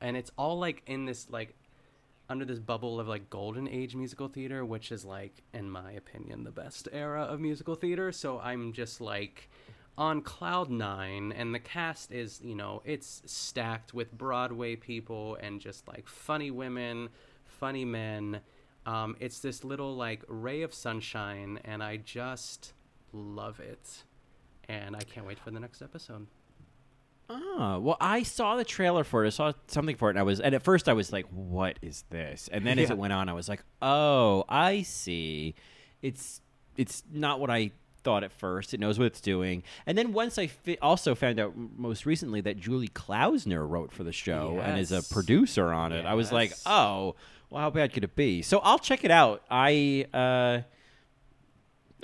And 0.00 0.16
it's 0.16 0.32
all 0.36 0.58
like 0.58 0.82
in 0.88 1.04
this 1.04 1.30
like 1.30 1.54
under 2.28 2.44
this 2.44 2.58
bubble 2.58 2.98
of 2.98 3.06
like 3.06 3.30
golden 3.30 3.68
age 3.68 3.94
musical 3.94 4.28
theater 4.28 4.64
which 4.64 4.90
is 4.90 5.04
like 5.04 5.42
in 5.54 5.70
my 5.70 5.92
opinion 5.92 6.44
the 6.44 6.50
best 6.50 6.88
era 6.92 7.22
of 7.22 7.40
musical 7.40 7.74
theater 7.74 8.10
so 8.10 8.40
i'm 8.40 8.72
just 8.72 9.00
like 9.00 9.48
on 9.98 10.20
cloud 10.20 10.70
nine, 10.70 11.32
and 11.32 11.54
the 11.54 11.58
cast 11.58 12.12
is 12.12 12.40
you 12.42 12.54
know 12.54 12.82
it's 12.84 13.22
stacked 13.26 13.94
with 13.94 14.12
Broadway 14.12 14.76
people 14.76 15.36
and 15.40 15.60
just 15.60 15.88
like 15.88 16.08
funny 16.08 16.50
women, 16.50 17.08
funny 17.44 17.84
men. 17.84 18.40
Um, 18.84 19.16
it's 19.18 19.40
this 19.40 19.64
little 19.64 19.96
like 19.96 20.22
ray 20.28 20.62
of 20.62 20.74
sunshine, 20.74 21.60
and 21.64 21.82
I 21.82 21.96
just 21.96 22.74
love 23.12 23.58
it, 23.60 24.04
and 24.68 24.94
I 24.94 25.00
can't 25.00 25.26
wait 25.26 25.38
for 25.38 25.50
the 25.50 25.60
next 25.60 25.82
episode. 25.82 26.26
Oh, 27.28 27.80
well, 27.80 27.96
I 28.00 28.22
saw 28.22 28.56
the 28.56 28.64
trailer 28.64 29.02
for 29.02 29.24
it. 29.24 29.26
I 29.26 29.30
saw 29.30 29.52
something 29.66 29.96
for 29.96 30.08
it, 30.08 30.12
and 30.12 30.18
I 30.20 30.22
was, 30.22 30.38
and 30.40 30.54
at 30.54 30.62
first 30.62 30.88
I 30.88 30.92
was 30.92 31.12
like, 31.12 31.26
"What 31.30 31.78
is 31.82 32.04
this?" 32.10 32.48
And 32.52 32.64
then 32.64 32.78
as 32.78 32.90
it 32.90 32.98
went 32.98 33.12
on, 33.12 33.28
I 33.28 33.32
was 33.32 33.48
like, 33.48 33.64
"Oh, 33.82 34.44
I 34.48 34.82
see. 34.82 35.54
It's 36.02 36.40
it's 36.76 37.02
not 37.12 37.40
what 37.40 37.50
I 37.50 37.72
thought 38.04 38.22
at 38.22 38.30
first. 38.30 38.74
It 38.74 38.78
knows 38.78 38.98
what 38.98 39.06
it's 39.06 39.20
doing." 39.20 39.64
And 39.86 39.98
then 39.98 40.12
once 40.12 40.38
I 40.38 40.46
fi- 40.46 40.78
also 40.80 41.16
found 41.16 41.40
out 41.40 41.54
most 41.56 42.06
recently 42.06 42.40
that 42.42 42.58
Julie 42.60 42.88
Klausner 42.88 43.66
wrote 43.66 43.90
for 43.92 44.04
the 44.04 44.12
show 44.12 44.60
and 44.62 44.78
is 44.78 44.92
a 44.92 44.96
producer 45.02 45.14
producer 45.14 45.72
on 45.72 45.92
it, 45.92 46.06
I 46.06 46.14
was 46.14 46.30
like, 46.30 46.52
"Oh, 46.64 47.16
well, 47.50 47.60
how 47.62 47.70
bad 47.70 47.92
could 47.92 48.04
it 48.04 48.14
be?" 48.14 48.40
So 48.42 48.60
I'll 48.60 48.78
check 48.78 49.02
it 49.04 49.10
out. 49.10 49.42
I 49.50 50.06
uh, 50.14 50.60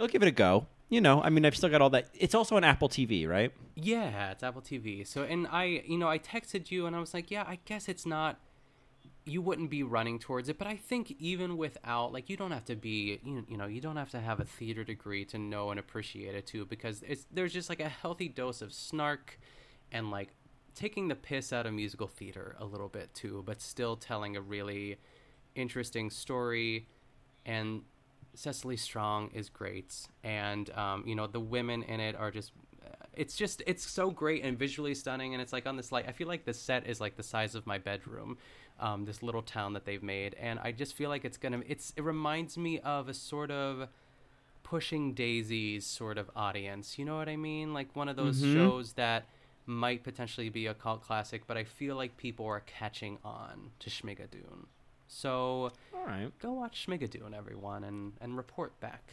I'll 0.01 0.09
give 0.09 0.23
it 0.23 0.29
a 0.29 0.33
go. 0.33 0.67
You 0.93 1.01
know, 1.01 1.23
I 1.23 1.31
mean, 1.31 1.47
I've 1.47 1.57
still 1.57 1.71
got 1.71 1.81
all 1.81 1.89
that. 1.89 2.11
It's 2.13 2.35
also 2.35 2.55
on 2.57 2.65
Apple 2.65 2.91
TV, 2.91 3.27
right? 3.27 3.51
Yeah, 3.75 4.33
it's 4.33 4.43
Apple 4.43 4.61
TV. 4.61 5.07
So, 5.07 5.23
and 5.23 5.47
I, 5.47 5.83
you 5.87 5.97
know, 5.97 6.07
I 6.07 6.19
texted 6.19 6.71
you 6.71 6.85
and 6.85 6.95
I 6.95 7.01
was 7.01 7.15
like, 7.15 7.31
yeah, 7.31 7.45
I 7.49 7.61
guess 7.65 7.89
it's 7.89 8.05
not. 8.05 8.39
You 9.25 9.41
wouldn't 9.41 9.71
be 9.71 9.83
running 9.83 10.19
towards 10.19 10.51
it, 10.51 10.59
but 10.59 10.67
I 10.67 10.77
think 10.77 11.17
even 11.19 11.57
without, 11.57 12.13
like, 12.13 12.29
you 12.29 12.37
don't 12.37 12.51
have 12.51 12.67
to 12.67 12.77
be, 12.77 13.19
you, 13.25 13.43
you 13.49 13.57
know, 13.57 13.65
you 13.65 13.81
don't 13.81 13.97
have 13.97 14.11
to 14.11 14.21
have 14.21 14.39
a 14.39 14.45
theater 14.45 14.85
degree 14.85 15.25
to 15.27 15.39
know 15.39 15.71
and 15.71 15.81
appreciate 15.81 16.35
it 16.35 16.47
too, 16.47 16.67
because 16.67 17.03
it's 17.09 17.27
there's 17.33 17.55
just 17.55 17.71
like 17.71 17.81
a 17.81 17.89
healthy 17.89 18.29
dose 18.29 18.61
of 18.61 18.71
snark, 18.75 19.41
and 19.93 20.11
like 20.11 20.35
taking 20.75 21.09
the 21.09 21.15
piss 21.15 21.55
out 21.55 21.65
of 21.65 21.73
musical 21.73 22.07
theater 22.07 22.55
a 22.59 22.67
little 22.67 22.89
bit 22.89 23.15
too, 23.15 23.43
but 23.47 23.63
still 23.63 23.97
telling 23.97 24.37
a 24.37 24.43
really 24.43 24.99
interesting 25.55 26.11
story, 26.11 26.87
and 27.47 27.81
Cecily 28.35 28.77
Strong 28.77 29.31
is 29.35 29.49
great, 29.49 30.09
and 30.25 30.71
um, 30.71 31.05
you 31.07 31.15
know 31.15 31.27
the 31.27 31.41
women 31.41 31.83
in 31.83 32.01
it 32.01 32.17
are 32.17 32.31
just. 32.31 32.53
It's 33.15 33.37
just 33.37 33.63
it's 33.67 33.85
so 33.85 34.11
great 34.11 34.43
and 34.43 34.59
visually 34.59 34.95
stunning, 34.95 35.35
and 35.35 35.43
it's 35.43 35.53
like 35.53 35.67
on 35.67 35.77
this 35.77 35.93
like 35.93 36.09
I 36.09 36.13
feel 36.13 36.29
like 36.29 36.47
the 36.47 36.55
set 36.55 36.87
is 36.87 36.99
like 36.99 37.17
the 37.17 37.23
size 37.23 37.55
of 37.55 37.67
my 37.67 37.77
bedroom, 37.77 38.39
um, 38.81 39.05
this 39.05 39.23
little 39.23 39.43
town 39.43 39.75
that 39.75 39.85
they've 39.85 40.03
made, 40.03 40.35
and 40.41 40.59
I 40.61 40.73
just 40.73 40.95
feel 40.95 41.11
like 41.11 41.25
it's 41.27 41.37
gonna 41.37 41.61
it's 41.69 41.93
it 41.97 42.03
reminds 42.03 42.57
me 42.57 42.79
of 42.81 43.11
a 43.11 43.15
sort 43.15 43.51
of 43.51 43.89
pushing 44.63 45.13
daisies 45.13 45.85
sort 45.85 46.17
of 46.17 46.31
audience. 46.35 46.99
You 46.99 47.05
know 47.05 47.17
what 47.17 47.29
I 47.29 47.37
mean? 47.37 47.75
Like 47.75 47.95
one 47.95 48.09
of 48.09 48.17
those 48.17 48.41
shows 48.41 48.95
that 48.95 49.27
might 49.67 50.03
potentially 50.03 50.49
be 50.49 50.67
a 50.67 50.75
cult 50.75 51.03
classic, 51.03 51.43
but 51.47 51.57
I 51.57 51.65
feel 51.65 51.97
like 51.97 52.17
people 52.17 52.47
are 52.47 52.61
catching 52.61 53.19
on 53.25 53.73
to 53.81 53.91
Schmigadoon. 53.91 54.67
So 55.15 55.71
All 55.95 56.07
right. 56.07 56.31
go 56.41 56.53
watch 56.53 56.87
Schmigadoon, 56.87 57.37
everyone, 57.37 57.85
and, 57.85 58.15
and 58.21 58.37
report 58.37 58.79
back. 58.81 59.11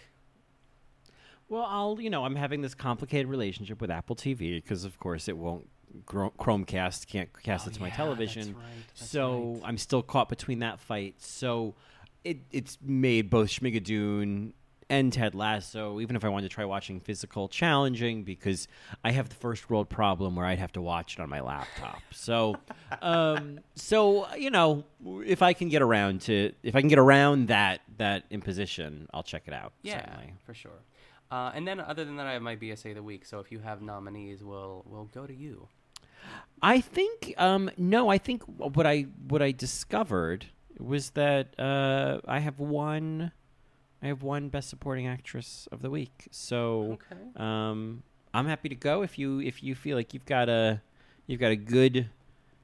Well, 1.49 1.65
I'll, 1.67 1.99
you 1.99 2.09
know, 2.09 2.23
I'm 2.23 2.35
having 2.35 2.61
this 2.61 2.73
complicated 2.73 3.27
relationship 3.27 3.81
with 3.81 3.91
Apple 3.91 4.15
TV 4.15 4.63
because, 4.63 4.85
of 4.85 4.97
course, 4.99 5.27
it 5.27 5.37
won't. 5.37 5.67
Chromecast 6.05 7.07
can't 7.07 7.29
cast 7.41 7.65
Oh, 7.65 7.71
it 7.71 7.73
to 7.73 7.81
my 7.81 7.89
television, 7.89 8.43
that's 8.43 8.55
right, 8.55 8.63
that's 8.95 9.09
so 9.09 9.53
right. 9.55 9.61
I'm 9.65 9.77
still 9.79 10.03
caught 10.03 10.29
between 10.29 10.59
that 10.59 10.79
fight. 10.79 11.15
So 11.17 11.73
it 12.23 12.37
it's 12.51 12.77
made 12.83 13.31
both 13.31 13.49
Schmigadoon 13.49 14.53
and 14.89 15.13
Ted 15.13 15.35
Lasso, 15.35 15.99
even 15.99 16.15
if 16.15 16.25
I 16.25 16.29
wanted 16.29 16.49
to 16.49 16.53
try 16.53 16.65
watching 16.65 16.99
physical, 16.99 17.47
challenging 17.47 18.23
because 18.23 18.67
I 19.03 19.11
have 19.11 19.29
the 19.29 19.35
first 19.35 19.69
world 19.69 19.89
problem 19.89 20.35
where 20.35 20.45
I'd 20.45 20.59
have 20.59 20.71
to 20.73 20.81
watch 20.81 21.13
it 21.13 21.19
on 21.19 21.29
my 21.29 21.41
laptop. 21.41 22.01
So, 22.11 22.57
um, 23.01 23.59
so 23.75 24.33
you 24.35 24.49
know, 24.49 24.83
if 25.25 25.41
I 25.41 25.53
can 25.53 25.69
get 25.69 25.81
around 25.81 26.21
to 26.21 26.51
if 26.63 26.75
I 26.75 26.79
can 26.81 26.89
get 26.89 26.99
around 26.99 27.47
that 27.47 27.81
that 27.97 28.25
imposition, 28.29 29.07
I'll 29.13 29.23
check 29.23 29.43
it 29.47 29.53
out. 29.53 29.73
Yeah, 29.81 30.01
certainly. 30.05 30.33
for 30.45 30.53
sure. 30.53 30.81
Uh, 31.31 31.51
and 31.53 31.67
then 31.67 31.79
other 31.79 32.05
than 32.05 32.17
that, 32.17 32.25
I 32.25 32.33
have 32.33 32.41
my 32.41 32.55
BSA 32.55 32.89
of 32.89 32.95
the 32.95 33.03
week. 33.03 33.25
So 33.25 33.39
if 33.39 33.51
you 33.51 33.59
have 33.59 33.81
nominees, 33.81 34.43
we'll 34.43 34.83
we'll 34.87 35.05
go 35.05 35.27
to 35.27 35.33
you. 35.33 35.67
I 36.61 36.81
think 36.81 37.33
um, 37.37 37.69
no. 37.77 38.09
I 38.09 38.17
think 38.17 38.43
what 38.43 38.85
I 38.85 39.05
what 39.27 39.41
I 39.41 39.51
discovered 39.51 40.47
was 40.79 41.11
that 41.11 41.59
uh, 41.59 42.19
I 42.27 42.39
have 42.39 42.59
one. 42.59 43.31
I 44.01 44.07
have 44.07 44.23
one 44.23 44.49
Best 44.49 44.69
Supporting 44.69 45.07
Actress 45.07 45.67
of 45.71 45.81
the 45.81 45.89
week. 45.89 46.27
So 46.31 46.97
Okay. 47.11 47.43
um, 47.43 48.03
I'm 48.33 48.45
happy 48.47 48.69
to 48.69 48.75
go 48.75 49.01
if 49.01 49.17
you 49.19 49.39
if 49.41 49.63
you 49.63 49.75
feel 49.75 49.97
like 49.97 50.13
you've 50.13 50.25
got 50.25 50.49
a 50.49 50.81
you've 51.27 51.39
got 51.39 51.51
a 51.51 51.55
good 51.55 52.09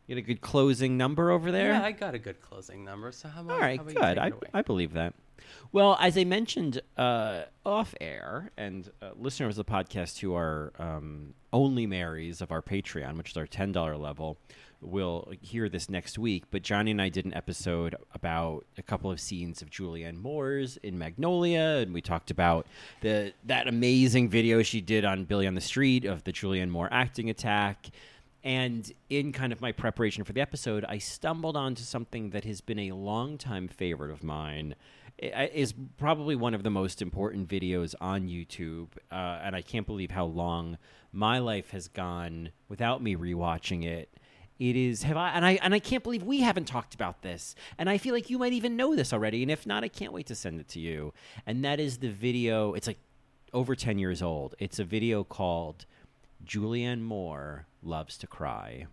you 0.07 0.15
got 0.15 0.19
a 0.19 0.21
good 0.21 0.41
closing 0.41 0.97
number 0.97 1.31
over 1.31 1.51
there. 1.51 1.69
Yeah, 1.69 1.83
I 1.83 1.91
got 1.91 2.13
a 2.13 2.19
good 2.19 2.41
closing 2.41 2.83
number. 2.85 3.11
So 3.11 3.27
how 3.27 3.41
about 3.41 3.53
All 3.53 3.59
right, 3.59 3.79
about 3.79 3.93
you 3.93 3.99
good. 3.99 4.17
I? 4.19 4.31
I 4.53 4.61
believe 4.61 4.93
that. 4.93 5.13
Well, 5.71 5.97
as 5.99 6.17
I 6.17 6.23
mentioned 6.23 6.81
uh, 6.97 7.43
off 7.65 7.93
air, 7.99 8.51
and 8.57 8.89
uh, 9.01 9.11
listeners 9.15 9.57
of 9.57 9.65
the 9.65 9.71
podcast 9.71 10.19
who 10.19 10.33
are 10.33 10.73
um, 10.79 11.33
only 11.53 11.85
Marys 11.85 12.41
of 12.41 12.51
our 12.51 12.61
Patreon, 12.61 13.17
which 13.17 13.31
is 13.31 13.37
our 13.37 13.47
$10 13.47 13.99
level, 13.99 14.37
will 14.81 15.31
hear 15.41 15.67
this 15.69 15.89
next 15.89 16.17
week. 16.17 16.45
But 16.51 16.61
Johnny 16.61 16.91
and 16.91 17.01
I 17.01 17.09
did 17.09 17.25
an 17.25 17.33
episode 17.33 17.95
about 18.13 18.65
a 18.77 18.83
couple 18.83 19.11
of 19.11 19.19
scenes 19.19 19.61
of 19.61 19.69
Julianne 19.69 20.17
Moore's 20.21 20.77
in 20.77 20.97
Magnolia, 20.97 21.77
and 21.81 21.93
we 21.93 22.01
talked 22.01 22.31
about 22.31 22.67
the 23.01 23.33
that 23.45 23.67
amazing 23.67 24.29
video 24.29 24.61
she 24.61 24.81
did 24.81 25.05
on 25.05 25.25
Billy 25.25 25.47
on 25.47 25.55
the 25.55 25.61
Street 25.61 26.05
of 26.05 26.23
the 26.23 26.31
Julianne 26.31 26.69
Moore 26.69 26.89
acting 26.91 27.29
attack. 27.29 27.87
And 28.45 28.91
in 29.09 29.31
kind 29.31 29.51
of 29.51 29.59
my 29.59 29.71
preparation 29.71 30.23
for 30.23 30.31
the 30.31 30.39
episode, 30.39 30.85
I 30.87 30.99
stumbled 30.99 31.57
onto 31.57 31.81
something 31.81 32.29
that 32.29 32.45
has 32.45 32.61
been 32.61 32.77
a 32.77 32.91
longtime 32.91 33.67
favorite 33.67 34.11
of 34.11 34.23
mine. 34.23 34.75
I- 35.21 35.49
Is 35.53 35.73
probably 35.97 36.35
one 36.35 36.53
of 36.53 36.61
the 36.61 36.69
most 36.69 37.01
important 37.01 37.47
videos 37.49 37.95
on 37.99 38.27
YouTube, 38.27 38.89
uh, 39.11 39.39
and 39.43 39.55
I 39.55 39.63
can't 39.63 39.87
believe 39.87 40.11
how 40.11 40.25
long 40.25 40.77
my 41.11 41.39
life 41.39 41.71
has 41.71 41.87
gone 41.87 42.51
without 42.69 43.01
me 43.01 43.15
rewatching 43.15 43.83
it. 43.83 44.09
It 44.59 44.75
is 44.75 45.03
have 45.03 45.17
I 45.17 45.31
and 45.31 45.43
I 45.45 45.53
and 45.61 45.73
I 45.73 45.79
can't 45.79 46.03
believe 46.03 46.21
we 46.23 46.41
haven't 46.41 46.65
talked 46.65 46.93
about 46.93 47.23
this. 47.23 47.55
And 47.77 47.89
I 47.89 47.97
feel 47.97 48.13
like 48.13 48.29
you 48.29 48.37
might 48.37 48.53
even 48.53 48.75
know 48.77 48.95
this 48.95 49.11
already. 49.11 49.41
And 49.41 49.49
if 49.51 49.65
not, 49.65 49.83
I 49.83 49.87
can't 49.89 50.13
wait 50.13 50.27
to 50.27 50.35
send 50.35 50.59
it 50.61 50.67
to 50.69 50.79
you. 50.79 51.13
And 51.45 51.63
that 51.65 51.79
is 51.79 51.97
the 51.97 52.09
video. 52.09 52.73
It's 52.73 52.87
like 52.87 52.99
over 53.53 53.75
10 53.75 53.97
years 53.97 54.21
old. 54.21 54.53
It's 54.59 54.79
a 54.79 54.85
video 54.85 55.23
called 55.23 55.85
Julianne 56.45 57.01
Moore 57.01 57.67
Loves 57.81 58.17
to 58.19 58.27
Cry. 58.27 58.87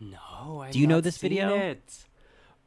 no, 0.00 0.62
I've 0.62 0.72
Do 0.72 0.78
you 0.78 0.86
know 0.86 1.00
this 1.00 1.18
video? 1.18 1.54
It. 1.54 2.06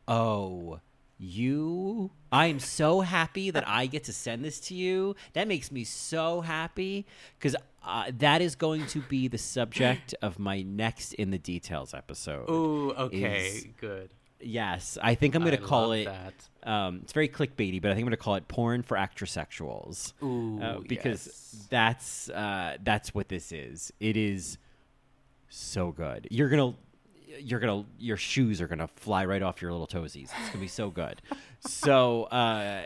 Oh, 0.08 0.80
you. 1.18 2.12
I 2.32 2.48
am 2.48 2.60
so 2.60 3.02
happy 3.02 3.52
that 3.52 3.68
I 3.68 3.86
get 3.86 4.06
to 4.06 4.14
send 4.14 4.44
this 4.44 4.60
to 4.62 4.76
you. 4.76 5.16
That 5.34 5.48
makes 5.48 5.72
me 5.72 5.84
so 5.84 6.42
happy 6.42 7.06
because 7.38 7.56
uh, 7.84 8.12
that 8.18 8.42
is 8.42 8.56
going 8.56 8.86
to 8.88 9.00
be 9.02 9.28
the 9.28 9.38
subject 9.38 10.16
of 10.22 10.40
my 10.40 10.62
next 10.62 11.14
In 11.14 11.32
the 11.32 11.38
Details 11.38 11.94
episode. 11.94 12.50
Ooh, 12.50 12.92
okay, 12.92 13.74
good. 13.80 14.14
Yes, 14.42 14.98
I 15.02 15.16
think 15.16 15.36
I'm 15.36 15.44
going 15.44 15.56
to 15.56 15.62
call 15.62 15.92
it. 15.92 16.06
that. 16.06 16.34
Um, 16.64 17.00
it's 17.04 17.14
very 17.14 17.28
clickbaity, 17.28 17.82
but 17.82 17.92
I 17.92 17.94
think 17.94 18.04
I'm 18.04 18.10
going 18.10 18.12
to 18.12 18.18
call 18.18 18.36
it 18.36 18.48
"Porn 18.48 18.84
for 18.84 18.96
Actrosexuals." 18.96 20.14
Ooh, 20.24 20.62
uh, 20.62 20.80
because 20.80 21.28
yes. 21.28 21.68
that's 21.70 22.30
uh, 22.30 22.78
that's 22.84 23.14
what 23.14 23.28
this 23.30 23.52
is. 23.52 23.92
It 24.00 24.16
is 24.16 24.58
so 25.50 25.92
good. 25.92 26.28
You're 26.32 26.50
gonna, 26.50 26.74
you're 27.40 27.60
gonna, 27.60 27.86
your 27.98 28.18
shoes 28.18 28.62
are 28.62 28.68
gonna 28.68 28.90
fly 28.96 29.26
right 29.26 29.42
off 29.42 29.62
your 29.62 29.72
little 29.72 29.88
toesies. 29.88 30.30
It's 30.40 30.50
gonna 30.50 30.60
be 30.60 30.68
so 30.68 30.90
good. 30.90 31.22
so 31.60 32.24
uh, 32.26 32.84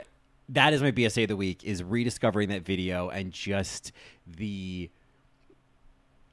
that 0.49 0.73
is 0.73 0.81
my 0.81 0.91
BSA 0.91 1.23
of 1.23 1.29
the 1.29 1.37
week: 1.37 1.63
is 1.63 1.83
rediscovering 1.83 2.49
that 2.49 2.63
video 2.63 3.09
and 3.09 3.31
just 3.31 3.91
the. 4.25 4.89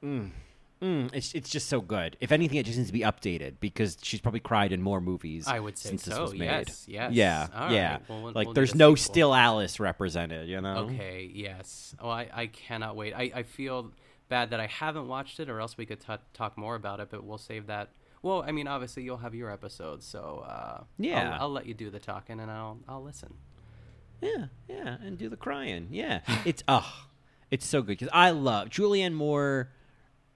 Mm, 0.03 0.31
mm, 0.81 1.09
it's 1.13 1.33
it's 1.33 1.49
just 1.49 1.67
so 1.69 1.81
good. 1.81 2.17
If 2.19 2.31
anything, 2.31 2.57
it 2.57 2.65
just 2.65 2.77
needs 2.77 2.89
to 2.89 2.93
be 2.93 3.01
updated 3.01 3.55
because 3.59 3.97
she's 4.01 4.19
probably 4.21 4.39
cried 4.39 4.71
in 4.71 4.81
more 4.81 4.99
movies. 5.01 5.47
I 5.47 5.59
would 5.59 5.77
say 5.77 5.89
since 5.89 6.03
this 6.05 6.15
so, 6.15 6.23
was 6.23 6.33
made. 6.33 6.45
yes, 6.45 6.85
yes. 6.87 7.11
Yeah, 7.13 7.47
All 7.55 7.71
yeah. 7.71 7.91
right, 7.93 8.01
well, 8.09 8.21
we'll- 8.23 8.31
like 8.33 8.47
we'll 8.47 8.53
there's 8.53 8.75
no 8.75 8.95
sequel. 8.95 9.13
still 9.13 9.33
Alice 9.35 9.79
represented. 9.79 10.47
You 10.49 10.61
know. 10.61 10.89
Okay, 10.89 11.29
yes. 11.33 11.95
Oh, 11.99 12.09
I, 12.09 12.27
I 12.33 12.47
cannot 12.47 12.95
wait. 12.95 13.13
I, 13.13 13.31
I 13.35 13.43
feel 13.43 13.91
bad 14.29 14.51
that 14.51 14.59
I 14.59 14.67
haven't 14.67 15.07
watched 15.07 15.39
it, 15.39 15.49
or 15.49 15.59
else 15.59 15.77
we 15.77 15.85
could 15.85 15.99
t- 15.99 16.13
talk 16.33 16.57
more 16.57 16.75
about 16.75 16.99
it, 16.99 17.09
but 17.11 17.23
we'll 17.23 17.37
save 17.37 17.67
that. 17.67 17.89
Well, 18.23 18.43
I 18.47 18.51
mean, 18.51 18.67
obviously, 18.67 19.03
you'll 19.03 19.17
have 19.17 19.33
your 19.35 19.49
episode, 19.51 20.03
so 20.03 20.45
uh, 20.47 20.83
Yeah. 20.99 21.33
I'll, 21.35 21.41
I'll 21.43 21.49
let 21.51 21.65
you 21.65 21.73
do 21.73 21.89
the 21.89 21.99
talking 21.99 22.39
and 22.39 22.51
I'll, 22.51 22.77
I'll 22.87 23.03
listen. 23.03 23.33
Yeah, 24.21 24.45
yeah, 24.69 24.97
and 25.03 25.17
do 25.17 25.27
the 25.29 25.35
crying. 25.35 25.87
Yeah, 25.89 26.21
it's 26.45 26.63
oh, 26.67 27.07
it's 27.49 27.65
so 27.65 27.81
good 27.81 27.97
because 27.97 28.09
I 28.13 28.29
love 28.29 28.69
Julianne 28.69 29.13
Moore. 29.13 29.69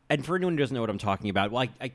And 0.09 0.25
for 0.25 0.35
anyone 0.35 0.53
who 0.53 0.59
doesn't 0.59 0.73
know 0.75 0.81
what 0.81 0.89
I'm 0.89 0.97
talking 0.97 1.29
about, 1.29 1.51
well, 1.51 1.63
I, 1.63 1.69
I 1.85 1.91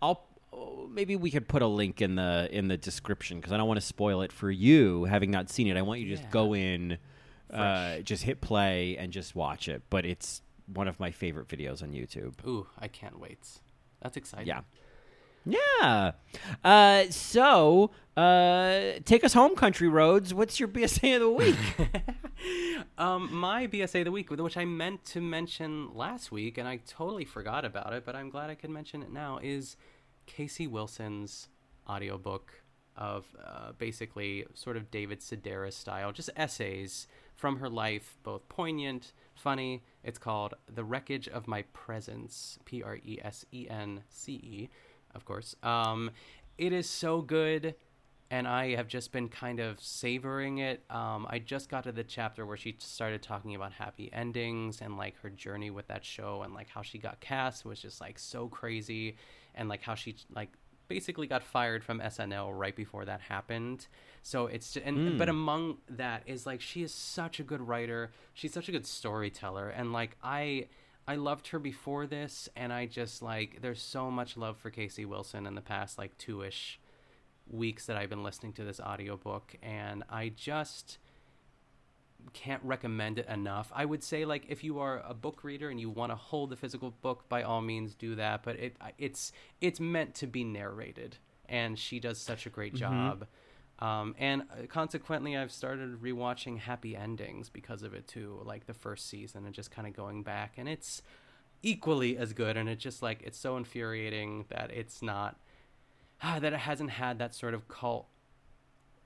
I'll 0.00 0.24
oh, 0.52 0.88
maybe 0.92 1.16
we 1.16 1.30
could 1.30 1.48
put 1.48 1.62
a 1.62 1.66
link 1.66 2.00
in 2.00 2.14
the 2.14 2.48
in 2.50 2.68
the 2.68 2.76
description 2.76 3.38
because 3.38 3.52
I 3.52 3.56
don't 3.56 3.66
want 3.68 3.80
to 3.80 3.86
spoil 3.86 4.22
it 4.22 4.32
for 4.32 4.50
you 4.50 5.04
having 5.04 5.30
not 5.30 5.50
seen 5.50 5.66
it. 5.66 5.76
I 5.76 5.82
want 5.82 6.00
you 6.00 6.06
to 6.06 6.12
just 6.12 6.24
Yeah. 6.24 6.30
go 6.30 6.54
in, 6.54 6.98
uh, 7.52 7.98
just 7.98 8.22
hit 8.22 8.40
play 8.40 8.96
and 8.96 9.12
just 9.12 9.34
watch 9.34 9.68
it. 9.68 9.82
But 9.90 10.04
it's 10.06 10.42
one 10.72 10.86
of 10.86 11.00
my 11.00 11.10
favorite 11.10 11.48
videos 11.48 11.82
on 11.82 11.92
YouTube. 11.92 12.34
Ooh, 12.46 12.66
I 12.78 12.86
can't 12.88 13.18
wait. 13.18 13.40
That's 14.00 14.16
exciting. 14.16 14.46
Yeah. 14.46 14.60
Yeah. 15.44 16.12
Uh, 16.62 17.04
so, 17.10 17.90
uh, 18.16 19.00
take 19.04 19.24
us 19.24 19.32
home, 19.32 19.56
country 19.56 19.88
roads. 19.88 20.34
What's 20.34 20.60
your 20.60 20.68
BSA 20.68 21.16
of 21.16 21.20
the 21.20 21.30
week? 21.30 21.56
Um, 22.98 23.34
my 23.34 23.66
BSA 23.66 24.00
of 24.00 24.04
the 24.06 24.12
week, 24.12 24.30
which 24.30 24.56
I 24.56 24.64
meant 24.64 25.04
to 25.06 25.20
mention 25.20 25.94
last 25.94 26.30
week, 26.30 26.58
and 26.58 26.68
I 26.68 26.80
totally 26.86 27.24
forgot 27.24 27.64
about 27.64 27.94
it, 27.94 28.04
but 28.04 28.14
I'm 28.14 28.28
glad 28.28 28.50
I 28.50 28.54
could 28.54 28.70
mention 28.70 29.02
it 29.02 29.10
now, 29.10 29.38
is 29.42 29.76
Casey 30.26 30.66
Wilson's 30.66 31.48
audiobook 31.88 32.62
of 32.96 33.24
uh, 33.42 33.72
basically 33.78 34.44
sort 34.52 34.76
of 34.76 34.90
David 34.90 35.20
Sedaris 35.20 35.72
style, 35.72 36.12
just 36.12 36.28
essays 36.36 37.06
from 37.36 37.58
her 37.58 37.70
life, 37.70 38.18
both 38.22 38.46
poignant, 38.50 39.12
funny. 39.34 39.82
It's 40.04 40.18
called 40.18 40.54
The 40.72 40.84
Wreckage 40.84 41.26
of 41.26 41.48
My 41.48 41.62
Presence, 41.72 42.58
P 42.66 42.82
R 42.82 42.96
E 42.96 43.18
S 43.22 43.46
E 43.50 43.66
N 43.68 44.02
C 44.10 44.32
E, 44.32 44.68
of 45.14 45.24
course. 45.24 45.56
Um, 45.62 46.10
it 46.58 46.72
is 46.72 46.88
so 46.88 47.22
good 47.22 47.74
and 48.30 48.46
I 48.46 48.76
have 48.76 48.86
just 48.86 49.10
been 49.10 49.28
kind 49.28 49.58
of 49.58 49.80
savoring 49.80 50.58
it. 50.58 50.84
Um, 50.88 51.26
I 51.28 51.40
just 51.40 51.68
got 51.68 51.84
to 51.84 51.92
the 51.92 52.04
chapter 52.04 52.46
where 52.46 52.56
she 52.56 52.76
started 52.78 53.22
talking 53.22 53.56
about 53.56 53.72
happy 53.72 54.08
endings 54.12 54.80
and 54.80 54.96
like 54.96 55.16
her 55.22 55.30
journey 55.30 55.70
with 55.70 55.88
that 55.88 56.04
show 56.04 56.42
and 56.42 56.54
like 56.54 56.68
how 56.68 56.82
she 56.82 56.98
got 56.98 57.18
cast 57.18 57.64
was 57.64 57.82
just 57.82 58.00
like 58.00 58.18
so 58.18 58.46
crazy, 58.46 59.16
and 59.56 59.68
like 59.68 59.82
how 59.82 59.96
she 59.96 60.14
like 60.32 60.50
basically 60.86 61.26
got 61.26 61.42
fired 61.42 61.82
from 61.82 62.00
SNL 62.00 62.56
right 62.56 62.74
before 62.76 63.04
that 63.04 63.20
happened. 63.20 63.88
So 64.22 64.46
it's 64.46 64.74
just, 64.74 64.86
and 64.86 65.18
but 65.18 65.28
among 65.28 65.78
that 65.88 66.22
is 66.26 66.46
like 66.46 66.60
she 66.60 66.82
is 66.82 66.94
such 66.94 67.40
a 67.40 67.42
good 67.42 67.60
writer. 67.60 68.12
She's 68.32 68.52
such 68.52 68.68
a 68.68 68.72
good 68.72 68.86
storyteller, 68.86 69.70
and 69.70 69.92
like 69.92 70.16
I. 70.22 70.66
I 71.08 71.16
loved 71.16 71.48
her 71.48 71.58
before 71.58 72.06
this, 72.06 72.48
and 72.54 72.72
I 72.72 72.86
just 72.86 73.22
like 73.22 73.60
there's 73.62 73.82
so 73.82 74.10
much 74.10 74.36
love 74.36 74.58
for 74.58 74.70
Casey 74.70 75.04
Wilson 75.04 75.46
in 75.46 75.54
the 75.54 75.60
past 75.60 75.98
like 75.98 76.16
two 76.18 76.42
ish 76.42 76.78
weeks 77.50 77.86
that 77.86 77.96
I've 77.96 78.10
been 78.10 78.22
listening 78.22 78.52
to 78.54 78.64
this 78.64 78.80
audiobook 78.80 79.56
and 79.62 80.04
I 80.08 80.28
just 80.28 80.98
can't 82.32 82.62
recommend 82.62 83.18
it 83.18 83.28
enough. 83.28 83.72
I 83.74 83.84
would 83.84 84.04
say 84.04 84.24
like 84.24 84.46
if 84.48 84.62
you 84.62 84.78
are 84.78 85.02
a 85.06 85.14
book 85.14 85.42
reader 85.42 85.68
and 85.68 85.80
you 85.80 85.90
want 85.90 86.12
to 86.12 86.16
hold 86.16 86.50
the 86.50 86.56
physical 86.56 86.90
book 87.02 87.28
by 87.28 87.42
all 87.42 87.60
means 87.60 87.94
do 87.94 88.14
that, 88.16 88.42
but 88.42 88.56
it 88.56 88.76
it's 88.98 89.32
it's 89.60 89.80
meant 89.80 90.14
to 90.16 90.26
be 90.26 90.44
narrated 90.44 91.16
and 91.48 91.78
she 91.78 91.98
does 91.98 92.18
such 92.18 92.46
a 92.46 92.50
great 92.50 92.74
mm-hmm. 92.74 93.08
job. 93.08 93.26
Um, 93.80 94.14
and 94.18 94.42
uh, 94.42 94.66
consequently, 94.68 95.36
I've 95.36 95.52
started 95.52 96.02
rewatching 96.02 96.58
Happy 96.58 96.94
Endings 96.94 97.48
because 97.48 97.82
of 97.82 97.94
it 97.94 98.06
too, 98.06 98.40
like 98.44 98.66
the 98.66 98.74
first 98.74 99.08
season, 99.08 99.46
and 99.46 99.54
just 99.54 99.70
kind 99.70 99.88
of 99.88 99.94
going 99.94 100.22
back, 100.22 100.54
and 100.58 100.68
it's 100.68 101.02
equally 101.62 102.16
as 102.18 102.32
good. 102.32 102.56
And 102.56 102.68
it's 102.68 102.82
just 102.82 103.02
like 103.02 103.22
it's 103.22 103.38
so 103.38 103.56
infuriating 103.56 104.44
that 104.50 104.70
it's 104.70 105.00
not 105.00 105.38
ah, 106.22 106.38
that 106.40 106.52
it 106.52 106.60
hasn't 106.60 106.90
had 106.90 107.18
that 107.18 107.34
sort 107.34 107.54
of 107.54 107.68
cult 107.68 108.06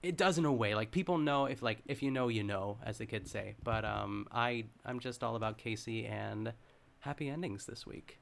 it 0.03 0.19
does 0.19 0.37
in 0.37 0.45
a 0.45 0.53
way 0.53 0.75
like 0.75 0.91
people 0.91 1.17
know 1.17 1.47
if 1.47 1.63
like 1.63 1.79
if 1.87 2.03
you 2.03 2.11
know 2.11 2.29
you 2.29 2.43
know 2.43 2.77
as 2.85 2.99
the 2.99 3.07
kids 3.07 3.31
say 3.31 3.55
but 3.65 3.87
um 3.87 4.29
i 4.31 4.63
i'm 4.85 5.01
just 5.01 5.25
all 5.25 5.35
about 5.35 5.57
casey 5.57 6.05
and 6.05 6.53
happy 7.01 7.29
endings 7.29 7.65
this 7.67 7.87
week 7.87 8.19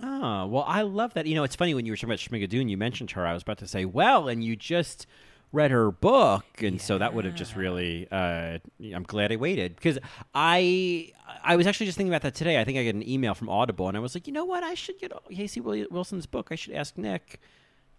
Oh, 0.00 0.46
well, 0.46 0.64
I 0.64 0.82
love 0.82 1.14
that. 1.14 1.26
You 1.26 1.34
know, 1.34 1.42
it's 1.42 1.56
funny 1.56 1.74
when 1.74 1.84
you 1.84 1.90
were 1.90 1.96
talking 1.96 2.10
about 2.10 2.20
Schmigadoon, 2.20 2.70
you 2.70 2.76
mentioned 2.76 3.10
her. 3.12 3.26
I 3.26 3.32
was 3.32 3.42
about 3.42 3.58
to 3.58 3.66
say, 3.66 3.84
well, 3.84 4.28
and 4.28 4.44
you 4.44 4.54
just 4.54 5.08
read 5.52 5.70
her 5.70 5.90
book, 5.90 6.44
and 6.62 6.80
so 6.80 6.98
that 6.98 7.14
would 7.14 7.24
have 7.24 7.34
just 7.34 7.56
really. 7.56 8.06
Uh, 8.10 8.58
I'm 8.94 9.02
glad 9.04 9.32
I 9.32 9.36
waited 9.36 9.76
because 9.76 9.98
I 10.34 11.12
I 11.42 11.56
was 11.56 11.66
actually 11.66 11.86
just 11.86 11.96
thinking 11.96 12.12
about 12.12 12.22
that 12.22 12.34
today. 12.34 12.60
I 12.60 12.64
think 12.64 12.78
I 12.78 12.84
got 12.84 12.94
an 12.94 13.08
email 13.08 13.34
from 13.34 13.48
Audible, 13.48 13.88
and 13.88 13.96
I 13.96 14.00
was 14.00 14.14
like, 14.14 14.26
you 14.26 14.32
know 14.32 14.44
what? 14.44 14.62
I 14.62 14.74
should 14.74 14.98
get 14.98 15.12
Casey 15.30 15.60
Wilson's 15.60 16.26
book. 16.26 16.48
I 16.50 16.54
should 16.54 16.74
ask 16.74 16.96
Nick 16.98 17.40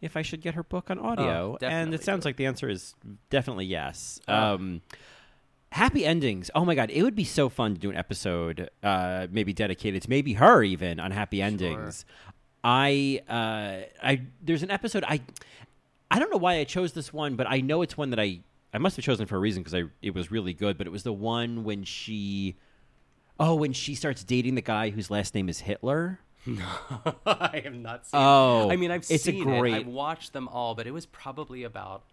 if 0.02 0.16
I 0.16 0.22
should 0.22 0.42
get 0.42 0.54
her 0.56 0.64
book 0.64 0.90
on 0.90 1.00
audio, 1.00 1.58
and 1.62 1.94
it 1.94 2.04
sounds 2.04 2.26
like 2.26 2.38
the 2.38 2.46
answer 2.46 2.70
is 2.70 2.96
definitely 3.30 3.66
yes. 3.66 4.20
Oh. 4.28 4.34
Um, 4.56 4.82
Happy 5.72 6.04
endings. 6.04 6.50
Oh 6.56 6.66
my 6.66 6.74
god, 6.74 6.90
it 6.90 7.04
would 7.04 7.14
be 7.14 7.24
so 7.24 7.48
fun 7.48 7.76
to 7.76 7.80
do 7.80 7.92
an 7.92 7.96
episode, 7.96 8.72
uh, 8.82 9.28
maybe 9.30 9.54
dedicated 9.54 10.02
to 10.02 10.10
maybe 10.10 10.34
her 10.34 10.64
even 10.64 11.00
on 11.00 11.12
happy 11.12 11.44
endings. 11.44 12.06
I, 12.64 13.22
uh, 13.30 13.88
I 14.04 14.22
there's 14.42 14.64
an 14.64 14.72
episode 14.72 15.04
I, 15.08 15.22
I 16.12 16.20
don't 16.20 16.32
know 16.32 16.38
why 16.38 16.56
I 16.56 16.64
chose 16.64 16.94
this 16.94 17.14
one, 17.14 17.36
but 17.36 17.48
I 17.50 17.62
know 17.62 17.82
it's 17.82 17.98
one 17.98 18.10
that 18.12 18.20
I 18.20 18.40
I 18.74 18.78
must 18.78 18.96
have 18.96 19.06
chosen 19.06 19.26
for 19.26 19.36
a 19.36 19.40
reason 19.40 19.64
because 19.64 19.76
I 19.76 19.84
it 20.02 20.14
was 20.14 20.32
really 20.32 20.54
good. 20.54 20.78
But 20.78 20.88
it 20.88 20.92
was 20.92 21.04
the 21.04 21.14
one 21.14 21.64
when 21.64 21.84
she, 21.84 22.56
oh, 23.40 23.56
when 23.56 23.74
she 23.74 23.96
starts 23.96 24.24
dating 24.24 24.56
the 24.56 24.62
guy 24.62 24.90
whose 24.90 25.10
last 25.12 25.36
name 25.36 25.50
is 25.50 25.60
Hitler. 25.62 26.20
No, 26.46 26.66
i 27.26 27.62
have 27.66 27.76
not 27.76 28.06
seen 28.08 28.18
Oh, 28.20 28.72
i 28.72 28.78
mean 28.78 28.92
i've 28.92 29.02
it's 29.02 29.12
a 29.12 29.18
seen 29.18 29.44
great- 29.44 29.74
it 29.74 29.78
i've 29.82 29.88
watched 29.88 30.32
them 30.32 30.48
all 30.48 30.74
but 30.74 30.88
it 30.88 30.92
was 30.92 31.06
probably 31.06 31.64
about 31.64 32.04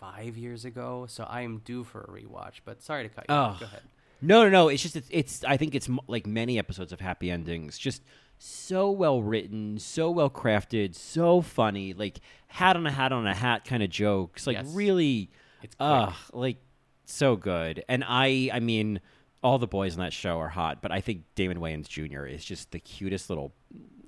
five 0.00 0.36
years 0.36 0.64
ago 0.64 1.06
so 1.08 1.24
i 1.24 1.42
am 1.42 1.58
due 1.64 1.84
for 1.84 2.00
a 2.00 2.06
rewatch 2.08 2.54
but 2.64 2.82
sorry 2.82 3.04
to 3.04 3.08
cut 3.08 3.26
you 3.28 3.34
off 3.34 3.54
Ugh. 3.54 3.60
go 3.60 3.66
ahead 3.66 3.82
No, 4.20 4.42
no, 4.42 4.50
no. 4.50 4.68
It's 4.68 4.82
just 4.82 4.96
it's, 4.96 5.08
it's 5.10 5.44
I 5.44 5.56
think 5.56 5.74
it's 5.76 5.88
like 6.08 6.26
many 6.26 6.58
episodes 6.58 6.92
of 6.92 7.00
Happy 7.00 7.30
Endings, 7.30 7.78
just 7.78 8.02
so 8.42 8.90
well 8.90 9.22
written, 9.22 9.78
so 9.78 10.10
well 10.10 10.30
crafted, 10.30 10.94
so 10.94 11.42
funny. 11.42 11.92
Like 11.92 12.20
hat 12.46 12.74
on 12.74 12.86
a 12.86 12.90
hat 12.90 13.12
on 13.12 13.26
a 13.26 13.34
hat 13.34 13.64
kind 13.66 13.82
of 13.82 13.90
jokes. 13.90 14.46
Like 14.46 14.56
Yes. 14.56 14.72
really, 14.74 15.30
It's 15.62 15.76
uh, 15.78 16.12
like 16.32 16.56
so 17.04 17.36
good. 17.36 17.84
And 17.86 18.02
I, 18.06 18.50
I 18.52 18.60
mean, 18.60 19.00
all 19.42 19.58
the 19.58 19.66
boys 19.66 19.92
on 19.94 20.00
that 20.00 20.14
show 20.14 20.38
are 20.38 20.48
hot, 20.48 20.80
but 20.80 20.90
I 20.90 21.00
think 21.02 21.24
Damon 21.34 21.58
Wayans 21.58 21.86
Jr. 21.86 22.24
is 22.24 22.42
just 22.42 22.70
the 22.70 22.80
cutest 22.80 23.28
little, 23.28 23.52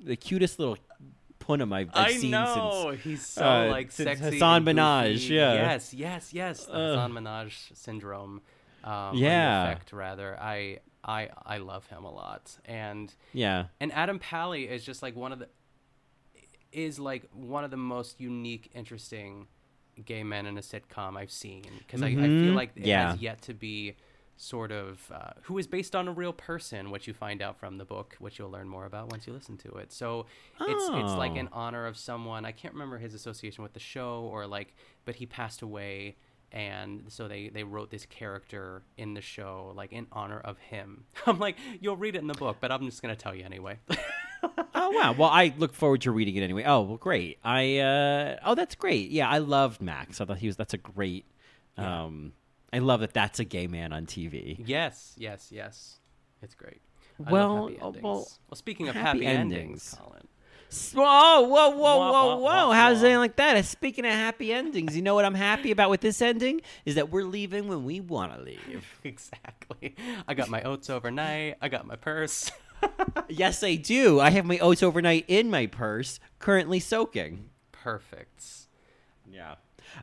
the 0.02 0.16
cutest 0.16 0.58
little 0.58 0.78
punim 1.38 1.74
I've, 1.74 1.90
I've 1.92 2.06
I 2.06 2.12
seen 2.14 2.30
know 2.30 2.88
since. 2.92 3.02
he's 3.04 3.26
so 3.26 3.44
uh, 3.44 3.68
like 3.68 3.90
since 3.92 4.18
sexy. 4.18 4.36
Hasan 4.36 4.64
Minhaj, 4.64 5.28
yeah. 5.28 5.52
Yes, 5.54 5.92
yes, 5.92 6.32
yes. 6.32 6.64
The 6.64 6.72
Hasan 6.72 7.12
Minhaj 7.12 7.76
syndrome. 7.76 8.40
Um, 8.82 9.14
Yeah. 9.16 9.64
effect 9.64 9.92
rather. 9.92 10.38
I 10.40 10.78
I 11.04 11.28
I 11.44 11.58
love 11.58 11.86
him 11.86 12.04
a 12.04 12.10
lot, 12.10 12.56
and 12.64 13.12
Yeah. 13.32 13.66
and 13.80 13.92
Adam 13.92 14.18
Pally 14.18 14.68
is 14.68 14.84
just 14.84 15.02
like 15.02 15.16
one 15.16 15.32
of 15.32 15.38
the 15.38 15.48
is 16.72 16.98
like 16.98 17.28
one 17.32 17.64
of 17.64 17.70
the 17.70 17.76
most 17.76 18.20
unique, 18.20 18.70
interesting 18.74 19.46
gay 20.04 20.22
men 20.24 20.46
in 20.46 20.56
a 20.56 20.62
sitcom 20.62 21.16
I've 21.18 21.30
seen 21.30 21.64
because 21.78 22.02
I, 22.02 22.06
I 22.08 22.12
feel 22.12 22.52
Mhm. 22.52 22.54
like 22.54 22.72
it 22.76 22.86
Yeah. 22.86 23.10
has 23.12 23.20
yet 23.20 23.42
to 23.42 23.52
be 23.54 23.94
sort 24.38 24.72
of 24.72 25.10
uh, 25.12 25.32
who 25.42 25.58
is 25.58 25.66
based 25.66 25.94
on 25.94 26.08
a 26.08 26.12
real 26.12 26.32
person, 26.32 26.90
which 26.90 27.06
you 27.06 27.12
find 27.12 27.42
out 27.42 27.58
from 27.58 27.76
the 27.76 27.84
book, 27.84 28.16
which 28.18 28.38
you'll 28.38 28.50
learn 28.50 28.68
more 28.68 28.86
about 28.86 29.10
once 29.10 29.26
you 29.26 29.32
listen 29.34 29.58
to 29.58 29.70
it. 29.74 29.92
So 29.92 30.24
it's 30.60 30.88
it's 30.94 31.14
like 31.16 31.32
Oh. 31.32 31.36
in 31.36 31.48
honor 31.52 31.84
of 31.86 31.98
someone. 31.98 32.46
I 32.46 32.52
can't 32.52 32.72
remember 32.72 32.96
his 32.98 33.12
association 33.12 33.62
with 33.62 33.74
the 33.74 33.80
show 33.80 34.22
or 34.32 34.46
like, 34.46 34.74
but 35.04 35.16
he 35.16 35.26
passed 35.26 35.60
away. 35.60 36.16
And 36.52 37.04
so 37.08 37.28
they, 37.28 37.48
they 37.48 37.64
wrote 37.64 37.90
this 37.90 38.04
character 38.04 38.82
in 38.98 39.14
the 39.14 39.22
show, 39.22 39.72
like 39.74 39.90
in 39.92 40.06
honor 40.12 40.38
of 40.38 40.58
him. 40.58 41.04
I'm 41.26 41.38
like, 41.38 41.56
you'll 41.80 41.96
read 41.96 42.14
it 42.14 42.18
in 42.18 42.26
the 42.26 42.34
book, 42.34 42.58
but 42.60 42.70
I'm 42.70 42.84
just 42.84 43.00
gonna 43.00 43.16
tell 43.16 43.34
you 43.34 43.44
anyway. 43.44 43.78
Oh 44.74 44.90
wow! 44.90 45.12
Well, 45.12 45.28
I 45.28 45.54
look 45.56 45.72
forward 45.72 46.00
to 46.00 46.10
reading 46.10 46.34
it 46.34 46.42
anyway. 46.42 46.64
Oh 46.66 46.80
well, 46.82 46.96
great. 46.96 47.38
I 47.44 47.78
uh, 47.78 48.38
oh 48.44 48.56
that's 48.56 48.74
great. 48.74 49.10
Yeah, 49.10 49.28
I 49.28 49.38
loved 49.38 49.80
Max. 49.80 50.20
I 50.20 50.24
thought 50.24 50.38
he 50.38 50.48
was. 50.48 50.56
That's 50.56 50.74
a 50.74 50.78
great. 50.78 51.24
Um, 51.76 52.32
I 52.72 52.80
love 52.80 53.00
that. 53.00 53.14
That's 53.14 53.38
a 53.38 53.44
gay 53.44 53.68
man 53.68 53.92
on 53.92 54.06
TV. 54.06 54.60
yes, 54.66 55.14
yes, 55.16 55.50
yes. 55.52 56.00
It's 56.42 56.56
great. 56.56 56.80
I 57.24 57.30
Well, 57.30 57.68
happy 57.68 57.80
uh, 57.80 57.90
well, 57.90 58.02
well, 58.02 58.28
speaking 58.56 58.88
of 58.88 58.96
happy 58.96 59.24
happy, 59.24 59.26
endings, 59.26 59.60
endings. 59.60 59.96
Colin. 60.00 60.28
Whoa, 60.94 61.42
whoa, 61.42 61.70
whoa, 61.70 62.12
whoa, 62.12 62.36
whoa! 62.36 62.72
How's 62.72 63.02
it 63.02 63.16
like 63.18 63.36
that? 63.36 63.62
Speaking 63.66 64.06
of 64.06 64.12
happy 64.12 64.54
endings, 64.54 64.96
you 64.96 65.02
know 65.02 65.14
what 65.14 65.26
I'm 65.26 65.34
happy 65.34 65.70
about 65.70 65.90
with 65.90 66.00
this 66.00 66.22
ending 66.22 66.62
is 66.86 66.94
that 66.94 67.10
we're 67.10 67.24
leaving 67.24 67.68
when 67.68 67.84
we 67.84 68.00
want 68.00 68.34
to 68.34 68.42
leave. 68.42 68.86
Exactly. 69.04 69.94
I 70.26 70.34
got 70.34 70.48
my 70.48 70.62
oats 70.62 70.88
overnight. 70.88 71.56
I 71.60 71.68
got 71.68 71.86
my 71.86 71.96
purse. 71.96 72.50
yes, 73.28 73.62
I 73.62 73.74
do. 73.74 74.20
I 74.20 74.30
have 74.30 74.44
my 74.44 74.58
oats 74.58 74.82
overnight 74.82 75.24
in 75.28 75.50
my 75.50 75.66
purse, 75.66 76.20
currently 76.38 76.80
soaking. 76.80 77.50
Perfect. 77.72 78.44
Yeah. 79.30 79.56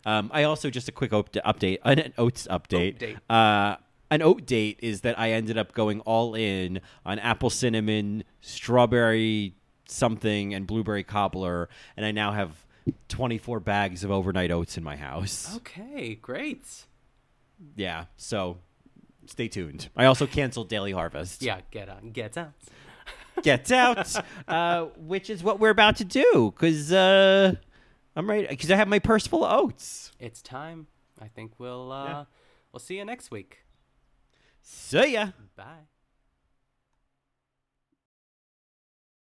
Um, 0.06 0.30
I 0.34 0.44
also 0.44 0.70
just 0.70 0.88
a 0.88 0.92
quick 0.92 1.14
op- 1.14 1.32
update, 1.32 1.80
an, 1.84 2.00
an 2.00 2.14
oats 2.18 2.48
update. 2.50 2.94
Oat 2.96 3.00
date. 3.00 3.18
Uh, 3.30 3.78
an 4.12 4.22
oat 4.22 4.46
date 4.46 4.80
is 4.82 5.02
that 5.02 5.18
I 5.20 5.32
ended 5.32 5.58
up 5.58 5.74
going 5.74 6.02
all 6.02 6.36
in 6.36 6.82
on 7.06 7.20
apple 7.20 7.50
cinnamon, 7.50 8.24
strawberry 8.42 9.56
something, 9.90 10.54
and 10.54 10.66
blueberry 10.68 11.04
cobbler, 11.04 11.70
and 11.98 12.06
I 12.06 12.12
now 12.12 12.32
have 12.32 12.66
24 13.10 13.60
bags 13.60 14.04
of 14.04 14.12
overnight 14.12 14.52
oats 14.52 14.78
in 14.78 14.84
my 14.84 14.96
house. 14.96 15.56
Okay, 15.58 16.16
great. 16.16 16.86
Yeah. 17.76 18.06
So 18.18 18.58
stay 19.26 19.48
tuned. 19.48 19.90
I 19.96 20.06
also 20.06 20.28
canceled 20.28 20.70
Daily 20.70 20.92
Harvest. 20.92 21.42
Yeah, 21.42 21.62
get 21.72 21.90
on, 21.90 22.12
get 22.12 22.38
out. 22.38 22.54
Get 23.42 23.72
out, 23.72 24.16
uh, 24.48 24.86
which 24.98 25.30
is 25.30 25.44
what 25.44 25.60
we're 25.60 25.70
about 25.70 25.98
to 25.98 26.04
do 26.04 26.54
because 26.54 26.92
uh, 26.92 27.54
I'm 28.16 28.30
ready 28.30 28.48
because 28.48 28.70
I 28.70 28.76
have 28.76 28.88
my 28.88 29.00
purse 29.00 29.28
full 29.28 29.46
of 29.46 29.66
oats. 29.66 30.12
It's 30.20 30.42
time. 30.42 30.88
I 31.22 31.28
think 31.28 31.54
we'll 31.58 31.92
uh, 31.92 32.26
we'll 32.74 32.80
see 32.80 32.98
you 32.98 33.06
next 33.06 33.32
week. 33.32 33.60
See 34.62 35.14
ya. 35.14 35.30
Bye. 35.56 35.88